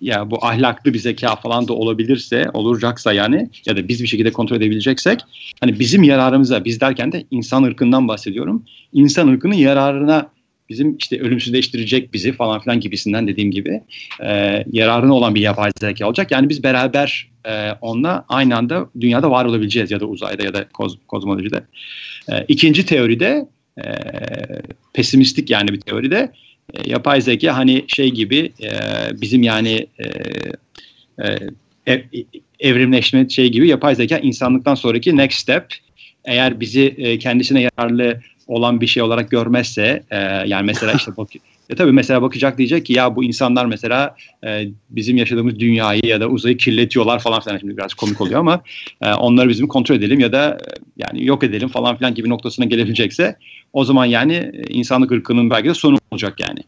ya 0.00 0.30
bu 0.30 0.44
ahlaklı 0.44 0.94
bir 0.94 0.98
zeka 0.98 1.36
falan 1.36 1.68
da 1.68 1.72
olabilirse, 1.72 2.50
olacaksa 2.52 3.12
yani 3.12 3.50
ya 3.66 3.76
da 3.76 3.88
biz 3.88 4.02
bir 4.02 4.08
şekilde 4.08 4.32
kontrol 4.32 4.56
edebileceksek 4.56 5.20
hani 5.60 5.78
bizim 5.78 6.02
yararımıza, 6.02 6.64
biz 6.64 6.80
derken 6.80 7.12
de 7.12 7.24
insan 7.30 7.62
ırkından 7.62 8.08
bahsediyorum. 8.08 8.64
İnsan 8.92 9.28
ırkının 9.28 9.54
yararına 9.54 10.30
bizim 10.68 10.96
işte 10.96 11.20
ölümsüzleştirecek 11.20 12.12
bizi 12.12 12.32
falan 12.32 12.60
filan 12.60 12.80
gibisinden 12.80 13.28
dediğim 13.28 13.50
gibi 13.50 13.82
e, 14.20 14.64
yararına 14.72 15.14
olan 15.14 15.34
bir 15.34 15.40
yapay 15.40 15.70
zeka 15.80 16.06
olacak. 16.06 16.30
Yani 16.30 16.48
biz 16.48 16.62
beraber 16.62 17.28
e, 17.44 17.72
onunla 17.80 18.24
aynı 18.28 18.56
anda 18.56 18.88
dünyada 19.00 19.30
var 19.30 19.44
olabileceğiz 19.44 19.90
ya 19.90 20.00
da 20.00 20.06
uzayda 20.06 20.44
ya 20.44 20.54
da 20.54 20.68
koz, 20.68 20.98
kozmolojide. 21.08 21.62
E, 22.32 22.44
ikinci 22.48 22.86
teoride 22.86 23.48
e, 23.78 23.84
pesimistik 24.92 25.50
yani 25.50 25.68
bir 25.68 25.80
teoride 25.80 26.32
e, 26.74 26.90
yapay 26.90 27.20
zeka 27.20 27.56
hani 27.56 27.84
şey 27.88 28.10
gibi 28.10 28.52
e, 28.62 28.70
bizim 29.20 29.42
yani 29.42 29.86
e, 29.98 30.06
e, 31.24 31.38
ev, 31.86 32.00
evrimleşme 32.60 33.28
şey 33.28 33.48
gibi 33.48 33.68
yapay 33.68 33.94
zeka 33.94 34.18
insanlıktan 34.18 34.74
sonraki 34.74 35.16
next 35.16 35.38
step 35.38 35.66
eğer 36.24 36.60
bizi 36.60 36.94
e, 36.98 37.18
kendisine 37.18 37.60
yararlı 37.60 38.20
olan 38.46 38.80
bir 38.80 38.86
şey 38.86 39.02
olarak 39.02 39.30
görmezse 39.30 40.02
e, 40.10 40.16
yani 40.46 40.66
mesela 40.66 40.92
işte 40.92 41.12
bak, 41.16 41.28
E 41.70 41.74
tabii 41.74 41.92
mesela 41.92 42.22
bakacak 42.22 42.58
diyecek 42.58 42.86
ki 42.86 42.92
ya 42.92 43.16
bu 43.16 43.24
insanlar 43.24 43.66
mesela 43.66 44.16
e, 44.44 44.68
bizim 44.90 45.16
yaşadığımız 45.16 45.58
dünyayı 45.58 46.00
ya 46.04 46.20
da 46.20 46.28
uzayı 46.28 46.56
kirletiyorlar 46.56 47.18
falan 47.18 47.40
filan 47.40 47.58
şimdi 47.58 47.76
biraz 47.76 47.94
komik 47.94 48.20
oluyor 48.20 48.40
ama 48.40 48.62
e, 49.02 49.12
onları 49.12 49.48
bizim 49.48 49.66
kontrol 49.66 49.96
edelim 49.96 50.20
ya 50.20 50.32
da 50.32 50.58
e, 50.60 50.70
yani 50.96 51.26
yok 51.26 51.44
edelim 51.44 51.68
falan 51.68 51.96
filan 51.96 52.14
gibi 52.14 52.28
noktasına 52.28 52.64
gelebilecekse 52.64 53.36
o 53.72 53.84
zaman 53.84 54.04
yani 54.04 54.52
insanlık 54.68 55.12
ırkının 55.12 55.50
belki 55.50 55.68
de 55.68 55.74
sonu 55.74 55.98
olacak 56.10 56.40
yani. 56.40 56.60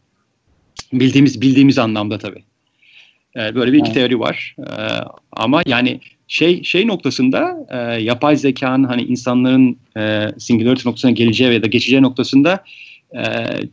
Bildiğimiz 0.93 1.41
bildiğimiz 1.41 1.77
anlamda 1.77 2.17
tabii. 2.17 2.43
E, 3.35 3.55
böyle 3.55 3.73
bir 3.73 3.79
iki 3.79 3.93
teori 3.93 4.19
var. 4.19 4.55
E, 4.59 4.75
ama 5.31 5.61
yani 5.65 5.99
şey 6.27 6.63
şey 6.63 6.87
noktasında 6.87 7.67
e, 7.69 7.77
yapay 8.01 8.35
zekanın 8.35 8.83
hani 8.83 9.01
insanların 9.01 9.77
e, 9.97 10.27
singularity 10.37 10.89
noktasına 10.89 11.11
geleceği 11.11 11.53
ya 11.53 11.63
da 11.63 11.67
geçeceği 11.67 12.01
noktasında 12.01 12.63
e, 13.15 13.21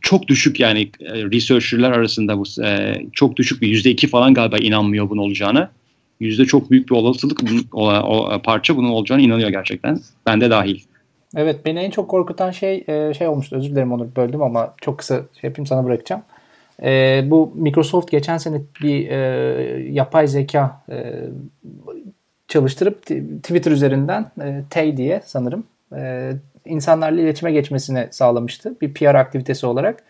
çok 0.01 0.27
düşük 0.27 0.59
yani 0.59 0.81
e, 0.99 1.13
researcher'lar 1.13 1.91
arasında 1.91 2.37
bu 2.37 2.43
e, 2.63 2.95
çok 3.13 3.37
düşük 3.37 3.61
bir 3.61 3.67
yüzde 3.67 3.89
iki 3.89 4.07
falan 4.07 4.33
galiba 4.33 4.57
inanmıyor 4.57 5.09
bunun 5.09 5.21
olacağını. 5.21 5.69
Yüzde 6.19 6.45
çok 6.45 6.71
büyük 6.71 6.89
bir 6.89 6.95
olasılık 6.95 7.41
bunun, 7.41 7.67
o, 7.73 7.93
o 7.93 8.41
parça 8.41 8.77
bunun 8.77 8.89
olacağını 8.89 9.21
inanıyor 9.21 9.49
gerçekten. 9.49 9.99
Ben 10.25 10.41
de 10.41 10.49
dahil. 10.49 10.79
Evet 11.35 11.65
beni 11.65 11.79
en 11.79 11.91
çok 11.91 12.09
korkutan 12.09 12.51
şey 12.51 12.85
şey 13.17 13.27
olmuştu. 13.27 13.55
Özür 13.55 13.69
dilerim 13.69 13.91
onu 13.91 14.15
böldüm 14.15 14.41
ama 14.41 14.73
çok 14.81 14.97
kısa 14.97 15.15
şey 15.41 15.47
yapayım 15.47 15.67
sana 15.67 15.85
bırakacağım. 15.85 16.21
E, 16.83 17.23
bu 17.25 17.51
Microsoft 17.55 18.11
geçen 18.11 18.37
sene 18.37 18.61
bir 18.81 19.09
e, 19.09 19.17
yapay 19.91 20.27
zeka 20.27 20.81
e, 20.89 21.23
çalıştırıp 22.47 23.01
Twitter 23.43 23.71
üzerinden 23.71 24.31
e, 24.41 24.63
Tay 24.69 24.97
diye 24.97 25.21
sanırım 25.25 25.63
e, 25.95 26.31
insanlarla 26.65 27.21
iletişime 27.21 27.51
geçmesini 27.51 28.07
sağlamıştı. 28.11 28.75
Bir 28.81 28.93
PR 28.93 29.15
aktivitesi 29.15 29.65
olarak. 29.65 30.03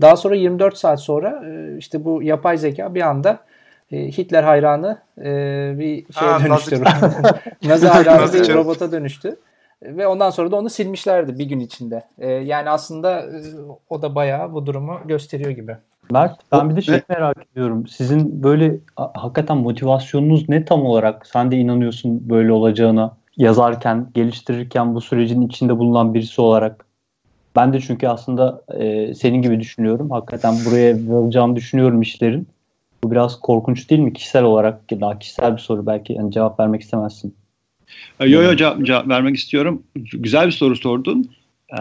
Daha 0.00 0.16
sonra 0.16 0.34
24 0.34 0.78
saat 0.78 1.00
sonra 1.00 1.42
e, 1.46 1.78
işte 1.78 2.04
bu 2.04 2.22
yapay 2.22 2.58
zeka 2.58 2.94
bir 2.94 3.00
anda 3.00 3.38
e, 3.92 3.96
Hitler 3.96 4.42
hayranı 4.42 4.98
e, 5.18 5.24
bir 5.78 6.12
şeye 6.12 6.30
ha, 6.30 6.44
dönüştü. 6.44 6.82
Nazi 7.64 7.86
hayranı 7.88 8.32
bir 8.32 8.54
robota 8.54 8.92
dönüştü. 8.92 9.36
Ve 9.82 10.06
ondan 10.06 10.30
sonra 10.30 10.50
da 10.50 10.56
onu 10.56 10.70
silmişlerdi 10.70 11.38
bir 11.38 11.44
gün 11.44 11.60
içinde. 11.60 12.04
E, 12.18 12.30
yani 12.30 12.70
aslında 12.70 13.26
o 13.90 14.02
da 14.02 14.14
bayağı 14.14 14.52
bu 14.52 14.66
durumu 14.66 15.00
gösteriyor 15.04 15.50
gibi. 15.50 15.76
Mert 16.10 16.40
ben 16.52 16.70
bir 16.70 16.76
de 16.76 16.82
şey 16.82 17.00
merak 17.08 17.36
ediyorum. 17.52 17.86
Sizin 17.86 18.42
böyle 18.42 18.78
hakikaten 18.96 19.56
motivasyonunuz 19.56 20.48
ne 20.48 20.64
tam 20.64 20.86
olarak? 20.86 21.26
Sen 21.26 21.50
de 21.50 21.56
inanıyorsun 21.56 22.30
böyle 22.30 22.52
olacağına 22.52 23.16
yazarken, 23.36 24.10
geliştirirken 24.14 24.94
bu 24.94 25.00
sürecin 25.00 25.42
içinde 25.42 25.78
bulunan 25.78 26.14
birisi 26.14 26.40
olarak. 26.40 26.86
Ben 27.56 27.72
de 27.72 27.80
çünkü 27.80 28.08
aslında 28.08 28.62
e, 28.78 29.14
senin 29.14 29.42
gibi 29.42 29.60
düşünüyorum. 29.60 30.10
Hakikaten 30.10 30.54
buraya 30.66 30.94
varacağını 31.08 31.56
düşünüyorum 31.56 32.02
işlerin. 32.02 32.48
Bu 33.04 33.10
biraz 33.10 33.40
korkunç 33.40 33.90
değil 33.90 34.00
mi 34.00 34.12
kişisel 34.12 34.44
olarak? 34.44 34.90
Daha 34.90 35.18
kişisel 35.18 35.56
bir 35.56 35.60
soru 35.60 35.86
belki 35.86 36.12
yani 36.12 36.32
cevap 36.32 36.60
vermek 36.60 36.82
istemezsin. 36.82 37.34
Yok 38.20 38.44
yok 38.44 38.58
cevap, 38.58 38.86
cevap 38.86 39.08
vermek 39.08 39.36
istiyorum. 39.36 39.82
Güzel 39.94 40.46
bir 40.46 40.52
soru 40.52 40.76
sordun. 40.76 41.30
Ee, 41.78 41.80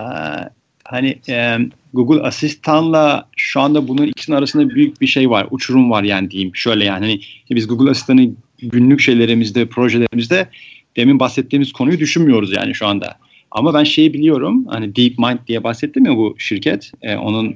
hani 0.85 1.19
e, 1.29 1.57
Google 1.93 2.21
Asistan'la 2.21 3.29
şu 3.37 3.61
anda 3.61 3.87
bunun 3.87 4.07
ikisinin 4.07 4.37
arasında 4.37 4.69
büyük 4.69 5.01
bir 5.01 5.07
şey 5.07 5.29
var. 5.29 5.47
Uçurum 5.51 5.91
var 5.91 6.03
yani 6.03 6.31
diyeyim. 6.31 6.55
Şöyle 6.55 6.83
yani 6.83 6.99
hani 6.99 7.55
biz 7.55 7.67
Google 7.67 7.89
Asistan'ı 7.89 8.29
günlük 8.61 8.99
şeylerimizde, 8.99 9.65
projelerimizde 9.65 10.47
demin 10.95 11.19
bahsettiğimiz 11.19 11.71
konuyu 11.71 11.99
düşünmüyoruz 11.99 12.53
yani 12.53 12.75
şu 12.75 12.87
anda. 12.87 13.17
Ama 13.51 13.73
ben 13.73 13.83
şeyi 13.83 14.13
biliyorum. 14.13 14.65
Hani 14.67 14.95
DeepMind 14.95 15.39
diye 15.47 15.63
bahsettim 15.63 16.05
ya 16.05 16.15
bu 16.15 16.35
şirket. 16.37 16.91
E, 17.01 17.15
onun 17.15 17.55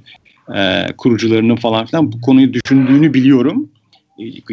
e, 0.56 0.88
kurucularının 0.98 1.56
falan 1.56 1.86
filan 1.86 2.12
bu 2.12 2.22
konuyu 2.22 2.54
düşündüğünü 2.54 3.14
biliyorum. 3.14 3.70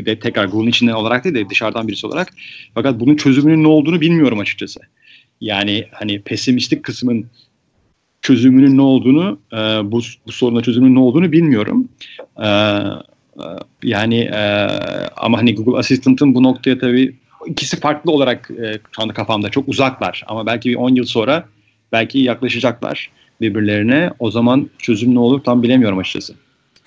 E, 0.06 0.18
tekrar 0.18 0.44
Google'un 0.44 0.70
içinde 0.70 0.94
olarak 0.94 1.24
değil 1.24 1.34
de 1.34 1.50
dışarıdan 1.50 1.88
birisi 1.88 2.06
olarak. 2.06 2.34
Fakat 2.74 3.00
bunun 3.00 3.16
çözümünün 3.16 3.62
ne 3.62 3.68
olduğunu 3.68 4.00
bilmiyorum 4.00 4.38
açıkçası. 4.38 4.80
Yani 5.40 5.84
hani 5.92 6.22
pesimistik 6.22 6.82
kısmın 6.82 7.26
çözümünün 8.24 8.76
ne 8.76 8.82
olduğunu, 8.82 9.38
e, 9.52 9.56
bu, 9.92 10.00
bu 10.26 10.32
soruna 10.32 10.62
çözümünün 10.62 10.94
ne 10.94 11.00
olduğunu 11.00 11.32
bilmiyorum. 11.32 11.88
E, 12.42 12.46
e, 12.46 13.46
yani 13.82 14.18
e, 14.18 14.68
ama 15.16 15.38
hani 15.38 15.54
Google 15.54 15.78
Assistant'ın 15.78 16.34
bu 16.34 16.42
noktaya 16.42 16.78
tabii 16.78 17.16
ikisi 17.46 17.80
farklı 17.80 18.12
olarak 18.12 18.50
e, 18.50 18.78
şu 18.92 19.02
anda 19.02 19.12
kafamda 19.12 19.48
çok 19.48 19.68
uzaklar. 19.68 20.24
Ama 20.26 20.46
belki 20.46 20.70
bir 20.70 20.76
10 20.76 20.94
yıl 20.94 21.04
sonra 21.04 21.44
belki 21.92 22.18
yaklaşacaklar 22.18 23.10
birbirlerine. 23.40 24.10
O 24.18 24.30
zaman 24.30 24.70
çözüm 24.78 25.14
ne 25.14 25.18
olur 25.18 25.40
tam 25.40 25.62
bilemiyorum 25.62 25.98
açıkçası. 25.98 26.34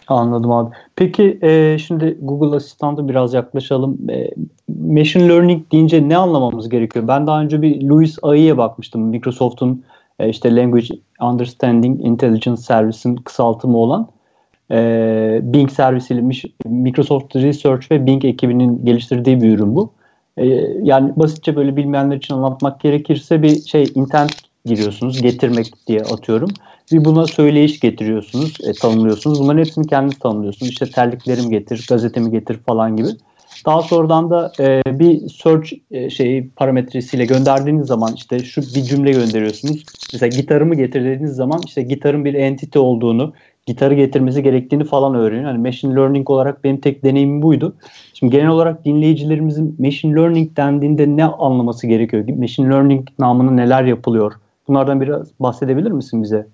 Anladım 0.08 0.52
abi. 0.52 0.76
Peki 0.96 1.40
e, 1.44 1.78
şimdi 1.88 2.18
Google 2.22 2.56
Asistan'da 2.56 3.10
biraz 3.10 3.34
yaklaşalım. 3.34 3.98
E, 4.10 4.30
machine 4.68 5.30
Learning 5.30 5.72
deyince 5.72 6.10
ne 6.10 6.18
anlamamız 6.18 6.70
gerekiyor? 6.70 7.08
Ben 7.08 7.28
daha 7.28 7.42
önce 7.42 7.62
bir 7.62 7.82
Louis 7.82 8.18
AI'ye 8.24 8.58
bakmıştım. 8.58 9.02
Microsoft'un 9.02 9.84
e, 10.20 10.30
işte 10.30 10.56
Language 10.56 10.88
Understanding 11.22 12.06
Intelligence 12.06 12.62
Service'in 12.62 13.16
kısaltımı 13.16 13.78
olan 13.78 14.08
e, 14.72 15.40
Bing 15.44 15.72
servisiyle 15.72 16.22
Microsoft 16.66 17.36
Research 17.36 17.92
ve 17.92 18.06
Bing 18.06 18.26
ekibinin 18.26 18.86
geliştirdiği 18.86 19.42
bir 19.42 19.50
ürün 19.50 19.76
bu. 19.76 19.92
E, 20.38 20.46
yani 20.84 21.14
basitçe 21.16 21.56
böyle 21.56 21.76
bilmeyenler 21.76 22.16
için 22.16 22.34
anlatmak 22.34 22.80
gerekirse 22.80 23.42
bir 23.42 23.62
şey 23.62 23.92
internet 23.96 24.48
giriyorsunuz 24.66 25.22
getirmek 25.22 25.88
diye 25.88 26.00
atıyorum. 26.00 26.50
Bir 26.92 27.06
buna 27.06 27.28
söyleyiş 27.28 27.80
getiriyorsunuz, 27.80 28.58
e, 28.64 28.74
tanımlıyorsunuz. 28.74 29.40
Bunların 29.40 29.60
hepsini 29.60 29.88
kendiniz 29.88 30.20
tanımlıyorsunuz. 30.20 30.72
İşte 30.72 30.86
terliklerimi 30.86 31.50
getir, 31.50 31.86
gazetemi 31.90 32.32
getir 32.32 32.60
falan 32.66 32.96
gibi. 32.98 33.08
Daha 33.66 33.82
sonradan 33.82 34.30
da 34.30 34.52
e, 34.60 34.82
bir 35.00 35.30
search 35.30 35.74
e, 35.92 36.10
şeyi 36.10 36.50
parametresiyle 36.50 37.26
gönderdiğiniz 37.26 37.88
zaman 37.88 38.14
işte 38.16 38.44
şu 38.44 38.62
bir 38.62 38.84
cümle 38.84 39.12
gönderiyorsunuz. 39.12 39.84
Mesela 40.14 40.38
gitarımı 40.38 40.76
getir 40.76 41.06
dediğiniz 41.06 41.36
zaman 41.36 41.62
işte 41.66 41.82
gitarın 41.82 42.26
bir 42.26 42.34
entity 42.34 42.80
olduğunu, 42.80 43.34
gitarı 43.66 43.94
getirmesi 43.94 44.44
gerektiğini 44.44 44.84
falan 44.84 45.16
öğreniyor. 45.16 45.46
Hani 45.46 45.58
machine 45.58 45.96
learning 45.96 46.30
olarak 46.30 46.64
benim 46.64 46.80
tek 46.82 47.04
deneyimim 47.04 47.42
buydu. 47.42 47.76
Şimdi 48.14 48.32
genel 48.32 48.50
olarak 48.50 48.86
dinleyicilerimizin 48.86 49.76
machine 49.80 50.16
learning 50.16 50.58
dendiğinde 50.58 51.08
ne 51.08 51.26
anlaması 51.26 51.88
gerekiyor? 51.88 52.30
Machine 52.30 52.70
learning 52.70 53.08
namına 53.20 53.52
neler 53.52 53.84
yapılıyor? 53.84 54.34
Bunlardan 54.68 55.02
biraz 55.02 55.28
bahsedebilir 55.40 55.92
misin 55.92 56.24
bize? 56.24 56.48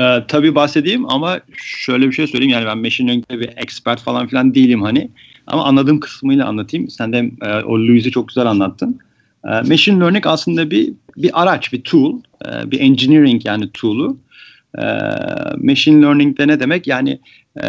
Ee, 0.00 0.18
tabii 0.28 0.54
bahsedeyim 0.54 1.10
ama 1.10 1.40
şöyle 1.56 2.06
bir 2.06 2.12
şey 2.12 2.26
söyleyeyim 2.26 2.52
yani 2.52 2.66
ben 2.66 2.78
machine 2.78 3.08
learning'de 3.08 3.40
bir 3.40 3.50
expert 3.56 4.00
falan 4.00 4.26
filan 4.26 4.54
değilim 4.54 4.82
hani. 4.82 5.10
Ama 5.50 5.64
anladığım 5.64 6.00
kısmıyla 6.00 6.46
anlatayım. 6.46 6.90
Sen 6.90 7.12
de 7.12 7.30
e, 7.42 7.48
o 7.48 7.78
Louis'i 7.78 8.10
çok 8.10 8.28
güzel 8.28 8.46
anlattın. 8.46 8.98
E, 9.44 9.48
machine 9.48 10.00
learning 10.00 10.26
aslında 10.26 10.70
bir 10.70 10.92
bir 11.16 11.42
araç, 11.42 11.72
bir 11.72 11.82
tool, 11.82 12.20
e, 12.46 12.70
bir 12.70 12.80
engineering 12.80 13.46
yani 13.46 13.70
tool'u. 13.70 14.18
E, 14.78 14.84
machine 15.56 16.02
learning'de 16.02 16.48
ne 16.48 16.60
demek? 16.60 16.86
Yani 16.86 17.18
e, 17.62 17.68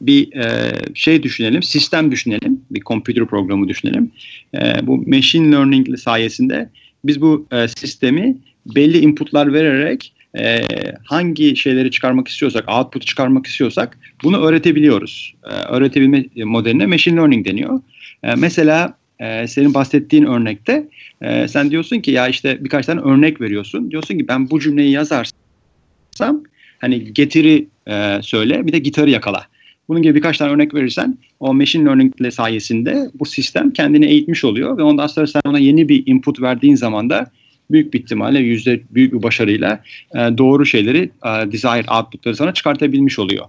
bir 0.00 0.36
e, 0.36 0.72
şey 0.94 1.22
düşünelim, 1.22 1.62
sistem 1.62 2.10
düşünelim, 2.10 2.60
bir 2.70 2.80
computer 2.80 3.26
programı 3.26 3.68
düşünelim. 3.68 4.10
E, 4.54 4.86
bu 4.86 4.96
machine 4.96 5.52
learning 5.52 5.98
sayesinde 5.98 6.70
biz 7.04 7.20
bu 7.20 7.46
e, 7.52 7.68
sistemi 7.68 8.36
belli 8.74 8.98
inputlar 8.98 9.52
vererek 9.52 10.12
e, 10.38 10.62
hangi 11.04 11.56
şeyleri 11.56 11.90
çıkarmak 11.90 12.28
istiyorsak, 12.28 12.68
output 12.68 13.06
çıkarmak 13.06 13.46
istiyorsak 13.46 13.98
bunu 14.22 14.40
öğretebiliyoruz. 14.46 15.34
E, 15.44 15.50
öğretebilme 15.50 16.24
modeline 16.36 16.86
machine 16.86 17.16
learning 17.16 17.46
deniyor. 17.46 17.80
E, 18.22 18.34
mesela 18.34 18.94
e, 19.20 19.46
senin 19.46 19.74
bahsettiğin 19.74 20.24
örnekte 20.24 20.88
e, 21.22 21.48
sen 21.48 21.70
diyorsun 21.70 22.00
ki 22.00 22.10
ya 22.10 22.28
işte 22.28 22.64
birkaç 22.64 22.86
tane 22.86 23.00
örnek 23.00 23.40
veriyorsun. 23.40 23.90
Diyorsun 23.90 24.18
ki 24.18 24.28
ben 24.28 24.50
bu 24.50 24.60
cümleyi 24.60 24.90
yazarsam 24.90 26.42
hani 26.78 27.12
getiri 27.14 27.66
e, 27.88 28.18
söyle 28.22 28.66
bir 28.66 28.72
de 28.72 28.78
gitarı 28.78 29.10
yakala. 29.10 29.46
Bunun 29.88 30.02
gibi 30.02 30.14
birkaç 30.14 30.38
tane 30.38 30.52
örnek 30.52 30.74
verirsen 30.74 31.18
o 31.40 31.54
machine 31.54 31.84
learning 31.84 32.32
sayesinde 32.32 33.10
bu 33.14 33.26
sistem 33.26 33.72
kendini 33.72 34.06
eğitmiş 34.06 34.44
oluyor 34.44 34.78
ve 34.78 34.82
ondan 34.82 35.06
sonra 35.06 35.26
sen 35.26 35.40
ona 35.44 35.58
yeni 35.58 35.88
bir 35.88 36.02
input 36.06 36.42
verdiğin 36.42 36.74
zaman 36.74 37.10
da 37.10 37.30
büyük 37.70 37.94
bir 37.94 38.00
ihtimalle 38.00 38.38
yüzde 38.38 38.80
büyük 38.90 39.12
bir 39.12 39.22
başarıyla 39.22 39.80
e, 40.14 40.18
doğru 40.18 40.66
şeyleri 40.66 41.10
e, 41.24 41.52
desired 41.52 41.88
output'ları 41.88 42.36
sana 42.36 42.54
çıkartabilmiş 42.54 43.18
oluyor. 43.18 43.46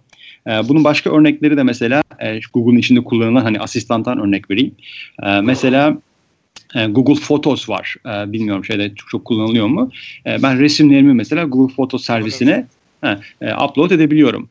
E, 0.48 0.52
bunun 0.52 0.84
başka 0.84 1.16
örnekleri 1.16 1.58
de 1.58 1.64
mesela 1.64 2.04
e, 2.20 2.40
Google'un 2.54 2.78
içinde 2.78 3.04
kullanılan 3.04 3.42
hani 3.42 3.60
asistantan 3.60 4.20
örnek 4.20 4.52
vereyim. 4.52 4.76
E, 5.24 5.42
mesela 5.42 5.98
e, 6.76 6.86
Google 6.86 7.22
Photos 7.22 7.70
var. 7.70 7.96
E, 8.06 8.34
bilmiyorum 8.34 8.66
şeyde 8.66 8.96
çok, 8.96 9.10
çok 9.10 9.26
kullanılıyor 9.26 9.68
mu? 9.68 9.92
E, 10.26 10.44
ben 10.44 10.60
resimlerimi 10.60 11.14
mesela 11.14 11.44
Google 11.44 11.74
Photos 11.76 12.06
servisine 12.06 12.66
ha, 13.02 13.20
e, 13.42 13.54
upload 13.54 13.92
edebiliyorum. 13.92 14.50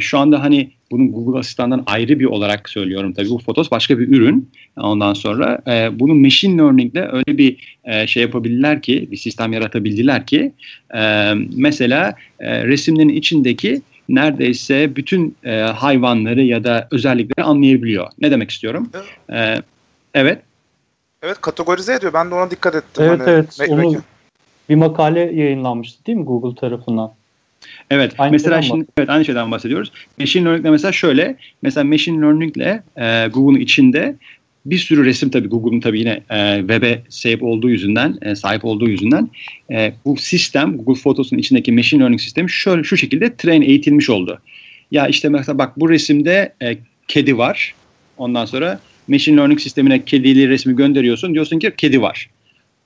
Şu 0.00 0.18
anda 0.18 0.42
hani 0.42 0.70
bunun 0.90 1.12
Google 1.12 1.38
Asistan'dan 1.38 1.82
ayrı 1.86 2.20
bir 2.20 2.24
olarak 2.24 2.68
söylüyorum 2.68 3.12
tabii. 3.12 3.30
Bu 3.30 3.38
Photos 3.38 3.70
başka 3.70 3.98
bir 3.98 4.08
ürün. 4.08 4.50
Ondan 4.76 5.14
sonra 5.14 5.58
e, 5.66 5.98
bunu 5.98 6.14
machine 6.14 6.62
learning 6.62 6.92
ile 6.92 7.08
öyle 7.12 7.38
bir 7.38 7.78
e, 7.84 8.06
şey 8.06 8.22
yapabilirler 8.22 8.82
ki, 8.82 9.08
bir 9.10 9.16
sistem 9.16 9.52
yaratabildiler 9.52 10.26
ki 10.26 10.52
e, 10.94 11.32
mesela 11.56 12.14
e, 12.40 12.64
resimlerin 12.66 13.08
içindeki 13.08 13.82
neredeyse 14.08 14.96
bütün 14.96 15.36
e, 15.44 15.60
hayvanları 15.60 16.42
ya 16.42 16.64
da 16.64 16.88
özellikleri 16.90 17.46
anlayabiliyor. 17.46 18.06
Ne 18.20 18.30
demek 18.30 18.50
istiyorum? 18.50 18.90
E, 19.32 19.56
evet. 20.14 20.38
Evet 21.22 21.40
kategorize 21.40 21.94
ediyor. 21.94 22.12
Ben 22.12 22.30
de 22.30 22.34
ona 22.34 22.50
dikkat 22.50 22.74
ettim. 22.74 23.04
Evet 23.04 23.20
Hani 23.20 23.30
evet. 23.30 23.68
Onu, 23.68 23.94
bir 24.68 24.74
makale 24.74 25.20
yayınlanmıştı 25.20 26.06
değil 26.06 26.18
mi 26.18 26.24
Google 26.24 26.60
tarafından? 26.60 27.12
Evet. 27.90 28.14
Aynı 28.18 28.32
mesela 28.32 28.62
şimdi 28.62 28.86
evet 28.98 29.10
aynı 29.10 29.24
şeyden 29.24 29.50
bahsediyoruz. 29.50 29.92
Machine 30.18 30.44
learning'de 30.44 30.70
mesela 30.70 30.92
şöyle. 30.92 31.36
Mesela 31.62 31.84
machine 31.84 32.22
learning'le 32.22 32.80
e, 32.96 33.28
Google'un 33.28 33.60
içinde 33.60 34.14
bir 34.66 34.78
sürü 34.78 35.04
resim 35.04 35.30
tabii 35.30 35.48
Google'un 35.48 35.80
tabii 35.80 35.98
yine 35.98 36.22
e, 36.30 36.58
web'e 36.58 37.02
sahip 37.08 37.42
olduğu 37.42 37.70
yüzünden, 37.70 38.18
e, 38.22 38.34
sahip 38.34 38.64
olduğu 38.64 38.88
yüzünden 38.88 39.28
e, 39.70 39.92
bu 40.04 40.16
sistem 40.16 40.76
Google 40.76 41.02
Photos'un 41.02 41.38
içindeki 41.38 41.72
machine 41.72 42.00
learning 42.00 42.20
sistemi 42.20 42.50
şöyle 42.50 42.84
şu 42.84 42.96
şekilde 42.96 43.36
train 43.36 43.62
eğitilmiş 43.62 44.10
oldu. 44.10 44.40
Ya 44.90 45.06
işte 45.06 45.28
mesela 45.28 45.58
bak 45.58 45.80
bu 45.80 45.90
resimde 45.90 46.52
e, 46.62 46.76
kedi 47.08 47.38
var. 47.38 47.74
Ondan 48.18 48.44
sonra 48.44 48.80
machine 49.08 49.36
learning 49.36 49.60
sistemine 49.60 50.04
kedili 50.04 50.48
resmi 50.48 50.76
gönderiyorsun. 50.76 51.34
Diyorsun 51.34 51.58
ki 51.58 51.72
kedi 51.76 52.02
var. 52.02 52.28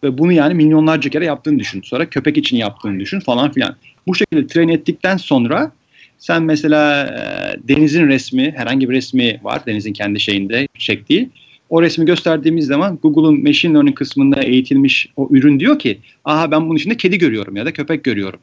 Ve 0.05 0.19
bunu 0.19 0.33
yani 0.33 0.55
milyonlarca 0.55 1.11
kere 1.11 1.25
yaptığını 1.25 1.59
düşün. 1.59 1.83
Sonra 1.85 2.07
köpek 2.11 2.37
için 2.37 2.57
yaptığını 2.57 3.01
düşün 3.01 3.21
falan 3.21 3.53
filan. 3.53 3.77
Bu 4.07 4.15
şekilde 4.15 4.47
train 4.47 4.69
ettikten 4.69 5.17
sonra 5.17 5.73
sen 6.19 6.43
mesela 6.43 7.07
e, 7.07 7.69
denizin 7.69 8.09
resmi, 8.09 8.55
herhangi 8.57 8.91
bir 8.91 8.95
resmi 8.95 9.41
var 9.43 9.67
denizin 9.67 9.93
kendi 9.93 10.21
şeyinde 10.21 10.69
çektiği. 10.79 11.31
O 11.71 11.83
resmi 11.83 12.07
gösterdiğimiz 12.07 12.67
zaman 12.67 12.99
Google'un 13.03 13.43
machine 13.43 13.75
learning 13.75 13.97
kısmında 13.97 14.43
eğitilmiş 14.43 15.09
o 15.17 15.29
ürün 15.31 15.61
diyor 15.61 15.79
ki 15.79 15.99
aha 16.25 16.51
ben 16.51 16.69
bunun 16.69 16.77
içinde 16.77 16.97
kedi 16.97 17.19
görüyorum 17.19 17.57
ya 17.57 17.67
da 17.67 17.73
köpek 17.73 18.05
görüyorum. 18.05 18.41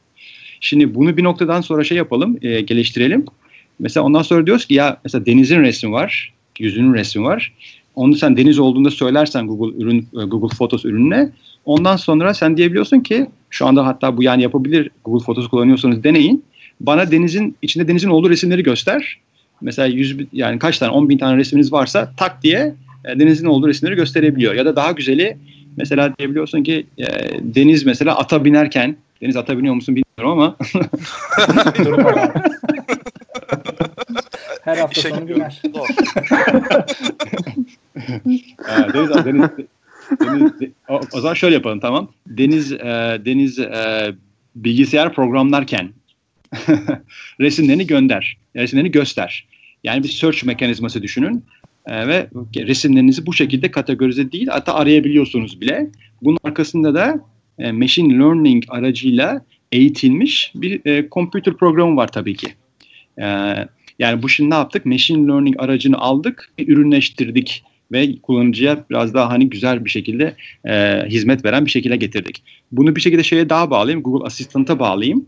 Şimdi 0.60 0.96
bunu 0.96 1.18
bir 1.18 1.24
noktadan 1.24 1.62
sonra 1.62 1.84
şey 1.84 1.98
yapalım, 1.98 2.38
e, 2.42 2.62
geliştirelim. 2.62 3.26
Mesela 3.80 4.04
ondan 4.04 4.22
sonra 4.22 4.46
diyoruz 4.46 4.66
ki 4.66 4.74
ya 4.74 4.98
mesela 5.04 5.26
denizin 5.26 5.62
resmi 5.62 5.92
var, 5.92 6.34
yüzünün 6.60 6.94
resmi 6.94 7.24
var. 7.24 7.54
Onu 7.96 8.16
sen 8.16 8.38
deniz 8.38 8.60
olduğunda 8.60 8.92
söylersen 8.92 9.48
Google 9.48 9.84
ürün 9.84 10.00
e, 10.00 10.26
Google 10.26 10.56
Photos 10.58 10.86
ürününe 10.86 11.30
ondan 11.66 11.96
sonra 11.96 12.34
sen 12.34 12.58
diyebiliyorsun 12.58 13.00
ki 13.00 13.28
şu 13.50 13.68
anda 13.68 13.86
hatta 13.86 14.18
bu 14.18 14.24
yani 14.24 14.44
yapabilir 14.44 14.90
Google 15.06 15.24
Photos 15.26 15.48
kullanıyorsanız 15.48 16.04
deneyin. 16.04 16.44
Bana 16.80 17.12
denizin 17.12 17.56
içinde 17.62 17.88
denizin 17.88 18.10
olduğu 18.10 18.30
resimleri 18.30 18.64
göster. 18.64 19.20
Mesela 19.62 19.88
100 19.88 20.20
bin- 20.20 20.30
yani 20.34 20.60
kaç 20.60 20.78
tane 20.78 20.92
10 20.92 21.10
bin 21.10 21.18
tane 21.18 21.38
resminiz 21.38 21.72
varsa 21.72 22.12
tak 22.18 22.44
diye 22.44 22.74
e, 23.06 23.20
denizin 23.20 23.46
olduğu 23.46 23.68
resimleri 23.68 23.96
gösterebiliyor. 23.96 24.54
Ya 24.54 24.66
da 24.66 24.76
daha 24.76 24.92
güzeli 24.92 25.38
mesela 25.78 26.14
diyebiliyorsun 26.18 26.64
ki 26.64 26.86
e, 26.98 27.06
deniz 27.42 27.86
mesela 27.86 28.18
ata 28.18 28.46
binerken 28.46 28.96
deniz 29.22 29.36
ata 29.36 29.58
biniyor 29.58 29.76
musun 29.76 29.96
bilmiyorum 29.96 30.40
ama. 30.40 30.56
Her 34.62 34.78
hafta 34.78 35.00
İşe 35.00 35.10
sonu 35.10 35.28
biner. 35.28 35.62
Deniz, 38.08 39.26
deniz, 39.26 39.50
deniz, 40.22 40.52
o, 40.90 41.00
o 41.14 41.22
zaman 41.22 41.34
şöyle 41.34 41.56
yapalım 41.56 41.80
tamam. 41.80 42.12
Deniz 42.28 42.72
e, 42.72 43.22
deniz 43.26 43.60
e, 43.60 44.14
bilgisayar 44.56 45.14
programlarken 45.14 45.90
resimlerini 47.40 47.88
gönder, 47.88 48.38
resimlerini 48.56 48.92
göster. 48.92 49.48
Yani 49.84 50.04
bir 50.04 50.10
search 50.10 50.44
mekanizması 50.44 51.02
düşünün 51.02 51.44
E, 51.90 52.08
ve 52.08 52.28
resimlerinizi 52.56 53.26
bu 53.26 53.34
şekilde 53.34 53.72
kategorize 53.72 54.32
değil 54.32 54.48
hatta 54.48 54.74
arayabiliyorsunuz 54.74 55.62
bile. 55.62 55.90
Bunun 56.22 56.38
arkasında 56.44 56.96
da 56.96 57.20
e, 57.60 57.72
machine 57.72 58.20
learning 58.20 58.64
aracıyla 58.70 59.46
eğitilmiş 59.72 60.52
bir 60.56 60.86
e, 60.86 61.10
computer 61.12 61.54
programı 61.54 61.96
var 61.96 62.08
tabii 62.08 62.36
ki. 62.36 62.48
E, 63.22 63.26
yani 64.00 64.24
bu 64.24 64.30
şimdi 64.30 64.50
ne 64.50 64.56
yaptık? 64.56 64.86
Machine 64.86 65.28
learning 65.28 65.56
aracını 65.60 65.98
aldık, 65.98 66.52
ürünleştirdik 66.58 67.64
ve 67.92 68.16
kullanıcıya 68.24 68.86
biraz 68.90 69.14
daha 69.14 69.30
hani 69.30 69.50
güzel 69.50 69.86
bir 69.86 69.90
şekilde 69.90 70.36
e, 70.66 71.04
hizmet 71.08 71.46
veren 71.46 71.66
bir 71.66 71.72
şekilde 71.72 71.96
getirdik. 71.96 72.44
Bunu 72.72 72.96
bir 72.96 73.02
şekilde 73.02 73.24
şeye 73.24 73.50
daha 73.50 73.70
bağlayayım, 73.70 74.04
Google 74.04 74.26
Assistant'a 74.26 74.80
bağlayayım. 74.80 75.26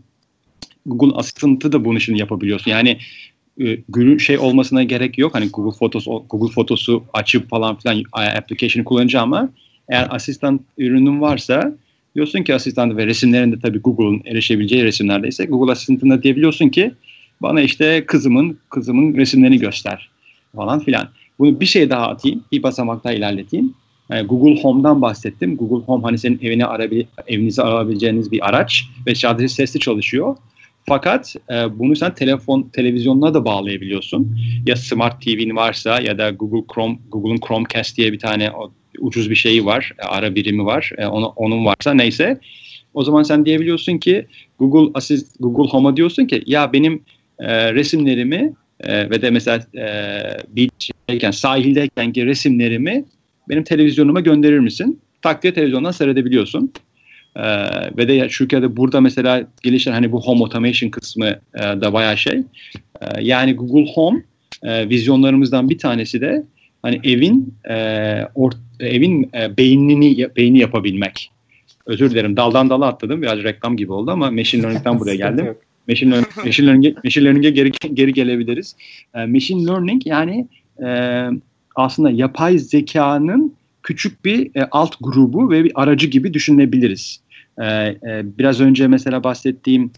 Google 0.86 1.16
Assistant'ı 1.16 1.72
da 1.72 1.84
bunun 1.84 1.98
için 1.98 2.14
yapabiliyorsun. 2.14 2.70
Yani 2.70 2.98
e, 3.60 4.18
şey 4.18 4.38
olmasına 4.38 4.82
gerek 4.82 5.18
yok. 5.18 5.34
Hani 5.34 5.48
Google 5.48 5.78
Photos 5.78 6.04
Google 6.04 6.54
Photos'u 6.54 7.04
açıp 7.12 7.50
falan 7.50 7.76
filan 7.76 8.04
application'ı 8.12 8.84
kullanacağım 8.84 9.32
ama 9.32 9.50
eğer 9.88 10.06
asistan 10.10 10.60
ürünün 10.78 11.20
varsa 11.20 11.76
diyorsun 12.14 12.42
ki 12.42 12.54
asistan 12.54 12.96
ve 12.96 13.06
resimlerinde 13.06 13.58
tabii 13.58 13.78
Google'un 13.78 14.22
erişebileceği 14.24 14.84
resimlerdeyse 14.84 15.44
Google 15.44 15.72
Assistant'ına 15.72 16.22
diyebiliyorsun 16.22 16.68
ki 16.68 16.92
bana 17.42 17.60
işte 17.60 18.06
kızımın 18.06 18.58
kızımın 18.70 19.16
resimlerini 19.16 19.58
göster 19.58 20.10
falan 20.56 20.80
filan. 20.80 21.08
Bunu 21.42 21.60
bir 21.60 21.66
şey 21.66 21.90
daha 21.90 22.08
atayım, 22.08 22.44
bir 22.52 22.62
basamak 22.62 23.04
daha 23.04 23.12
ilerleteyim. 23.12 23.74
Yani 24.10 24.26
Google 24.26 24.62
Home'dan 24.62 25.02
bahsettim. 25.02 25.56
Google 25.56 25.86
Home 25.86 26.02
hani 26.02 26.18
senin 26.18 26.38
evini 26.42 26.66
arabil 26.66 27.04
evinizi 27.26 27.62
arabileceğiniz 27.62 28.32
bir 28.32 28.48
araç 28.48 28.84
ve 29.06 29.14
sadece 29.14 29.48
sesli 29.48 29.80
çalışıyor. 29.80 30.36
Fakat 30.88 31.36
e, 31.50 31.78
bunu 31.78 31.96
sen 31.96 32.14
telefon 32.14 32.62
televizyonuna 32.62 33.34
da 33.34 33.44
bağlayabiliyorsun. 33.44 34.38
Ya 34.66 34.76
Smart 34.76 35.22
TV'nin 35.22 35.56
varsa 35.56 36.00
ya 36.00 36.18
da 36.18 36.30
Google 36.30 36.74
Chrome 36.74 36.98
Google'un 37.12 37.40
Chromecast 37.48 37.96
diye 37.96 38.12
bir 38.12 38.18
tane 38.18 38.50
o, 38.50 38.72
ucuz 38.98 39.30
bir 39.30 39.34
şeyi 39.34 39.64
var, 39.64 39.92
e, 39.98 40.02
ara 40.02 40.34
birimi 40.34 40.64
var. 40.64 40.92
E, 40.98 41.06
onu, 41.06 41.26
onun 41.26 41.64
varsa 41.64 41.94
neyse. 41.94 42.40
O 42.94 43.04
zaman 43.04 43.22
sen 43.22 43.44
diyebiliyorsun 43.44 43.98
ki 43.98 44.26
Google 44.58 44.90
Assist 44.94 45.36
Google 45.40 45.70
Home'a 45.70 45.96
diyorsun 45.96 46.26
ki 46.26 46.42
ya 46.46 46.72
benim 46.72 47.02
e, 47.38 47.74
resimlerimi 47.74 48.52
e, 48.82 49.10
ve 49.10 49.22
de 49.22 49.30
mesela 49.30 49.64
e, 49.74 49.86
beach'teyken, 50.56 51.30
sahildeyken 51.30 52.12
ki 52.12 52.26
resimlerimi 52.26 53.04
benim 53.48 53.64
televizyonuma 53.64 54.20
gönderir 54.20 54.58
misin? 54.58 55.00
Tak 55.22 55.42
diye 55.42 55.54
televizyondan 55.54 55.90
seyredebiliyorsun. 55.90 56.72
E, 57.36 57.42
ve 57.96 58.08
de 58.08 58.28
şu 58.28 58.44
ülkede 58.44 58.76
burada 58.76 59.00
mesela 59.00 59.46
gelişen 59.62 59.92
hani 59.92 60.12
bu 60.12 60.22
home 60.22 60.40
automation 60.40 60.90
kısmı 60.90 61.26
e, 61.54 61.60
da 61.60 61.92
bayağı 61.92 62.16
şey. 62.16 62.42
E, 63.00 63.06
yani 63.20 63.54
Google 63.54 63.92
Home 63.92 64.22
e, 64.62 64.88
vizyonlarımızdan 64.88 65.70
bir 65.70 65.78
tanesi 65.78 66.20
de 66.20 66.42
hani 66.82 67.00
evin 67.04 67.54
e, 67.70 67.76
or, 68.34 68.52
evin 68.80 69.30
e, 69.34 69.56
beynini 69.56 70.28
beyni 70.36 70.58
yapabilmek. 70.58 71.30
Özür 71.86 72.10
dilerim 72.10 72.36
daldan 72.36 72.70
dala 72.70 72.86
atladım 72.86 73.22
biraz 73.22 73.38
reklam 73.38 73.76
gibi 73.76 73.92
oldu 73.92 74.10
ama 74.10 74.30
machine 74.30 74.62
learning'den 74.62 75.00
buraya 75.00 75.14
geldim. 75.30 75.54
Machine 75.88 76.10
learning, 76.10 76.36
machine 76.44 76.66
learning'e, 76.66 76.94
machine 77.04 77.24
learning'e 77.24 77.50
geri, 77.50 77.70
geri 77.94 78.12
gelebiliriz. 78.12 78.76
E, 79.14 79.26
machine 79.26 79.66
learning 79.66 80.06
yani 80.06 80.46
e, 80.84 81.28
aslında 81.76 82.10
yapay 82.10 82.58
zekanın 82.58 83.54
küçük 83.82 84.24
bir 84.24 84.50
e, 84.54 84.68
alt 84.70 84.94
grubu 85.00 85.50
ve 85.50 85.64
bir 85.64 85.72
aracı 85.74 86.06
gibi 86.06 86.34
düşünebiliriz. 86.34 87.20
E, 87.58 87.64
e, 87.64 87.98
biraz 88.38 88.60
önce 88.60 88.86
mesela 88.86 89.24
bahsettiğim 89.24 89.90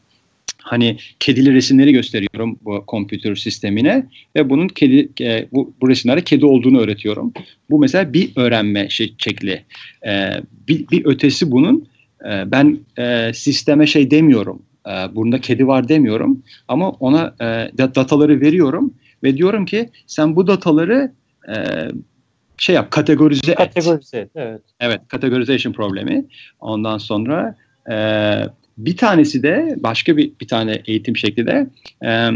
hani 0.64 0.96
kedili 1.20 1.54
resimleri 1.54 1.92
gösteriyorum 1.92 2.58
bu 2.64 2.84
computer 2.88 3.34
sistemine 3.34 4.06
ve 4.36 4.50
bunun 4.50 4.68
kedi 4.68 5.08
e, 5.20 5.46
bu, 5.52 5.74
bu 5.80 5.88
resimlerde 5.88 6.22
kedi 6.24 6.46
olduğunu 6.46 6.80
öğretiyorum. 6.80 7.32
Bu 7.70 7.78
mesela 7.78 8.12
bir 8.12 8.30
öğrenme 8.36 8.88
şey, 8.88 9.14
şekli. 9.18 9.64
E, 10.06 10.30
bir, 10.68 10.88
bir 10.88 11.04
ötesi 11.04 11.50
bunun 11.50 11.88
e, 12.24 12.50
ben 12.50 12.78
e, 12.98 13.32
sisteme 13.34 13.86
şey 13.86 14.10
demiyorum. 14.10 14.62
E, 14.86 15.14
bunda 15.14 15.40
kedi 15.40 15.66
var 15.66 15.88
demiyorum 15.88 16.42
ama 16.68 16.90
ona 16.90 17.34
e, 17.40 17.70
dataları 17.78 18.40
veriyorum 18.40 18.94
ve 19.22 19.36
diyorum 19.36 19.66
ki 19.66 19.90
sen 20.06 20.36
bu 20.36 20.46
dataları 20.46 21.12
e, 21.48 21.54
şey 22.56 22.74
yap 22.74 22.90
kategorize 22.90 23.52
et. 23.52 23.58
Kategorize 23.58 24.18
et, 24.18 24.30
evet. 24.34 24.60
Evet, 24.80 25.00
categorization 25.10 25.72
problemi. 25.72 26.24
Ondan 26.60 26.98
sonra 26.98 27.56
e, 27.90 27.96
bir 28.78 28.96
tanesi 28.96 29.42
de 29.42 29.74
başka 29.78 30.16
bir 30.16 30.32
bir 30.40 30.48
tane 30.48 30.82
eğitim 30.86 31.16
şekli 31.16 31.46
de 31.46 31.66
e, 32.02 32.10
e, 32.10 32.30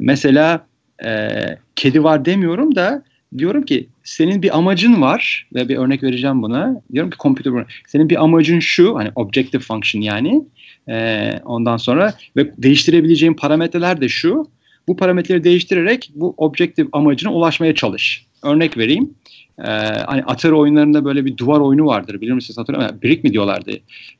mesela 0.00 0.66
e, 1.04 1.30
kedi 1.76 2.04
var 2.04 2.24
demiyorum 2.24 2.74
da 2.74 3.02
diyorum 3.38 3.62
ki 3.62 3.88
senin 4.04 4.42
bir 4.42 4.56
amacın 4.58 5.02
var 5.02 5.48
ve 5.54 5.68
bir 5.68 5.76
örnek 5.76 6.02
vereceğim 6.02 6.42
buna. 6.42 6.82
Diyorum 6.92 7.10
ki 7.10 7.16
computer 7.20 7.82
senin 7.86 8.10
bir 8.10 8.24
amacın 8.24 8.60
şu 8.60 8.96
hani 8.96 9.10
objective 9.14 9.62
function 9.62 10.02
yani 10.02 10.42
e, 10.88 11.30
ondan 11.44 11.76
sonra 11.76 12.14
ve 12.36 12.52
değiştirebileceğin 12.58 13.34
parametreler 13.34 14.00
de 14.00 14.08
şu. 14.08 14.46
Bu 14.88 14.96
parametreleri 14.96 15.44
değiştirerek 15.44 16.10
bu 16.14 16.34
objective 16.36 16.88
amacına 16.92 17.32
ulaşmaya 17.32 17.74
çalış. 17.74 18.26
Örnek 18.42 18.78
vereyim. 18.78 19.14
Ee, 19.58 19.70
hani 20.06 20.22
Atari 20.22 20.54
oyunlarında 20.54 21.04
böyle 21.04 21.24
bir 21.24 21.36
duvar 21.36 21.60
oyunu 21.60 21.86
vardır. 21.86 22.20
Bilir 22.20 22.32
misiniz 22.32 22.58
hatırlamıyor 22.58 22.90
musunuz? 22.90 23.02
Brick 23.02 23.24
mi 23.24 23.32
diyorlardı? 23.32 23.70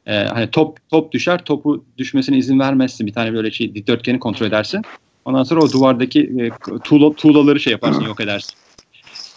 Ee, 0.06 0.14
hani 0.14 0.50
top 0.50 0.78
top 0.90 1.12
düşer, 1.12 1.44
topu 1.44 1.84
düşmesine 1.98 2.36
izin 2.36 2.60
vermezsin. 2.60 3.06
Bir 3.06 3.12
tane 3.12 3.32
böyle 3.34 3.50
şey 3.50 3.74
dikdörtgeni 3.74 4.18
kontrol 4.18 4.46
edersin. 4.46 4.82
Ondan 5.24 5.44
sonra 5.44 5.60
o 5.60 5.72
duvardaki 5.72 6.20
e, 6.20 6.50
tuğla, 6.84 7.12
tuğlaları 7.12 7.60
şey 7.60 7.70
yaparsın, 7.70 8.04
yok 8.04 8.20
edersin. 8.20 8.54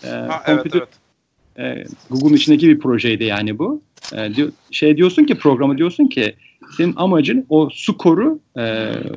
Ee, 0.03 0.07
Ha, 0.07 0.43
evet 0.47 0.65
evet. 0.73 0.87
e, 1.59 1.85
Google'un 2.09 2.35
içindeki 2.35 2.67
bir 2.67 2.79
projeydi 2.79 3.23
yani 3.23 3.59
bu. 3.59 3.81
E, 4.15 4.35
diyor, 4.35 4.51
şey 4.71 4.97
diyorsun 4.97 5.23
ki 5.23 5.35
programa 5.35 5.77
diyorsun 5.77 6.07
ki 6.07 6.35
senin 6.77 6.93
amacın 6.95 7.45
o 7.49 7.69
skoru 7.73 8.39
e, 8.57 8.61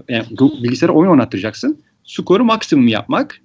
yani 0.09 0.27
bilgisayara 0.41 0.93
oyun 0.93 1.11
oynattıracaksın. 1.11 1.83
Skoru 2.05 2.45
maksimum 2.45 2.89
yapmak. 2.89 3.41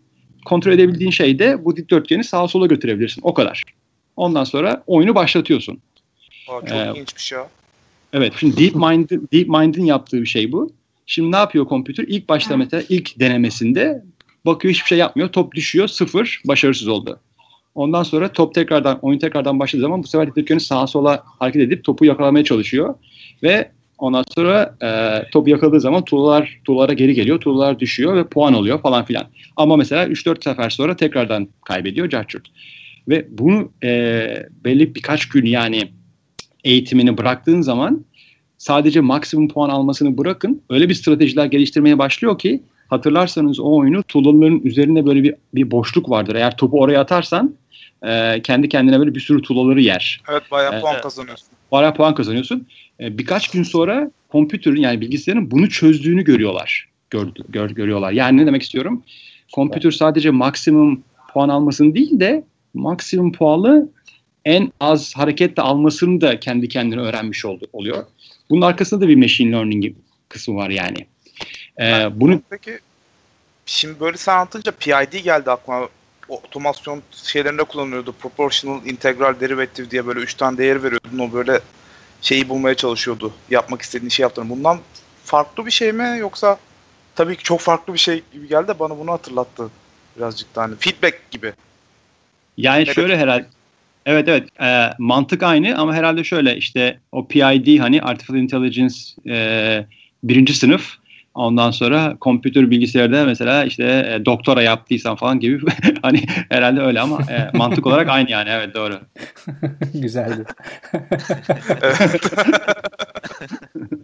Kontrol 0.45 0.71
edebildiğin 0.71 1.11
şey 1.11 1.39
de 1.39 1.65
bu 1.65 1.75
dikdörtgeni 1.75 2.23
sağa 2.23 2.47
sola 2.47 2.67
götürebilirsin. 2.67 3.21
O 3.25 3.33
kadar. 3.33 3.63
Ondan 4.15 4.43
sonra 4.43 4.83
oyunu 4.87 5.15
başlatıyorsun. 5.15 5.79
Aa, 6.49 6.59
çok 6.67 6.71
ee, 6.71 6.91
ilginçmiş 6.91 7.31
ya. 7.31 7.47
Evet. 8.13 8.33
Şimdi 8.37 8.57
DeepMind 8.57 9.09
DeepMind'in 9.09 9.85
yaptığı 9.85 10.21
bir 10.21 10.27
şey 10.27 10.51
bu. 10.51 10.71
Şimdi 11.05 11.31
ne 11.31 11.35
yapıyor 11.35 11.65
kompütür? 11.65 12.07
İlk 12.07 12.29
başta 12.29 12.57
mesela 12.57 12.83
ilk 12.89 13.19
denemesinde 13.19 14.03
bakıyor 14.45 14.73
hiçbir 14.73 14.87
şey 14.87 14.97
yapmıyor. 14.97 15.29
Top 15.29 15.55
düşüyor. 15.55 15.87
Sıfır. 15.87 16.41
Başarısız 16.45 16.87
oldu. 16.87 17.19
Ondan 17.75 18.03
sonra 18.03 18.33
top 18.33 18.53
tekrardan 18.53 18.99
oyun 19.01 19.19
tekrardan 19.19 19.59
başladığı 19.59 19.81
zaman 19.81 20.03
bu 20.03 20.07
sefer 20.07 20.27
dikdörtgeni 20.27 20.59
sağa 20.59 20.87
sola 20.87 21.23
hareket 21.25 21.61
edip 21.61 21.83
topu 21.83 22.05
yakalamaya 22.05 22.43
çalışıyor. 22.43 22.95
Ve 23.43 23.71
ondan 23.97 24.23
sonra 24.35 24.75
e, 24.83 25.21
topu 25.31 25.49
yakaladığı 25.49 25.81
zaman 25.81 26.05
tuğlalar 26.05 26.59
tuğlara 26.65 26.93
geri 26.93 27.13
geliyor. 27.13 27.39
Tuğlalar 27.39 27.79
düşüyor 27.79 28.15
ve 28.15 28.27
puan 28.27 28.53
oluyor 28.53 28.81
falan 28.81 29.05
filan. 29.05 29.25
Ama 29.55 29.77
mesela 29.77 30.05
3-4 30.05 30.43
sefer 30.43 30.69
sonra 30.69 30.95
tekrardan 30.95 31.47
kaybediyor 31.65 32.09
Carchurt. 32.09 32.47
Ve 33.07 33.27
bunu 33.29 33.71
e, 33.83 33.89
belli 34.63 34.95
birkaç 34.95 35.29
gün 35.29 35.45
yani 35.45 35.89
eğitimini 36.63 37.17
bıraktığın 37.17 37.61
zaman 37.61 38.05
sadece 38.57 39.01
maksimum 39.01 39.47
puan 39.47 39.69
almasını 39.69 40.17
bırakın 40.17 40.61
öyle 40.69 40.89
bir 40.89 40.93
stratejiler 40.93 41.45
geliştirmeye 41.45 41.97
başlıyor 41.97 42.39
ki 42.39 42.63
hatırlarsanız 42.87 43.59
o 43.59 43.75
oyunu 43.75 44.03
tuğlaların 44.03 44.59
üzerinde 44.63 45.05
böyle 45.05 45.23
bir, 45.23 45.35
bir 45.55 45.71
boşluk 45.71 46.09
vardır. 46.09 46.35
Eğer 46.35 46.57
topu 46.57 46.79
oraya 46.79 47.01
atarsan 47.01 47.55
e, 48.07 48.41
kendi 48.41 48.69
kendine 48.69 48.99
böyle 48.99 49.15
bir 49.15 49.19
sürü 49.19 49.41
tuğlaları 49.41 49.81
yer. 49.81 50.21
Evet 50.29 50.43
bayağı 50.51 50.77
e, 50.77 50.81
puan 50.81 51.01
kazanıyorsun. 51.01 51.47
Bayağı 51.71 51.93
puan 51.93 52.15
kazanıyorsun. 52.15 52.67
E, 52.99 53.17
birkaç 53.17 53.51
gün 53.51 53.63
sonra 53.63 54.11
kompütürün 54.29 54.81
yani 54.81 55.01
bilgisayarın 55.01 55.51
bunu 55.51 55.69
çözdüğünü 55.69 56.23
görüyorlar. 56.23 56.89
Gör, 57.09 57.27
gör, 57.49 57.69
görüyorlar. 57.69 58.11
Yani 58.11 58.37
ne 58.37 58.45
demek 58.45 58.61
istiyorum? 58.61 59.03
Kompütür 59.53 59.91
sadece 59.91 60.29
maksimum 60.29 61.03
puan 61.33 61.49
almasını 61.49 61.95
değil 61.95 62.19
de 62.19 62.43
maksimum 62.73 63.31
puanı 63.31 63.89
en 64.45 64.71
az 64.79 65.13
hareketle 65.15 65.61
almasını 65.61 66.21
da 66.21 66.39
kendi 66.39 66.67
kendine 66.67 67.01
öğrenmiş 67.01 67.45
oldu, 67.45 67.65
oluyor. 67.73 68.03
Bunun 68.49 68.61
arkasında 68.61 69.01
da 69.01 69.07
bir 69.07 69.15
machine 69.15 69.51
learning 69.51 69.95
kısmı 70.29 70.55
var 70.55 70.69
yani. 70.69 71.07
Ee, 71.81 72.19
bunu 72.19 72.41
Peki 72.49 72.79
şimdi 73.65 73.99
böyle 73.99 74.17
sen 74.17 74.33
anlatınca 74.33 74.71
PID 74.71 75.23
geldi 75.23 75.51
aklıma. 75.51 75.89
Otomasyon 76.29 77.01
şeylerinde 77.11 77.63
kullanıyordu. 77.63 78.15
Proportional, 78.19 78.85
integral, 78.85 79.39
derivative 79.39 79.91
diye 79.91 80.07
böyle 80.07 80.19
üç 80.19 80.33
tane 80.33 80.57
değer 80.57 80.83
veriyordun. 80.83 81.19
O 81.19 81.33
böyle 81.33 81.59
şeyi 82.21 82.49
bulmaya 82.49 82.75
çalışıyordu. 82.75 83.33
Yapmak 83.49 83.81
istediğin 83.81 84.09
şey 84.09 84.23
yaptığını. 84.23 84.49
Bundan 84.49 84.79
farklı 85.23 85.65
bir 85.65 85.71
şey 85.71 85.91
mi 85.91 86.17
yoksa 86.19 86.57
tabii 87.15 87.35
ki 87.35 87.43
çok 87.43 87.59
farklı 87.59 87.93
bir 87.93 87.99
şey 87.99 88.23
gibi 88.33 88.47
geldi 88.47 88.67
de 88.67 88.79
bana 88.79 88.99
bunu 88.99 89.11
hatırlattı 89.11 89.69
birazcık 90.17 90.55
da 90.55 90.61
hani 90.61 90.75
feedback 90.75 91.31
gibi. 91.31 91.53
Yani 92.57 92.79
Negatif. 92.79 92.95
şöyle 92.95 93.17
herhalde 93.17 93.47
Evet 94.07 94.27
evet 94.27 94.61
e, 94.61 94.93
mantık 94.97 95.43
aynı 95.43 95.77
ama 95.77 95.95
herhalde 95.95 96.23
şöyle 96.23 96.57
işte 96.57 96.99
o 97.11 97.27
PID 97.27 97.79
hani 97.79 98.01
Artificial 98.01 98.43
Intelligence 98.43 98.95
e, 99.27 99.85
birinci 100.23 100.53
sınıf 100.53 100.97
ondan 101.37 101.71
sonra 101.71 102.17
kompütür 102.19 102.71
bilgisayarda 102.71 103.25
mesela 103.25 103.63
işte 103.63 103.83
e, 103.83 104.25
doktora 104.25 104.61
yaptıysan 104.61 105.15
falan 105.15 105.39
gibi 105.39 105.59
hani 106.01 106.21
herhalde 106.49 106.81
öyle 106.81 106.99
ama 106.99 107.19
e, 107.31 107.49
mantık 107.57 107.87
olarak 107.87 108.09
aynı 108.09 108.31
yani 108.31 108.49
evet 108.49 108.75
doğru. 108.75 108.93
Güzeldi. 109.93 110.43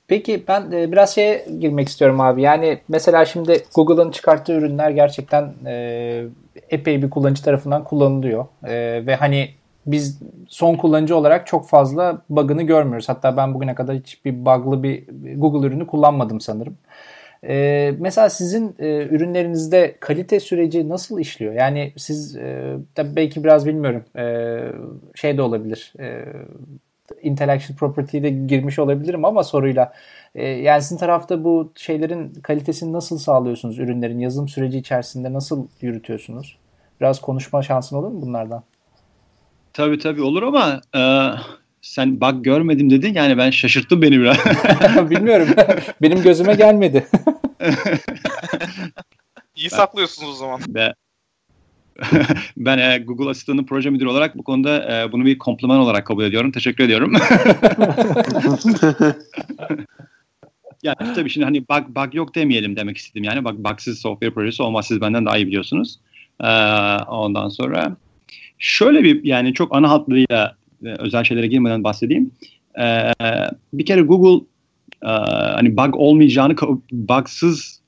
Peki 0.07 0.43
ben 0.47 0.71
e, 0.71 0.91
biraz 0.91 1.15
şeye 1.15 1.45
girmek 1.59 1.89
istiyorum 1.89 2.21
abi. 2.21 2.41
Yani 2.41 2.79
mesela 2.87 3.25
şimdi 3.25 3.63
Google'ın 3.75 4.11
çıkarttığı 4.11 4.53
ürünler 4.53 4.89
gerçekten 4.89 5.53
e, 5.65 6.25
epey 6.69 7.01
bir 7.01 7.09
kullanıcı 7.09 7.43
tarafından 7.43 7.83
kullanılıyor. 7.83 8.45
E, 8.63 9.03
ve 9.05 9.15
hani 9.15 9.49
biz 9.85 10.19
son 10.47 10.75
kullanıcı 10.75 11.15
olarak 11.15 11.47
çok 11.47 11.69
fazla 11.69 12.21
bug'ını 12.29 12.63
görmüyoruz. 12.63 13.09
Hatta 13.09 13.37
ben 13.37 13.53
bugüne 13.53 13.75
kadar 13.75 13.95
hiçbir 13.95 14.45
bug'lı 14.45 14.83
bir 14.83 15.03
Google 15.35 15.67
ürünü 15.67 15.87
kullanmadım 15.87 16.41
sanırım. 16.41 16.77
Ee, 17.47 17.93
mesela 17.99 18.29
sizin 18.29 18.75
e, 18.79 19.07
ürünlerinizde 19.07 19.95
kalite 19.99 20.39
süreci 20.39 20.89
nasıl 20.89 21.19
işliyor? 21.19 21.53
Yani 21.53 21.93
siz 21.97 22.35
e, 22.35 22.75
tabii 22.95 23.15
belki 23.15 23.43
biraz 23.43 23.65
bilmiyorum 23.65 24.03
e, 24.17 24.57
şey 25.15 25.37
de 25.37 25.41
olabilir. 25.41 25.93
E, 25.99 26.25
intellectual 27.21 27.77
property'de 27.77 28.29
girmiş 28.29 28.79
olabilirim 28.79 29.25
ama 29.25 29.43
soruyla. 29.43 29.93
E, 30.35 30.47
yani 30.47 30.81
sizin 30.81 30.97
tarafta 30.97 31.43
bu 31.43 31.71
şeylerin 31.75 32.33
kalitesini 32.33 32.93
nasıl 32.93 33.17
sağlıyorsunuz? 33.17 33.79
Ürünlerin 33.79 34.19
yazılım 34.19 34.47
süreci 34.47 34.77
içerisinde 34.77 35.33
nasıl 35.33 35.67
yürütüyorsunuz? 35.81 36.57
Biraz 37.01 37.21
konuşma 37.21 37.61
şansın 37.61 37.95
olur 37.95 38.07
mu 38.07 38.21
bunlardan? 38.21 38.63
Tabii 39.73 39.99
tabii 39.99 40.21
olur 40.21 40.43
ama 40.43 40.81
e, 40.95 41.01
sen 41.83 42.21
bak 42.21 42.43
görmedim 42.43 42.89
dedin 42.89 43.13
yani 43.13 43.37
ben 43.37 43.51
şaşırttım 43.51 44.01
beni 44.01 44.19
biraz. 44.19 44.37
Bilmiyorum. 45.09 45.47
Benim 46.01 46.21
gözüme 46.21 46.53
gelmedi. 46.55 47.07
İyi 49.55 49.69
ben, 49.71 49.77
saklıyorsunuz 49.77 50.29
o 50.29 50.33
zaman. 50.33 50.59
Ben, 50.67 50.93
ben 52.57 52.77
e, 52.77 52.97
Google 52.97 53.29
Asistanı 53.29 53.65
proje 53.65 53.89
müdürü 53.89 54.09
olarak 54.09 54.37
bu 54.37 54.43
konuda 54.43 55.01
e, 55.01 55.11
bunu 55.11 55.25
bir 55.25 55.37
kompliman 55.37 55.79
olarak 55.79 56.07
kabul 56.07 56.23
ediyorum. 56.23 56.51
Teşekkür 56.51 56.83
ediyorum. 56.83 57.13
yani 60.83 61.13
tabii 61.15 61.29
şimdi 61.29 61.45
hani 61.45 61.67
bug, 61.69 61.95
bug 61.95 62.15
yok 62.15 62.35
demeyelim 62.35 62.75
demek 62.75 62.97
istedim. 62.97 63.23
Yani 63.23 63.43
bak 63.43 63.57
bugsız 63.57 63.99
software 63.99 64.33
projesi 64.33 64.63
olmaz. 64.63 64.87
Siz 64.87 65.01
benden 65.01 65.25
daha 65.25 65.37
iyi 65.37 65.47
biliyorsunuz. 65.47 65.99
Ee, 66.43 66.47
ondan 67.07 67.49
sonra 67.49 67.95
Şöyle 68.63 69.03
bir 69.03 69.23
yani 69.23 69.53
çok 69.53 69.75
ana 69.75 69.89
hatlarıyla 69.89 70.55
e, 70.55 70.62
özel 70.83 71.23
şeylere 71.23 71.47
girmeden 71.47 71.83
bahsedeyim. 71.83 72.31
E, 72.79 73.13
bir 73.73 73.85
kere 73.85 74.01
Google 74.01 74.45
e, 75.03 75.09
hani 75.53 75.77
bug 75.77 75.95
olmayacağını, 75.95 76.55
bugsız 76.91 77.81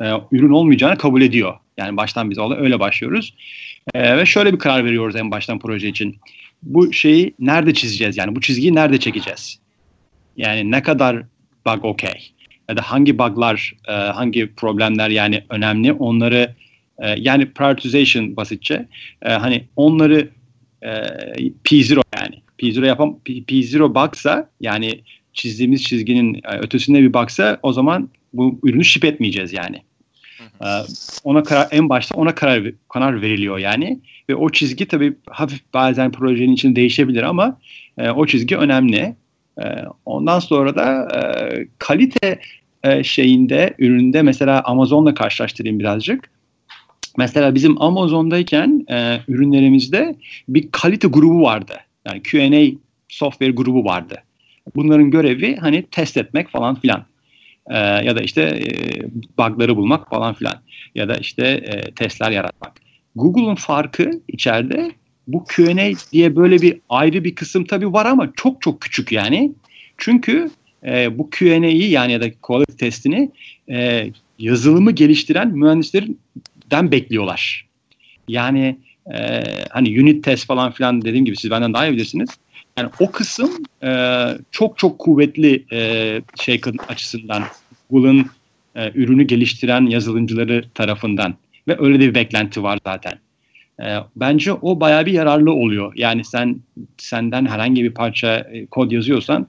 e, 0.00 0.04
ürün 0.32 0.50
olmayacağını 0.50 0.98
kabul 0.98 1.22
ediyor. 1.22 1.54
Yani 1.76 1.96
baştan 1.96 2.30
biz 2.30 2.38
öyle 2.38 2.80
başlıyoruz. 2.80 3.34
E, 3.94 4.16
ve 4.16 4.26
şöyle 4.26 4.52
bir 4.52 4.58
karar 4.58 4.84
veriyoruz 4.84 5.16
en 5.16 5.30
baştan 5.30 5.58
proje 5.58 5.88
için. 5.88 6.16
Bu 6.62 6.92
şeyi 6.92 7.34
nerede 7.38 7.74
çizeceğiz? 7.74 8.16
Yani 8.16 8.36
bu 8.36 8.40
çizgiyi 8.40 8.74
nerede 8.74 9.00
çekeceğiz? 9.00 9.58
Yani 10.36 10.70
ne 10.70 10.82
kadar 10.82 11.22
bug 11.66 11.84
okey? 11.84 12.32
Ya 12.68 12.76
da 12.76 12.82
hangi 12.82 13.18
buglar, 13.18 13.72
e, 13.88 13.92
hangi 13.92 14.54
problemler 14.54 15.10
yani 15.10 15.44
önemli 15.50 15.92
onları 15.92 16.54
e, 16.98 17.14
yani 17.18 17.52
prioritization 17.52 18.36
basitçe. 18.36 18.88
E, 19.22 19.32
hani 19.32 19.64
onları 19.76 20.28
e, 20.82 20.88
P0 21.64 22.02
yani. 22.20 22.42
P0 22.58 22.86
yapan 22.86 23.18
P0 23.26 23.94
baksa 23.94 24.50
yani 24.60 25.00
çizdiğimiz 25.32 25.84
çizginin 25.84 26.34
e, 26.34 26.58
ötesinde 26.58 27.02
bir 27.02 27.12
baksa 27.12 27.58
o 27.62 27.72
zaman 27.72 28.08
bu 28.32 28.60
ürünü 28.62 28.84
ship 28.84 29.04
etmeyeceğiz 29.04 29.52
yani. 29.52 29.76
E, 30.60 30.68
ona 31.24 31.42
karar 31.42 31.68
en 31.70 31.88
başta 31.88 32.14
ona 32.14 32.34
karar 32.34 32.64
karar 32.88 33.22
veriliyor 33.22 33.58
yani 33.58 34.00
ve 34.28 34.34
o 34.34 34.50
çizgi 34.50 34.86
tabii 34.86 35.16
hafif 35.30 35.60
bazen 35.74 36.12
projenin 36.12 36.52
için 36.52 36.76
değişebilir 36.76 37.22
ama 37.22 37.58
e, 37.98 38.10
o 38.10 38.26
çizgi 38.26 38.56
önemli. 38.56 39.16
E, 39.62 39.64
ondan 40.06 40.38
sonra 40.38 40.76
da 40.76 41.08
e, 41.18 41.20
kalite 41.78 42.40
e, 42.84 43.04
şeyinde 43.04 43.74
üründe 43.78 44.22
mesela 44.22 44.62
Amazon'la 44.62 45.14
karşılaştırayım 45.14 45.78
birazcık. 45.78 46.30
Mesela 47.18 47.54
bizim 47.54 47.82
Amazon'dayken 47.82 48.86
e, 48.90 49.20
ürünlerimizde 49.28 50.16
bir 50.48 50.68
kalite 50.72 51.08
grubu 51.08 51.42
vardı. 51.42 51.74
Yani 52.06 52.22
Q&A 52.22 52.78
software 53.08 53.50
grubu 53.50 53.84
vardı. 53.84 54.22
Bunların 54.76 55.10
görevi 55.10 55.56
hani 55.56 55.86
test 55.90 56.16
etmek 56.16 56.48
falan 56.48 56.74
filan. 56.74 57.04
E, 57.70 57.76
ya 57.78 58.16
da 58.16 58.20
işte 58.20 58.42
e, 58.42 58.66
bug'ları 59.38 59.76
bulmak 59.76 60.10
falan 60.10 60.34
filan. 60.34 60.54
Ya 60.94 61.08
da 61.08 61.16
işte 61.16 61.46
e, 61.46 61.90
testler 61.90 62.30
yaratmak. 62.30 62.72
Google'un 63.16 63.54
farkı 63.54 64.10
içeride 64.28 64.92
bu 65.26 65.44
Q&A 65.44 65.92
diye 66.12 66.36
böyle 66.36 66.62
bir 66.62 66.80
ayrı 66.88 67.24
bir 67.24 67.34
kısım 67.34 67.64
tabii 67.64 67.92
var 67.92 68.06
ama 68.06 68.32
çok 68.36 68.62
çok 68.62 68.80
küçük 68.80 69.12
yani. 69.12 69.52
Çünkü 69.98 70.50
e, 70.86 71.18
bu 71.18 71.30
Q&A'yı 71.30 71.90
yani 71.90 72.12
ya 72.12 72.20
da 72.20 72.32
quality 72.42 72.76
testini 72.76 73.30
e, 73.70 74.10
yazılımı 74.38 74.90
geliştiren 74.90 75.48
mühendislerin 75.48 76.20
den 76.72 76.90
bekliyorlar. 76.90 77.68
Yani 78.28 78.78
e, 79.14 79.42
hani 79.70 80.02
unit 80.02 80.24
test 80.24 80.46
falan 80.46 80.72
filan 80.72 81.02
dediğim 81.02 81.24
gibi 81.24 81.36
siz 81.36 81.50
benden 81.50 81.74
daha 81.74 81.86
iyi 81.86 81.92
bilirsiniz. 81.92 82.30
Yani 82.78 82.90
o 83.00 83.10
kısım 83.10 83.50
e, 83.82 83.90
çok 84.50 84.78
çok 84.78 84.98
kuvvetli 84.98 85.64
e, 85.72 86.20
şey 86.40 86.60
açısından 86.88 87.42
Google'ın 87.90 88.26
e, 88.74 88.92
ürünü 88.94 89.22
geliştiren 89.22 89.86
yazılımcıları 89.86 90.64
tarafından 90.74 91.34
ve 91.68 91.76
öyle 91.78 92.00
de 92.00 92.08
bir 92.08 92.14
beklenti 92.14 92.62
var 92.62 92.78
zaten. 92.86 93.12
E, 93.80 93.96
bence 94.16 94.52
o 94.52 94.80
bayağı 94.80 95.06
bir 95.06 95.12
yararlı 95.12 95.52
oluyor. 95.52 95.92
Yani 95.96 96.24
sen 96.24 96.56
senden 96.98 97.46
herhangi 97.46 97.84
bir 97.84 97.94
parça 97.94 98.36
e, 98.36 98.66
kod 98.66 98.90
yazıyorsan 98.90 99.46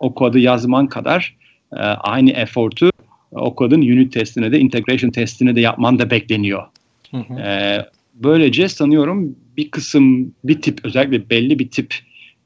o 0.00 0.14
kodu 0.14 0.38
yazman 0.38 0.86
kadar 0.86 1.36
e, 1.72 1.76
aynı 1.80 2.30
efortu 2.30 2.90
o 3.34 3.54
kodun 3.54 3.80
unit 3.80 4.12
testine 4.12 4.52
de 4.52 4.58
integration 4.58 5.10
testine 5.10 5.56
de 5.56 5.60
yapman 5.60 5.98
da 5.98 6.10
bekleniyor. 6.10 6.62
Hı 7.10 7.16
hı. 7.16 7.40
E, 7.40 7.78
böylece 8.14 8.68
sanıyorum 8.68 9.36
bir 9.56 9.70
kısım 9.70 10.34
bir 10.44 10.62
tip 10.62 10.84
özellikle 10.84 11.30
belli 11.30 11.58
bir 11.58 11.70
tip 11.70 11.94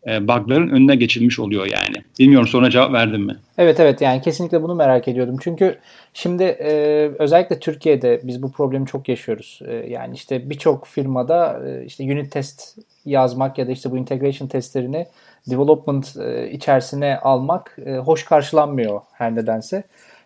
e, 0.07 0.29
bug'ların 0.29 0.69
önüne 0.69 0.97
geçilmiş 0.97 1.39
oluyor 1.39 1.67
yani. 1.67 2.05
Bilmiyorum 2.19 2.49
sonra 2.49 2.71
cevap 2.71 2.93
verdim 2.93 3.23
mi? 3.23 3.37
Evet 3.59 3.81
evet 3.81 4.01
yani 4.01 4.23
kesinlikle 4.23 4.63
bunu 4.63 4.75
merak 4.75 5.09
ediyordum. 5.09 5.37
Çünkü 5.43 5.79
şimdi 6.15 6.43
e, 6.43 6.71
özellikle 7.19 7.61
Türkiye'de 7.61 8.21
biz 8.25 8.43
bu 8.43 8.53
problemi 8.53 8.87
çok 8.87 9.09
yaşıyoruz. 9.09 9.61
E, 9.69 9.75
yani 9.75 10.15
işte 10.15 10.51
birçok 10.51 10.87
firmada 10.87 11.63
e, 11.69 11.85
işte 11.85 12.05
unit 12.05 12.33
test 12.33 12.79
yazmak 13.05 13.59
ya 13.59 13.67
da 13.67 13.73
işte 13.73 13.91
bu 13.91 13.99
integration 13.99 14.49
testlerini 14.49 15.07
development 15.51 16.17
e, 16.17 16.51
içerisine 16.51 17.19
almak 17.19 17.77
e, 17.87 17.97
hoş 17.97 18.25
karşılanmıyor 18.25 19.01
her 19.13 19.35
nedense. 19.35 19.85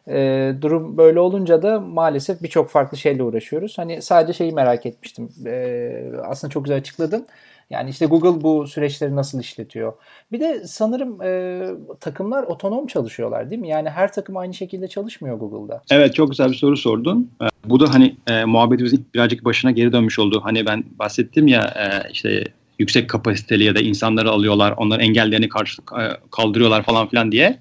E, 0.08 0.52
durum 0.60 0.96
böyle 0.96 1.20
olunca 1.20 1.62
da 1.62 1.80
maalesef 1.80 2.42
birçok 2.42 2.70
farklı 2.70 2.98
şeyle 2.98 3.22
uğraşıyoruz. 3.22 3.78
Hani 3.78 4.02
sadece 4.02 4.32
şeyi 4.32 4.52
merak 4.52 4.86
etmiştim. 4.86 5.28
E, 5.46 5.92
aslında 6.24 6.50
çok 6.50 6.64
güzel 6.64 6.78
açıkladın. 6.78 7.26
Yani 7.70 7.90
işte 7.90 8.06
Google 8.06 8.42
bu 8.42 8.66
süreçleri 8.66 9.16
nasıl 9.16 9.40
işletiyor? 9.40 9.92
Bir 10.32 10.40
de 10.40 10.62
sanırım 10.66 11.22
e, 11.22 11.62
takımlar 12.00 12.42
otonom 12.42 12.86
çalışıyorlar 12.86 13.50
değil 13.50 13.60
mi? 13.60 13.68
Yani 13.68 13.90
her 13.90 14.12
takım 14.12 14.36
aynı 14.36 14.54
şekilde 14.54 14.88
çalışmıyor 14.88 15.38
Google'da. 15.38 15.82
Evet 15.90 16.14
çok 16.14 16.30
güzel 16.30 16.50
bir 16.50 16.56
soru 16.56 16.76
sordun. 16.76 17.30
E, 17.42 17.46
bu 17.64 17.80
da 17.80 17.94
hani 17.94 18.16
e, 18.26 18.44
muhabbetimizin 18.44 19.06
birazcık 19.14 19.44
başına 19.44 19.70
geri 19.70 19.92
dönmüş 19.92 20.18
oldu. 20.18 20.40
Hani 20.44 20.66
ben 20.66 20.84
bahsettim 20.98 21.46
ya 21.46 21.62
e, 21.62 22.10
işte 22.12 22.44
yüksek 22.78 23.10
kapasiteli 23.10 23.64
ya 23.64 23.74
da 23.74 23.80
insanları 23.80 24.30
alıyorlar, 24.30 24.74
onların 24.76 25.04
engellerini 25.04 25.48
karşı 25.48 25.82
e, 25.82 26.04
kaldırıyorlar 26.30 26.82
falan 26.82 27.08
filan 27.08 27.32
diye. 27.32 27.58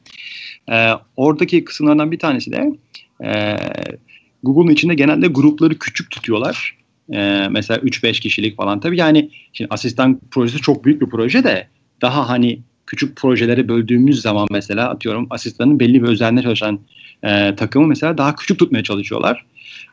E, 0.70 0.92
oradaki 1.18 1.64
kısımlardan 1.64 2.12
bir 2.12 2.20
tanesi 2.20 2.52
de 2.52 2.72
e, 3.24 3.56
Google'un 4.44 4.74
içinde 4.74 4.94
genelde 4.94 5.28
grupları 5.28 5.80
küçük 5.80 6.12
tutuyorlar. 6.12 6.78
E, 7.14 7.48
mesela 7.52 7.80
3-5 7.80 8.20
kişilik 8.20 8.58
falan. 8.58 8.80
Tabii 8.80 8.98
yani 8.98 9.30
şimdi 9.54 9.68
asistan 9.74 10.20
projesi 10.32 10.62
çok 10.62 10.86
büyük 10.86 11.02
bir 11.02 11.10
proje 11.10 11.44
de 11.44 11.68
daha 12.02 12.30
hani 12.30 12.60
küçük 12.88 13.16
projelere 13.16 13.68
böldüğümüz 13.68 14.22
zaman 14.22 14.48
mesela 14.52 14.90
atıyorum 14.90 15.28
asistanın 15.30 15.80
belli 15.80 16.04
bir 16.04 16.08
özelliğine 16.08 16.44
çalışan 16.44 16.80
e, 17.24 17.56
takımı 17.56 17.88
mesela 17.88 18.18
daha 18.18 18.36
küçük 18.36 18.60
tutmaya 18.60 18.84
çalışıyorlar. 18.84 19.46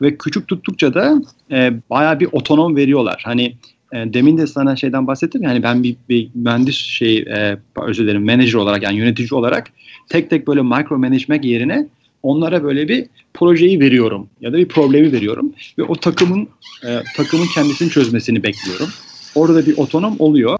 Ve 0.03 0.19
küçük 0.19 0.49
tuttukça 0.49 0.95
da 0.95 1.23
e, 1.51 1.73
bayağı 1.91 2.21
bir 2.21 2.29
otonom 2.33 2.77
veriyorlar. 2.77 3.23
Hani 3.25 3.57
e, 3.93 4.15
demin 4.15 4.39
de 4.39 4.47
sana 4.47 4.77
şeyden 4.77 5.07
bahsettim 5.07 5.43
yani 5.43 5.63
ben 5.63 5.83
bir, 5.83 5.97
bir 6.09 6.29
mühendis 6.35 6.77
şey 6.77 7.19
e, 7.19 7.59
özür 7.83 8.05
dilerim 8.05 8.25
manager 8.25 8.55
olarak 8.55 8.83
yani 8.83 8.97
yönetici 8.97 9.29
olarak 9.33 9.71
tek 10.09 10.31
tek 10.31 10.47
böyle 10.47 10.63
micro 10.63 10.99
management 10.99 11.45
yerine 11.45 11.89
onlara 12.23 12.65
böyle 12.65 12.89
bir 12.89 13.07
projeyi 13.35 13.81
veriyorum 13.81 14.29
ya 14.41 14.53
da 14.53 14.57
bir 14.57 14.69
problemi 14.69 15.13
veriyorum 15.13 15.53
ve 15.79 15.83
o 15.83 15.95
takımın 15.95 16.49
e, 16.87 17.03
takımın 17.17 17.47
kendisini 17.55 17.91
çözmesini 17.91 18.43
bekliyorum. 18.43 18.89
Orada 19.35 19.67
bir 19.67 19.79
otonom 19.79 20.17
oluyor 20.19 20.59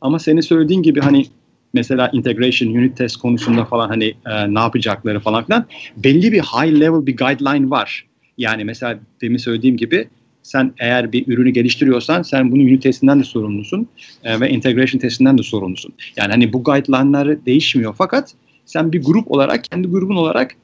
ama 0.00 0.18
senin 0.18 0.40
söylediğin 0.40 0.82
gibi 0.82 1.00
hani 1.00 1.26
mesela 1.74 2.10
integration, 2.12 2.68
unit 2.68 2.96
test 2.96 3.16
konusunda 3.16 3.64
falan 3.64 3.88
hani 3.88 4.14
e, 4.26 4.54
ne 4.54 4.58
yapacakları 4.58 5.20
falan 5.20 5.44
filan 5.44 5.66
belli 5.96 6.32
bir 6.32 6.40
high 6.40 6.80
level 6.80 7.06
bir 7.06 7.16
guideline 7.16 7.70
var. 7.70 8.06
Yani 8.38 8.64
mesela 8.64 8.98
demin 9.20 9.36
söylediğim 9.36 9.76
gibi 9.76 10.08
sen 10.46 10.72
eğer 10.78 11.12
bir 11.12 11.28
ürünü 11.28 11.50
geliştiriyorsan 11.50 12.22
sen 12.22 12.52
bunun 12.52 12.62
unit 12.62 12.82
testinden 12.82 13.20
de 13.20 13.24
sorumlusun 13.24 13.88
e, 14.24 14.40
ve 14.40 14.50
integration 14.50 15.00
testinden 15.00 15.38
de 15.38 15.42
sorumlusun. 15.42 15.94
Yani 16.16 16.30
hani 16.30 16.52
bu 16.52 16.64
guideline'lar 16.64 17.46
değişmiyor 17.46 17.94
fakat 17.98 18.34
sen 18.66 18.92
bir 18.92 19.02
grup 19.02 19.30
olarak 19.30 19.64
kendi 19.64 19.88
grubun 19.88 20.16
olarak 20.16 20.54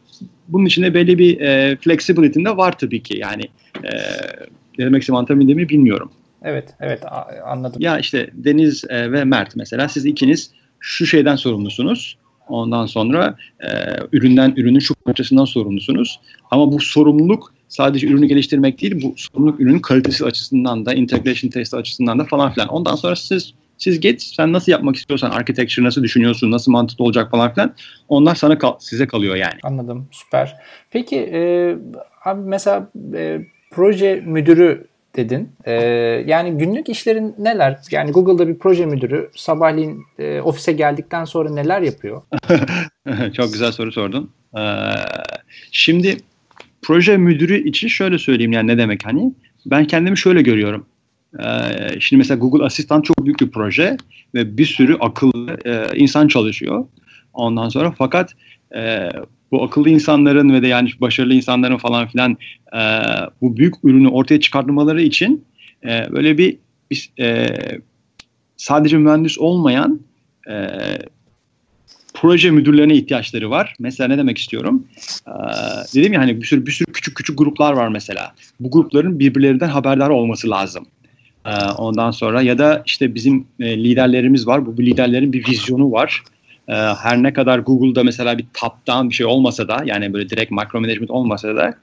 bunun 0.48 0.66
içinde 0.66 0.94
belli 0.94 1.18
bir 1.18 1.40
e, 1.40 1.76
flexibility'in 1.76 2.44
de 2.44 2.56
var 2.56 2.78
tabii 2.78 3.02
ki. 3.02 3.18
Yani 3.18 3.42
e, 3.84 3.90
ne 4.78 4.86
demek 4.86 5.02
istediğimi 5.02 5.18
anlatabildim 5.18 5.56
mi 5.56 5.68
bilmiyorum. 5.68 6.10
Evet, 6.44 6.74
evet 6.80 7.02
anladım. 7.44 7.82
Ya 7.82 7.98
işte 7.98 8.30
Deniz 8.32 8.84
e, 8.88 9.12
ve 9.12 9.24
Mert 9.24 9.56
mesela 9.56 9.88
siz 9.88 10.06
ikiniz 10.06 10.50
şu 10.80 11.06
şeyden 11.06 11.36
sorumlusunuz. 11.36 12.16
Ondan 12.48 12.86
sonra 12.86 13.36
e, 13.60 13.68
üründen 14.12 14.54
ürünün 14.56 14.78
şu 14.78 14.94
parçasından 14.94 15.44
sorumlusunuz. 15.44 16.20
Ama 16.50 16.72
bu 16.72 16.80
sorumluluk 16.80 17.54
sadece 17.68 18.06
ürünü 18.06 18.26
geliştirmek 18.26 18.82
değil, 18.82 19.02
bu 19.02 19.14
sorumluluk 19.16 19.60
ürünün 19.60 19.78
kalitesi 19.78 20.24
açısından 20.24 20.86
da, 20.86 20.94
integration 20.94 21.50
testi 21.50 21.76
açısından 21.76 22.18
da 22.18 22.24
falan 22.24 22.52
filan. 22.52 22.68
Ondan 22.68 22.94
sonra 22.94 23.16
siz 23.16 23.54
siz 23.78 24.00
git 24.00 24.22
sen 24.22 24.52
nasıl 24.52 24.72
yapmak 24.72 24.96
istiyorsan 24.96 25.30
architecture 25.30 25.84
nasıl 25.84 26.02
düşünüyorsun 26.02 26.50
nasıl 26.50 26.72
mantıklı 26.72 27.04
olacak 27.04 27.30
falan 27.30 27.54
filan 27.54 27.74
onlar 28.08 28.34
sana 28.34 28.58
kal- 28.58 28.78
size 28.78 29.06
kalıyor 29.06 29.36
yani. 29.36 29.58
Anladım 29.62 30.08
süper. 30.10 30.56
Peki 30.90 31.16
e, 31.16 31.74
abi 32.24 32.40
mesela 32.40 32.90
e, 33.14 33.40
proje 33.70 34.22
müdürü 34.26 34.86
dedin. 35.16 35.52
E, 35.64 35.72
yani 36.26 36.58
günlük 36.58 36.88
işlerin 36.88 37.34
neler? 37.38 37.78
Yani 37.90 38.12
Google'da 38.12 38.48
bir 38.48 38.58
proje 38.58 38.86
müdürü 38.86 39.30
sabahleyin 39.34 40.04
e, 40.18 40.40
ofise 40.40 40.72
geldikten 40.72 41.24
sonra 41.24 41.50
neler 41.50 41.82
yapıyor? 41.82 42.22
Çok 43.32 43.52
güzel 43.52 43.72
soru 43.72 43.92
sordun. 43.92 44.30
Ee, 44.58 44.60
şimdi 45.72 46.16
proje 46.82 47.16
müdürü 47.16 47.68
için 47.68 47.88
şöyle 47.88 48.18
söyleyeyim 48.18 48.52
yani 48.52 48.66
ne 48.66 48.78
demek 48.78 49.06
hani 49.06 49.32
ben 49.66 49.84
kendimi 49.84 50.18
şöyle 50.18 50.42
görüyorum. 50.42 50.86
Ee, 51.38 52.00
şimdi 52.00 52.18
mesela 52.18 52.38
Google 52.38 52.64
Asistan 52.64 53.02
çok 53.02 53.24
büyük 53.24 53.40
bir 53.40 53.50
proje 53.50 53.96
ve 54.34 54.56
bir 54.58 54.66
sürü 54.66 54.96
akıllı 55.00 55.56
e, 55.64 55.98
insan 55.98 56.28
çalışıyor. 56.28 56.84
Ondan 57.32 57.68
sonra 57.68 57.94
fakat 57.98 58.32
e, 58.76 59.08
bu 59.52 59.64
akıllı 59.64 59.88
insanların 59.88 60.52
ve 60.52 60.62
de 60.62 60.66
yani 60.66 60.90
başarılı 61.00 61.34
insanların 61.34 61.76
falan 61.76 62.08
filan 62.08 62.36
e, 62.74 62.80
bu 63.40 63.56
büyük 63.56 63.74
ürünü 63.84 64.08
ortaya 64.08 64.40
çıkartmaları 64.40 65.02
için 65.02 65.44
e, 65.84 66.06
böyle 66.12 66.38
bir, 66.38 66.58
e, 67.20 67.46
sadece 68.56 68.98
mühendis 68.98 69.38
olmayan 69.38 70.00
e, 70.50 70.68
proje 72.14 72.50
müdürlerine 72.50 72.94
ihtiyaçları 72.94 73.50
var. 73.50 73.74
Mesela 73.78 74.08
ne 74.08 74.18
demek 74.18 74.38
istiyorum? 74.38 74.86
Ee, 75.28 75.30
dedim 75.94 76.12
ya 76.12 76.20
hani 76.20 76.40
bir 76.40 76.46
sürü 76.46 76.66
bir 76.66 76.72
sürü 76.72 76.92
küçük 76.92 77.16
küçük 77.16 77.38
gruplar 77.38 77.72
var 77.72 77.88
mesela. 77.88 78.32
Bu 78.60 78.70
grupların 78.70 79.18
birbirlerinden 79.18 79.68
haberdar 79.68 80.10
olması 80.10 80.50
lazım. 80.50 80.86
Ee, 81.46 81.50
ondan 81.78 82.10
sonra 82.10 82.42
ya 82.42 82.58
da 82.58 82.82
işte 82.86 83.14
bizim 83.14 83.46
e, 83.60 83.84
liderlerimiz 83.84 84.46
var. 84.46 84.66
Bu, 84.66 84.76
bu 84.76 84.82
liderlerin 84.82 85.32
bir 85.32 85.48
vizyonu 85.48 85.92
var. 85.92 86.22
Ee, 86.68 86.72
her 86.74 87.22
ne 87.22 87.32
kadar 87.32 87.58
Google'da 87.58 88.04
mesela 88.04 88.38
bir 88.38 88.44
top-down 88.54 89.08
bir 89.08 89.14
şey 89.14 89.26
olmasa 89.26 89.68
da 89.68 89.82
yani 89.84 90.12
böyle 90.12 90.28
direkt 90.28 90.50
micro 90.50 90.80
management 90.80 91.10
olmasa 91.10 91.56
da 91.56 91.74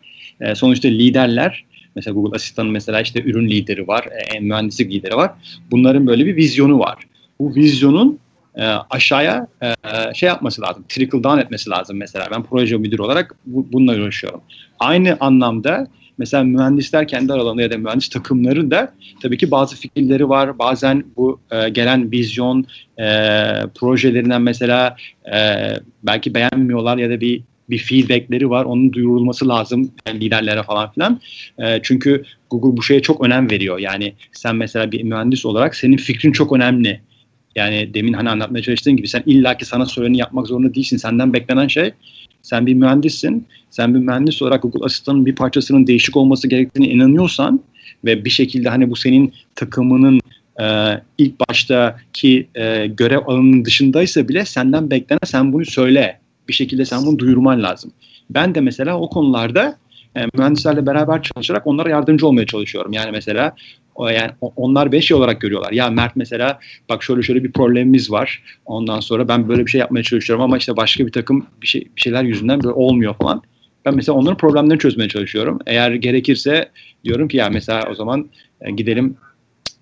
e, 0.41 0.55
sonuçta 0.55 0.87
liderler 0.87 1.65
mesela 1.95 2.13
Google 2.13 2.35
Asistan'ın 2.35 2.71
mesela 2.71 3.01
işte 3.01 3.23
ürün 3.23 3.49
lideri 3.49 3.87
var, 3.87 4.07
e, 4.35 4.39
mühendislik 4.39 4.93
lideri 4.93 5.15
var. 5.15 5.31
Bunların 5.71 6.07
böyle 6.07 6.25
bir 6.25 6.35
vizyonu 6.35 6.79
var. 6.79 6.97
Bu 7.39 7.55
vizyonun 7.55 8.19
e, 8.55 8.63
aşağıya 8.89 9.47
e, 9.63 9.73
şey 10.13 10.27
yapması 10.27 10.61
lazım, 10.61 10.85
trickle 10.89 11.23
down 11.23 11.37
etmesi 11.37 11.69
lazım 11.69 11.97
mesela. 11.97 12.27
Ben 12.31 12.43
proje 12.43 12.77
müdürü 12.77 13.01
olarak 13.01 13.35
bu, 13.45 13.67
bununla 13.71 13.95
uğraşıyorum. 13.95 14.41
Aynı 14.79 15.17
anlamda 15.19 15.87
Mesela 16.19 16.43
mühendisler 16.43 17.07
kendi 17.07 17.33
aralarında 17.33 17.61
ya 17.61 17.71
da 17.71 17.77
mühendis 17.77 18.09
takımları 18.09 18.71
da 18.71 18.93
tabii 19.21 19.37
ki 19.37 19.51
bazı 19.51 19.75
fikirleri 19.75 20.29
var. 20.29 20.59
Bazen 20.59 21.03
bu 21.17 21.39
e, 21.51 21.69
gelen 21.69 22.11
vizyon 22.11 22.65
e, 22.97 23.05
projelerinden 23.75 24.41
mesela 24.41 24.95
e, 25.33 25.37
belki 26.03 26.33
beğenmiyorlar 26.33 26.97
ya 26.97 27.09
da 27.09 27.21
bir 27.21 27.41
bir 27.69 27.77
feedbackleri 27.77 28.49
var. 28.49 28.65
Onun 28.65 28.93
duyurulması 28.93 29.47
lazım 29.47 29.91
yani 30.07 30.21
liderlere 30.21 30.63
falan 30.63 30.91
filan. 30.91 31.21
E, 31.59 31.79
çünkü 31.83 32.23
Google 32.49 32.77
bu 32.77 32.83
şeye 32.83 33.01
çok 33.01 33.25
önem 33.25 33.49
veriyor. 33.49 33.79
Yani 33.79 34.13
sen 34.31 34.55
mesela 34.55 34.91
bir 34.91 35.03
mühendis 35.03 35.45
olarak 35.45 35.75
senin 35.75 35.97
fikrin 35.97 36.31
çok 36.31 36.51
önemli. 36.53 37.01
Yani 37.55 37.93
demin 37.93 38.13
hani 38.13 38.29
anlatmaya 38.29 38.61
çalıştığın 38.61 38.97
gibi 38.97 39.07
sen 39.07 39.23
illaki 39.25 39.65
sana 39.65 39.85
söyleni 39.85 40.17
yapmak 40.17 40.47
zorunda 40.47 40.73
değilsin. 40.73 40.97
Senden 40.97 41.33
beklenen 41.33 41.67
şey 41.67 41.91
sen 42.49 42.65
bir 42.65 42.73
mühendissin. 42.73 43.47
Sen 43.69 43.95
bir 43.95 43.99
mühendis 43.99 44.41
olarak 44.41 44.61
Google 44.61 44.85
Asistan'ın 44.85 45.25
bir 45.25 45.35
parçasının 45.35 45.87
değişik 45.87 46.17
olması 46.17 46.47
gerektiğine 46.47 46.91
inanıyorsan 46.91 47.61
ve 48.05 48.25
bir 48.25 48.29
şekilde 48.29 48.69
hani 48.69 48.89
bu 48.89 48.95
senin 48.95 49.33
takımının 49.55 50.19
e, 50.61 50.65
ilk 51.17 51.49
baştaki 51.49 52.47
e, 52.55 52.87
görev 52.87 53.27
alanının 53.27 53.65
dışındaysa 53.65 54.27
bile 54.27 54.45
senden 54.45 54.89
beklenen 54.89 55.25
sen 55.25 55.53
bunu 55.53 55.65
söyle. 55.65 56.19
Bir 56.47 56.53
şekilde 56.53 56.85
sen 56.85 57.05
bunu 57.05 57.19
duyurman 57.19 57.63
lazım. 57.63 57.91
Ben 58.29 58.55
de 58.55 58.61
mesela 58.61 58.99
o 58.99 59.09
konularda 59.09 59.77
e, 60.15 60.25
mühendislerle 60.33 60.85
beraber 60.85 61.21
çalışarak 61.21 61.67
onlara 61.67 61.89
yardımcı 61.89 62.27
olmaya 62.27 62.45
çalışıyorum. 62.45 62.93
Yani 62.93 63.11
mesela 63.11 63.55
yani 64.07 64.31
onlar 64.55 64.91
beş 64.91 65.07
şey 65.07 65.17
olarak 65.17 65.41
görüyorlar. 65.41 65.71
Ya 65.71 65.89
Mert 65.89 66.15
mesela 66.15 66.59
bak 66.89 67.03
şöyle 67.03 67.21
şöyle 67.21 67.43
bir 67.43 67.51
problemimiz 67.51 68.11
var. 68.11 68.43
Ondan 68.65 68.99
sonra 68.99 69.27
ben 69.27 69.49
böyle 69.49 69.65
bir 69.65 69.71
şey 69.71 69.79
yapmaya 69.79 70.03
çalışıyorum 70.03 70.43
ama 70.43 70.57
işte 70.57 70.77
başka 70.77 71.05
bir 71.07 71.11
takım 71.11 71.45
bir, 71.61 71.67
şey, 71.67 71.81
bir 71.95 72.01
şeyler 72.01 72.23
yüzünden 72.23 72.63
böyle 72.63 72.73
olmuyor 72.73 73.15
falan. 73.21 73.41
Ben 73.85 73.95
mesela 73.95 74.17
onların 74.17 74.37
problemlerini 74.37 74.79
çözmeye 74.79 75.09
çalışıyorum. 75.09 75.59
Eğer 75.65 75.91
gerekirse 75.91 76.69
diyorum 77.03 77.27
ki 77.27 77.37
ya 77.37 77.49
mesela 77.49 77.87
o 77.91 77.95
zaman 77.95 78.29
e, 78.61 78.71
gidelim 78.71 79.17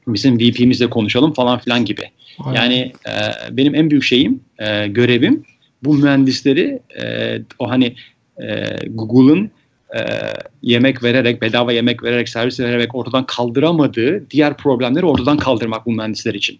bizim 0.08 0.40
VP'mizle 0.40 0.90
konuşalım 0.90 1.34
falan 1.34 1.60
filan 1.60 1.86
gibi. 1.86 2.04
Aynen. 2.40 2.62
Yani 2.62 2.92
e, 3.08 3.14
benim 3.58 3.76
en 3.76 3.90
büyük 3.90 4.04
şeyim, 4.04 4.40
e, 4.60 4.88
görevim 4.88 5.44
bu 5.84 5.94
mühendisleri 5.94 6.80
e, 7.02 7.38
o 7.60 7.70
hani 7.70 7.96
e, 8.42 8.76
Google'ın 8.88 9.52
e, 9.96 10.00
yemek 10.62 11.04
vererek, 11.04 11.42
bedava 11.42 11.72
yemek 11.72 12.04
vererek, 12.04 12.30
servis 12.30 12.60
vererek 12.60 12.96
ortadan 12.96 13.26
kaldıramadığı 13.26 14.30
diğer 14.30 14.58
problemleri 14.58 15.06
ortadan 15.06 15.38
kaldırmak 15.38 15.86
bu 15.86 15.92
mühendisler 15.92 16.34
için. 16.34 16.60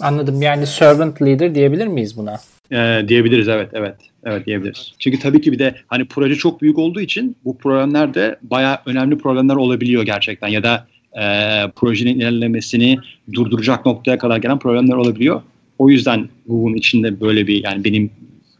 Anladım. 0.00 0.42
Yani 0.42 0.66
servant 0.66 1.22
leader 1.22 1.54
diyebilir 1.54 1.86
miyiz 1.86 2.16
buna? 2.16 2.40
Ee, 2.72 3.08
diyebiliriz 3.08 3.48
evet 3.48 3.70
evet 3.72 3.94
evet 4.24 4.46
diyebiliriz. 4.46 4.92
Çünkü 4.98 5.18
tabii 5.18 5.40
ki 5.40 5.52
bir 5.52 5.58
de 5.58 5.74
hani 5.86 6.04
proje 6.04 6.34
çok 6.34 6.62
büyük 6.62 6.78
olduğu 6.78 7.00
için 7.00 7.36
bu 7.44 7.58
problemler 7.58 8.14
de 8.14 8.36
bayağı 8.42 8.78
önemli 8.86 9.18
problemler 9.18 9.54
olabiliyor 9.54 10.02
gerçekten 10.02 10.48
ya 10.48 10.62
da 10.62 10.86
e, 11.12 11.24
projenin 11.76 12.20
ilerlemesini 12.20 12.98
durduracak 13.32 13.86
noktaya 13.86 14.18
kadar 14.18 14.36
gelen 14.36 14.58
problemler 14.58 14.94
olabiliyor. 14.94 15.42
O 15.78 15.90
yüzden 15.90 16.28
Google'un 16.46 16.76
içinde 16.76 17.20
böyle 17.20 17.46
bir 17.46 17.64
yani 17.64 17.84
benim 17.84 18.10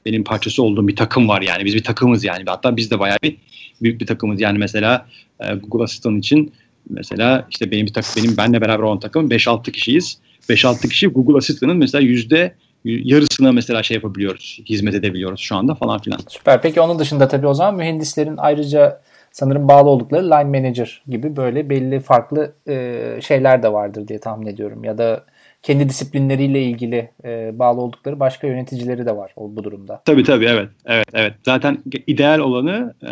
benim 0.07 0.25
parçası 0.25 0.63
olduğum 0.63 0.89
bir 0.89 0.97
takım 0.97 1.29
var 1.29 1.43
yani 1.43 1.65
biz 1.65 1.75
bir 1.75 1.85
takımız 1.85 2.25
yani 2.25 2.43
hatta 2.47 2.77
biz 2.77 2.91
de 2.91 2.99
bayağı 2.99 3.19
bir 3.23 3.37
büyük 3.83 4.01
bir 4.01 4.07
takımız 4.07 4.41
yani 4.41 4.59
mesela 4.59 5.07
e, 5.41 5.55
Google 5.55 5.85
Asistan 5.85 6.19
için 6.19 6.53
mesela 6.91 7.47
işte 7.51 7.71
benim 7.71 7.87
bir 7.87 7.93
takım 7.93 8.11
benim 8.17 8.37
benle 8.37 8.61
beraber 8.61 8.83
olan 8.83 9.01
takım 9.01 9.29
5-6 9.31 9.73
kişiyiz. 9.73 10.19
5-6 10.49 10.89
kişi 10.89 11.07
Google 11.07 11.37
Asistan'ın 11.37 11.77
mesela 11.77 12.03
yüzde 12.03 12.55
yarısına 12.85 13.53
mesela 13.53 13.83
şey 13.83 13.95
yapabiliyoruz, 13.95 14.61
hizmet 14.69 14.95
edebiliyoruz 14.95 15.41
şu 15.41 15.57
anda 15.57 15.75
falan 15.75 15.99
filan. 15.99 16.19
Süper. 16.29 16.63
Peki 16.63 16.81
onun 16.81 16.99
dışında 16.99 17.29
tabii 17.29 17.47
o 17.47 17.55
zaman 17.55 17.75
mühendislerin 17.75 18.37
ayrıca 18.37 19.01
sanırım 19.33 19.69
bağlı 19.69 19.89
oldukları 19.89 20.27
line 20.27 20.61
manager 20.61 21.03
gibi 21.09 21.37
böyle 21.37 21.71
belli 21.71 22.01
farklı 22.01 22.53
e, 22.69 23.19
şeyler 23.23 23.63
de 23.63 23.73
vardır 23.73 24.09
diye 24.09 24.19
tahmin 24.19 24.47
ediyorum. 24.47 24.85
Ya 24.85 24.99
da 24.99 25.25
kendi 25.63 25.89
disiplinleriyle 25.89 26.63
ilgili 26.63 27.11
e, 27.25 27.59
bağlı 27.59 27.81
oldukları 27.81 28.21
başka 28.21 28.47
yöneticileri 28.47 29.07
de 29.07 29.17
var 29.17 29.33
bu 29.37 29.65
durumda. 29.65 30.03
Tabii 30.05 30.23
tabii 30.23 30.45
evet. 30.45 30.69
Evet 30.87 31.07
evet. 31.13 31.35
Zaten 31.45 31.79
ideal 32.07 32.39
olanı 32.39 32.95
e, 33.03 33.11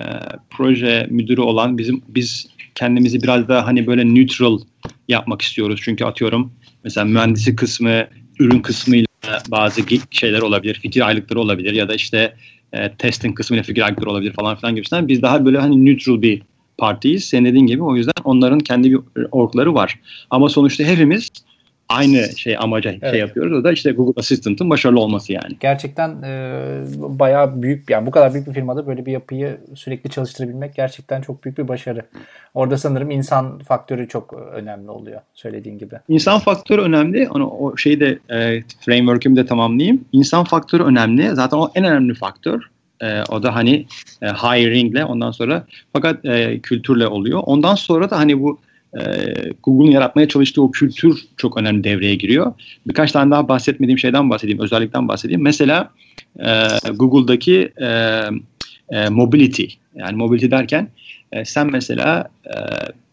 proje 0.50 1.06
müdürü 1.10 1.40
olan 1.40 1.78
bizim 1.78 2.02
biz 2.08 2.46
kendimizi 2.74 3.22
biraz 3.22 3.48
daha 3.48 3.66
hani 3.66 3.86
böyle 3.86 4.14
neutral 4.14 4.58
yapmak 5.08 5.42
istiyoruz. 5.42 5.80
Çünkü 5.84 6.04
atıyorum 6.04 6.52
mesela 6.84 7.04
mühendisi 7.04 7.56
kısmı, 7.56 8.06
ürün 8.38 8.60
kısmıyla 8.60 9.06
bazı 9.48 9.82
şeyler 10.10 10.40
olabilir, 10.40 10.74
fikir 10.74 11.06
aylıkları 11.06 11.40
olabilir 11.40 11.72
ya 11.72 11.88
da 11.88 11.94
işte 11.94 12.34
e, 12.72 12.92
testing 12.92 13.36
kısmıyla 13.36 13.62
fikir 13.62 13.82
aylıkları 13.82 14.10
olabilir 14.10 14.32
falan 14.32 14.56
filan 14.56 14.74
gibisinden. 14.74 15.08
Biz 15.08 15.22
daha 15.22 15.44
böyle 15.44 15.58
hani 15.58 15.84
neutral 15.84 16.22
bir 16.22 16.42
partiyiz. 16.78 17.24
Senin 17.24 17.44
dediğin 17.44 17.66
gibi 17.66 17.82
o 17.82 17.96
yüzden 17.96 18.12
onların 18.24 18.58
kendi 18.58 18.90
bir 18.90 19.00
orkları 19.30 19.74
var. 19.74 19.98
Ama 20.30 20.48
sonuçta 20.48 20.84
hepimiz 20.84 21.30
aynı 21.90 22.36
şey 22.36 22.56
amaca 22.58 22.90
şey 22.90 22.98
evet. 23.02 23.12
şey 23.12 23.20
yapıyoruz. 23.20 23.52
O 23.52 23.64
da 23.64 23.72
işte 23.72 23.92
Google 23.92 24.20
Assistant'ın 24.20 24.70
başarılı 24.70 25.00
olması 25.00 25.32
yani. 25.32 25.56
Gerçekten 25.60 26.22
e, 26.22 26.62
bayağı 26.96 27.62
büyük 27.62 27.90
yani 27.90 28.06
bu 28.06 28.10
kadar 28.10 28.34
büyük 28.34 28.46
bir 28.46 28.52
firmada 28.52 28.86
böyle 28.86 29.06
bir 29.06 29.12
yapıyı 29.12 29.60
sürekli 29.74 30.10
çalıştırabilmek 30.10 30.74
gerçekten 30.74 31.20
çok 31.20 31.44
büyük 31.44 31.58
bir 31.58 31.68
başarı. 31.68 32.02
Orada 32.54 32.78
sanırım 32.78 33.10
insan 33.10 33.58
faktörü 33.58 34.08
çok 34.08 34.32
önemli 34.52 34.90
oluyor 34.90 35.20
söylediğin 35.34 35.78
gibi. 35.78 35.94
İnsan 36.08 36.38
faktörü 36.38 36.80
önemli. 36.82 37.28
Onu 37.28 37.50
o 37.50 37.76
şeyde 37.76 38.18
e, 38.30 38.62
framework'ümü 38.80 39.36
de 39.36 39.46
tamamlayayım. 39.46 40.04
İnsan 40.12 40.44
faktörü 40.44 40.82
önemli. 40.82 41.30
Zaten 41.34 41.56
o 41.56 41.70
en 41.74 41.84
önemli 41.84 42.14
faktör. 42.14 42.60
E, 43.00 43.22
o 43.22 43.42
da 43.42 43.54
hani 43.54 43.86
e, 44.22 44.26
hiringle 44.26 45.04
ondan 45.04 45.30
sonra 45.30 45.64
fakat 45.92 46.24
e, 46.24 46.60
kültürle 46.60 47.06
oluyor. 47.06 47.42
Ondan 47.46 47.74
sonra 47.74 48.10
da 48.10 48.18
hani 48.18 48.40
bu 48.40 48.58
e, 48.98 49.02
Google'un 49.62 49.90
yaratmaya 49.90 50.28
çalıştığı 50.28 50.62
o 50.62 50.70
kültür 50.70 51.24
çok 51.36 51.58
önemli 51.58 51.84
devreye 51.84 52.14
giriyor. 52.14 52.52
Birkaç 52.86 53.12
tane 53.12 53.30
daha 53.30 53.48
bahsetmediğim 53.48 53.98
şeyden 53.98 54.30
bahsedeyim, 54.30 54.60
özellikten 54.60 55.08
bahsedeyim. 55.08 55.42
Mesela 55.42 55.90
e, 56.38 56.66
Google'daki 56.94 57.72
e, 57.80 57.86
e, 58.90 59.08
mobility, 59.08 59.64
yani 59.94 60.16
mobility 60.16 60.50
derken 60.50 60.88
sen 61.44 61.72
mesela 61.72 62.28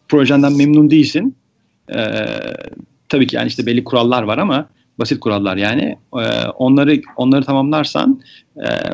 projenden 0.08 0.56
memnun 0.56 0.90
değilsin. 0.90 1.36
Tabii 3.08 3.26
ki 3.26 3.36
yani 3.36 3.48
işte 3.48 3.66
belli 3.66 3.84
kurallar 3.84 4.22
var 4.22 4.38
ama 4.38 4.68
basit 4.98 5.20
kurallar 5.20 5.56
yani. 5.56 5.98
Onları 6.58 7.02
onları 7.16 7.44
tamamlarsan 7.44 8.22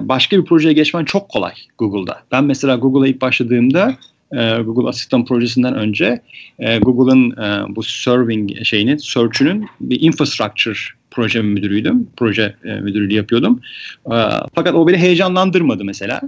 başka 0.01 0.39
bir 0.39 0.45
projeye 0.45 0.75
geçmen 0.75 1.05
çok 1.05 1.29
kolay 1.29 1.53
Google'da. 1.79 2.23
Ben 2.33 2.45
mesela 2.45 2.77
Google'a 2.77 3.09
ilk 3.09 3.21
başladığımda 3.21 3.95
e, 4.39 4.63
Google 4.63 4.89
Asistan 4.89 5.25
projesinden 5.25 5.75
önce 5.75 6.21
e, 6.59 6.79
Google'ın 6.79 7.31
e, 7.31 7.77
bu 7.77 7.83
serving 7.83 8.65
şeyinin, 8.65 8.97
search'ünün 8.97 9.67
bir 9.81 10.01
infrastructure 10.01 10.79
proje 11.11 11.43
müdürüydüm. 11.43 12.09
Proje 12.17 12.55
e, 12.65 12.75
müdürlüğü 12.75 13.15
yapıyordum. 13.15 13.61
E, 14.07 14.17
fakat 14.55 14.75
o 14.75 14.89
beni 14.89 14.97
heyecanlandırmadı 14.97 15.85
mesela. 15.85 16.21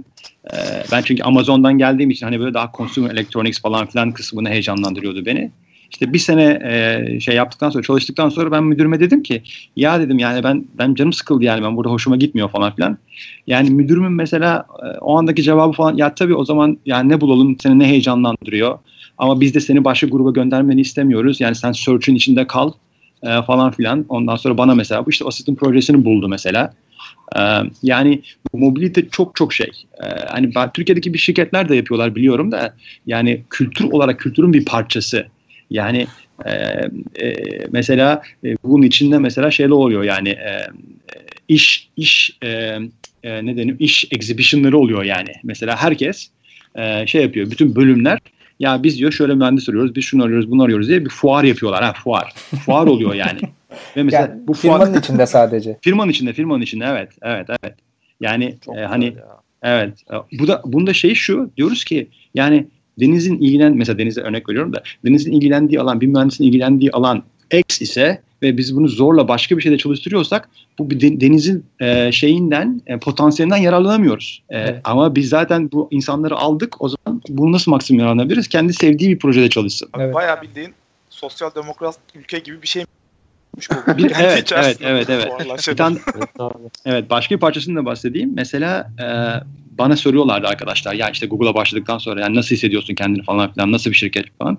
Ben 0.91 1.01
çünkü 1.01 1.23
Amazon'dan 1.23 1.77
geldiğim 1.77 2.09
için 2.09 2.25
hani 2.25 2.39
böyle 2.39 2.53
daha 2.53 2.71
consumer 2.77 3.11
electronics 3.11 3.61
falan 3.61 3.87
filan 3.87 4.11
kısmını 4.11 4.49
heyecanlandırıyordu 4.49 5.25
beni. 5.25 5.51
İşte 5.91 6.13
bir 6.13 6.19
sene 6.19 6.59
e, 6.63 7.19
şey 7.19 7.35
yaptıktan 7.35 7.69
sonra 7.69 7.83
çalıştıktan 7.83 8.29
sonra 8.29 8.51
ben 8.51 8.63
müdürüme 8.63 8.99
dedim 8.99 9.23
ki 9.23 9.43
ya 9.75 9.99
dedim 9.99 10.19
yani 10.19 10.43
ben 10.43 10.65
ben 10.77 10.93
canım 10.93 11.13
sıkıldı 11.13 11.43
yani 11.43 11.63
ben 11.63 11.77
burada 11.77 11.93
hoşuma 11.93 12.17
gitmiyor 12.17 12.49
falan 12.49 12.75
filan. 12.75 12.97
Yani 13.47 13.69
müdürümün 13.69 14.11
mesela 14.11 14.65
e, 14.83 14.97
o 14.99 15.17
andaki 15.17 15.43
cevabı 15.43 15.71
falan 15.71 15.97
ya 15.97 16.15
tabii 16.15 16.35
o 16.35 16.45
zaman 16.45 16.77
yani 16.85 17.09
ne 17.09 17.21
bulalım 17.21 17.57
seni 17.59 17.79
ne 17.79 17.87
heyecanlandırıyor. 17.87 18.79
Ama 19.17 19.41
biz 19.41 19.53
de 19.53 19.59
seni 19.59 19.83
başka 19.83 20.07
gruba 20.07 20.31
göndermeni 20.31 20.81
istemiyoruz. 20.81 21.41
Yani 21.41 21.55
sen 21.55 21.71
search'ün 21.71 22.15
içinde 22.15 22.47
kal 22.47 22.71
e, 23.23 23.41
falan 23.41 23.71
filan. 23.71 24.05
Ondan 24.09 24.35
sonra 24.35 24.57
bana 24.57 24.75
mesela 24.75 25.05
bu 25.05 25.09
işte 25.09 25.25
asistan 25.25 25.55
projesini 25.55 26.05
buldu 26.05 26.27
mesela. 26.27 26.73
E, 27.35 27.41
yani 27.83 28.21
mobilite 28.53 29.09
çok 29.09 29.35
çok 29.35 29.53
şey. 29.53 29.71
E, 30.03 30.05
hani 30.27 30.55
ben, 30.55 30.71
Türkiye'deki 30.71 31.13
bir 31.13 31.19
şirketler 31.19 31.69
de 31.69 31.75
yapıyorlar 31.75 32.15
biliyorum 32.15 32.51
da 32.51 32.73
yani 33.05 33.43
kültür 33.49 33.85
olarak 33.91 34.19
kültürün 34.19 34.53
bir 34.53 34.65
parçası. 34.65 35.27
Yani 35.69 36.07
e, 36.45 36.51
e, 37.21 37.35
mesela 37.71 38.21
e, 38.43 38.55
bunun 38.63 38.83
içinde 38.83 39.17
mesela 39.17 39.51
şeyler 39.51 39.71
oluyor 39.71 40.03
yani 40.03 40.29
e, 40.29 40.67
iş 41.47 41.89
iş 41.97 42.37
e, 42.43 42.47
e, 43.23 43.45
ne 43.45 43.57
denir 43.57 43.75
iş 43.79 44.07
exhibition'ları 44.11 44.77
oluyor 44.77 45.03
yani. 45.03 45.31
Mesela 45.43 45.77
herkes 45.77 46.29
e, 46.75 47.07
şey 47.07 47.21
yapıyor 47.21 47.51
bütün 47.51 47.75
bölümler 47.75 48.19
ya 48.59 48.83
biz 48.83 48.97
diyor 48.97 49.11
şöyle 49.11 49.35
mühendis 49.35 49.69
arıyoruz, 49.69 49.95
biz 49.95 50.03
şunu 50.03 50.23
arıyoruz, 50.23 50.51
bunu 50.51 50.63
arıyoruz 50.63 50.87
diye 50.87 51.05
bir 51.05 51.09
fuar 51.09 51.43
yapıyorlar. 51.43 51.83
Ha 51.83 51.93
fuar. 51.93 52.33
Fuar 52.65 52.87
oluyor 52.87 53.13
yani. 53.13 53.39
Ve 53.97 54.03
mesela 54.03 54.21
yani, 54.21 54.47
bu 54.47 54.53
firmanın 54.53 54.85
fuar... 54.85 54.99
içinde 54.99 55.25
sadece. 55.25 55.77
firmanın 55.81 56.11
içinde, 56.11 56.33
firmanın 56.33 56.61
içinde 56.61 56.85
evet. 56.85 57.09
Evet, 57.21 57.47
evet. 57.49 57.75
Yani 58.21 58.55
e, 58.77 58.81
hani 58.81 59.05
ya. 59.05 59.13
evet. 59.63 59.93
E, 60.11 60.39
bu 60.39 60.47
da 60.47 60.61
bunda 60.65 60.93
şey 60.93 61.13
şu 61.13 61.51
diyoruz 61.57 61.83
ki 61.83 62.07
yani 62.35 62.67
denizin 62.99 63.39
ilgilen 63.39 63.73
mesela 63.73 63.97
denize 63.97 64.21
örnek 64.21 64.49
veriyorum 64.49 64.73
da 64.73 64.83
denizin 65.05 65.31
ilgilendiği 65.31 65.81
alan 65.81 66.01
bir 66.01 66.07
mühendisin 66.07 66.43
ilgilendiği 66.43 66.91
alan 66.91 67.23
X 67.51 67.81
ise 67.81 68.21
ve 68.41 68.57
biz 68.57 68.75
bunu 68.75 68.87
zorla 68.87 69.27
başka 69.27 69.57
bir 69.57 69.61
şeyde 69.61 69.77
çalıştırıyorsak 69.77 70.49
bu 70.79 70.89
bir 70.89 71.21
denizin 71.21 71.65
e, 71.79 72.11
şeyinden 72.11 72.81
e, 72.87 72.99
potansiyelinden 72.99 73.57
yararlanamıyoruz. 73.57 74.43
E, 74.49 74.57
evet. 74.57 74.81
Ama 74.83 75.15
biz 75.15 75.29
zaten 75.29 75.71
bu 75.71 75.87
insanları 75.91 76.35
aldık 76.35 76.81
o 76.81 76.89
zaman 76.89 77.21
bunu 77.29 77.51
nasıl 77.51 77.71
maksimum 77.71 77.99
yararlanabiliriz? 77.99 78.47
Kendi 78.47 78.73
sevdiği 78.73 79.09
bir 79.09 79.19
projede 79.19 79.49
çalışsın. 79.49 79.89
Evet. 79.97 80.15
Bayağı 80.15 80.41
bildiğin 80.41 80.73
sosyal 81.09 81.55
demokrat 81.55 81.97
ülke 82.15 82.39
gibi 82.39 82.61
bir 82.61 82.67
şey 82.67 82.85
bir, 83.97 84.11
evet, 84.19 84.51
evet, 84.51 84.77
evet, 84.81 85.09
evet. 85.09 85.31
Bir 85.67 85.75
tane, 85.75 85.97
evet, 86.85 87.09
başka 87.09 87.35
bir 87.35 87.39
parçasını 87.39 87.75
da 87.79 87.85
bahsedeyim. 87.85 88.31
Mesela 88.33 88.91
e, 88.99 89.07
bana 89.77 89.95
soruyorlardı 89.95 90.47
arkadaşlar 90.47 90.93
ya 90.93 91.09
işte 91.09 91.27
Google'a 91.27 91.55
başladıktan 91.55 91.97
sonra 91.97 92.21
yani 92.21 92.35
nasıl 92.35 92.55
hissediyorsun 92.55 92.95
kendini 92.95 93.23
falan 93.23 93.53
filan 93.53 93.71
nasıl 93.71 93.89
bir 93.89 93.95
şirket 93.95 94.25
falan. 94.39 94.57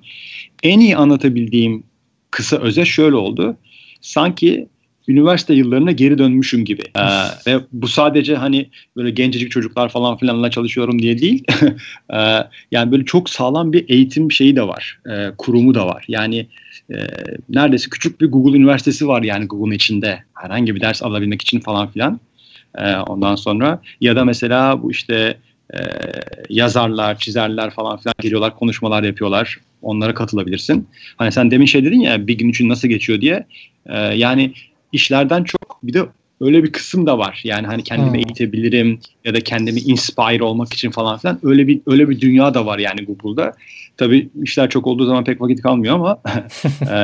En 0.63 0.81
iyi 0.81 0.97
anlatabildiğim 0.97 1.83
kısa 2.31 2.57
özet 2.57 2.87
şöyle 2.87 3.17
oldu. 3.17 3.57
Sanki 4.01 4.69
üniversite 5.09 5.55
yıllarına 5.55 5.93
geri 5.93 6.19
dönmüşüm 6.19 6.65
gibi. 6.65 6.83
Ee, 6.97 7.03
ve 7.47 7.61
bu 7.73 7.89
sadece 7.89 8.37
hani 8.37 8.71
böyle 8.97 9.11
gencecik 9.11 9.51
çocuklar 9.51 9.89
falan 9.89 10.17
filanla 10.17 10.51
çalışıyorum 10.51 11.03
diye 11.03 11.19
değil. 11.19 11.45
ee, 12.15 12.45
yani 12.73 12.93
böyle 12.93 13.05
çok 13.05 13.31
sağlam 13.31 13.73
bir 13.73 13.89
eğitim 13.89 14.33
şeyi 14.33 14.57
de 14.57 14.63
var. 14.63 14.99
E, 15.11 15.31
kurumu 15.39 15.75
da 15.75 15.87
var. 15.87 16.05
Yani 16.09 16.47
e, 16.91 16.97
neredeyse 17.49 17.91
küçük 17.91 18.21
bir 18.21 18.27
Google 18.27 18.57
Üniversitesi 18.57 19.09
var 19.09 19.23
yani 19.23 19.47
Google'un 19.47 19.75
içinde. 19.75 20.23
Herhangi 20.35 20.75
bir 20.75 20.81
ders 20.81 21.03
alabilmek 21.03 21.43
için 21.43 21.61
falan 21.61 21.91
filan. 21.91 22.21
E, 22.79 22.97
ondan 22.97 23.37
sonra 23.37 23.83
ya 24.01 24.17
da 24.17 24.25
mesela 24.25 24.83
bu 24.83 24.91
işte 24.91 25.39
e, 25.75 25.79
yazarlar, 26.49 27.19
çizerler 27.19 27.71
falan 27.71 27.99
filan 27.99 28.15
geliyorlar, 28.21 28.57
konuşmalar 28.57 29.03
yapıyorlar. 29.03 29.59
Onlara 29.83 30.15
katılabilirsin. 30.15 30.89
Hani 31.17 31.33
sen 31.33 31.51
demin 31.51 31.67
şey 31.67 31.85
dedin 31.85 32.01
ya 32.01 32.27
bir 32.27 32.39
gün 32.39 32.49
için 32.49 32.69
nasıl 32.69 32.89
geçiyor 32.89 33.21
diye. 33.21 33.47
E, 33.87 33.99
yani 33.99 34.53
işlerden 34.93 35.45
çok 35.45 35.79
bir 35.83 35.93
de 35.93 36.07
öyle 36.41 36.65
bir 36.65 36.73
kısım 36.73 37.07
da 37.07 37.19
var. 37.19 37.41
Yani 37.45 37.67
hani 37.67 37.83
kendimi 37.83 38.09
Hmm. 38.09 38.15
eğitebilirim 38.15 39.01
ya 39.25 39.35
da 39.35 39.41
kendimi 39.41 39.81
inspire 39.81 40.43
olmak 40.43 40.73
için 40.73 40.91
falan 40.91 41.19
filan 41.19 41.39
öyle 41.43 41.67
bir 41.67 41.81
öyle 41.87 42.09
bir 42.09 42.21
dünya 42.21 42.55
da 42.55 42.67
var 42.67 42.79
yani 42.79 43.05
Google'da. 43.05 43.53
Tabii 43.97 44.29
işler 44.43 44.71
çok 44.71 44.87
olduğu 44.87 45.05
zaman 45.07 45.25
pek 45.25 45.41
vakit 45.41 45.63
kalmıyor 45.63 45.95
ama 45.95 46.19
e, 46.91 46.99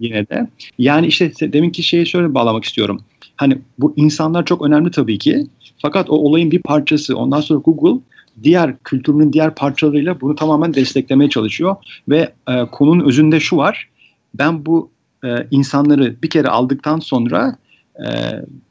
yine 0.00 0.28
de. 0.28 0.46
Yani 0.78 1.06
işte 1.06 1.52
deminki 1.52 1.82
şeyi 1.82 2.06
şöyle 2.06 2.34
bağlamak 2.34 2.64
istiyorum. 2.64 3.00
Hani 3.36 3.58
bu 3.78 3.94
insanlar 3.96 4.44
çok 4.44 4.62
önemli 4.62 4.90
tabii 4.90 5.18
ki. 5.18 5.46
Fakat 5.82 6.10
o 6.10 6.14
olayın 6.14 6.50
bir 6.50 6.62
parçası. 6.62 7.16
Ondan 7.16 7.40
sonra 7.40 7.60
Google 7.64 8.00
diğer 8.42 8.78
kültürünün 8.78 9.32
diğer 9.32 9.54
parçalarıyla 9.54 10.20
bunu 10.20 10.34
tamamen 10.34 10.74
desteklemeye 10.74 11.30
çalışıyor 11.30 11.76
ve 12.08 12.32
e, 12.48 12.66
konunun 12.72 13.04
özünde 13.06 13.40
şu 13.40 13.56
var. 13.56 13.88
Ben 14.34 14.66
bu 14.66 14.90
e, 15.24 15.46
insanları 15.50 16.16
bir 16.22 16.30
kere 16.30 16.48
aldıktan 16.48 16.98
sonra 16.98 17.56
e, 17.98 18.06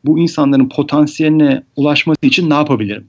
bu 0.06 0.20
insanların 0.20 0.70
potansiyeline 0.70 1.64
ulaşması 1.76 2.26
için 2.26 2.50
ne 2.50 2.54
yapabilirim? 2.54 3.06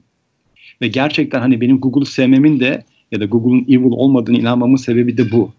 Ve 0.81 0.87
gerçekten 0.87 1.39
hani 1.39 1.61
benim 1.61 1.79
Google'u 1.79 2.05
sevmemin 2.05 2.59
de 2.59 2.83
ya 3.11 3.19
da 3.19 3.25
Google'un 3.25 3.65
evil 3.69 3.91
olmadığını 3.91 4.37
inanmamın 4.37 4.75
sebebi 4.75 5.17
de 5.17 5.31
bu. 5.31 5.51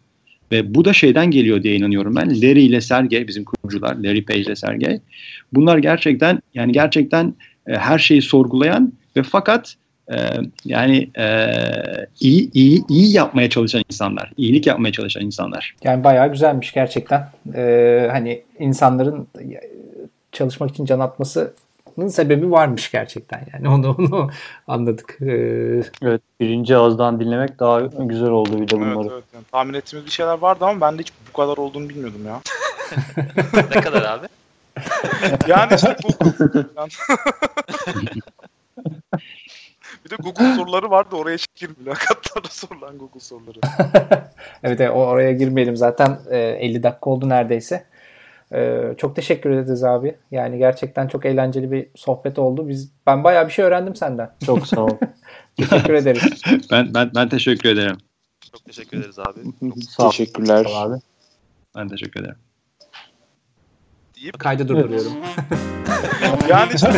Ve 0.53 0.75
bu 0.75 0.85
da 0.85 0.93
şeyden 0.93 1.31
geliyor 1.31 1.63
diye 1.63 1.77
inanıyorum 1.77 2.17
ben. 2.17 2.29
Larry 2.29 2.63
ile 2.63 2.81
Sergey, 2.81 3.29
bizim 3.29 3.45
kurucular, 3.45 3.97
Larry 3.97 4.25
Page 4.25 4.41
ile 4.41 4.57
Sergey. 4.57 5.01
Bunlar 5.53 5.79
gerçekten 5.79 6.41
yani 6.55 6.73
gerçekten 6.73 7.35
e, 7.67 7.73
her 7.75 7.99
şeyi 7.99 8.23
sorgulayan 8.23 8.93
ve 9.17 9.23
fakat 9.23 9.77
e, 10.13 10.17
yani 10.65 11.11
e, 11.19 11.27
iyi 12.21 12.51
iyi 12.53 12.85
iyi 12.89 13.13
yapmaya 13.13 13.51
çalışan 13.51 13.83
insanlar, 13.91 14.33
iyilik 14.37 14.67
yapmaya 14.67 14.93
çalışan 14.93 15.23
insanlar. 15.23 15.75
Yani 15.83 16.05
bayağı 16.05 16.33
güzelmiş 16.33 16.73
gerçekten. 16.73 17.29
Ee, 17.55 18.09
hani 18.11 18.43
insanların 18.59 19.29
çalışmak 20.33 20.71
için 20.71 20.85
can 20.85 21.01
atmasının 21.01 22.09
sebebi 22.09 22.51
varmış 22.51 22.91
gerçekten. 22.91 23.47
Yani 23.53 23.69
onu 23.75 23.97
onu 23.99 24.31
anladık. 24.67 25.19
Ee, 25.21 25.83
Evet 26.03 26.23
birinci 26.41 26.77
ağızdan 26.77 27.21
dinlemek 27.21 27.59
daha 27.59 27.81
güzel 27.81 28.31
oldu 28.31 28.61
bir 28.61 28.69
de 28.69 28.77
bunları. 28.77 28.99
Evet, 28.99 29.13
evet. 29.13 29.25
Yani 29.35 29.45
tahmin 29.53 29.75
ettiğimiz 29.75 30.07
bir 30.07 30.11
şeyler 30.11 30.39
vardı 30.39 30.65
ama 30.65 30.81
ben 30.81 30.99
de 30.99 31.03
hiç 31.03 31.13
bu 31.29 31.33
kadar 31.37 31.57
olduğunu 31.57 31.89
bilmiyordum 31.89 32.27
ya. 32.27 32.41
ne 33.75 33.81
kadar 33.81 34.03
abi? 34.03 34.27
Yani 35.47 35.75
işte 35.75 35.97
Google. 36.03 36.65
Bir 40.07 40.11
de 40.11 40.17
Google 40.23 40.55
soruları 40.57 40.91
vardı 40.91 41.17
oraya 41.17 41.39
şekil 41.39 41.69
mülakatlarda 41.79 42.49
sorulan 42.51 42.99
Google 42.99 43.21
soruları. 43.21 43.59
evet, 44.63 44.81
evet, 44.81 44.91
o- 44.91 45.07
oraya 45.07 45.33
girmeyelim 45.33 45.77
zaten 45.77 46.19
e, 46.31 46.39
50 46.39 46.83
dakika 46.83 47.11
oldu 47.11 47.29
neredeyse. 47.29 47.85
E, 48.55 48.81
çok 48.99 49.17
teşekkür 49.17 49.51
ederiz 49.51 49.85
abi. 49.85 50.17
Yani 50.31 50.59
gerçekten 50.59 51.09
çok 51.09 51.27
eğlenceli 51.27 51.73
bir 51.73 51.89
sohbet 51.95 52.39
oldu. 52.39 52.69
Biz 52.69 52.91
ben 53.07 53.25
bayağı 53.25 53.47
bir 53.47 53.53
şey 53.53 53.65
öğrendim 53.65 53.97
senden. 53.97 54.31
Çok 54.47 54.67
sağ 54.67 54.85
ol. 54.85 54.97
Teşekkür 55.57 55.95
ederiz. 55.95 56.43
Ben 56.71 56.95
ben 56.95 57.11
ben 57.15 57.29
teşekkür 57.29 57.69
ederim. 57.69 57.97
Çok 58.53 58.65
teşekkür 58.65 58.99
ederiz 58.99 59.19
abi. 59.19 59.41
Sağ 59.91 60.07
ol. 60.07 60.11
Teşekkürler. 60.11 60.65
Sağ 60.65 60.87
ol 60.87 60.91
abi. 60.93 61.01
Ben 61.77 61.89
teşekkür 61.89 62.21
ederim. 62.21 62.37
Deyip 64.17 64.39
Kaydı 64.39 64.69
durduruyorum. 64.69 65.13
Yani 66.49 66.73
işte 66.75 66.91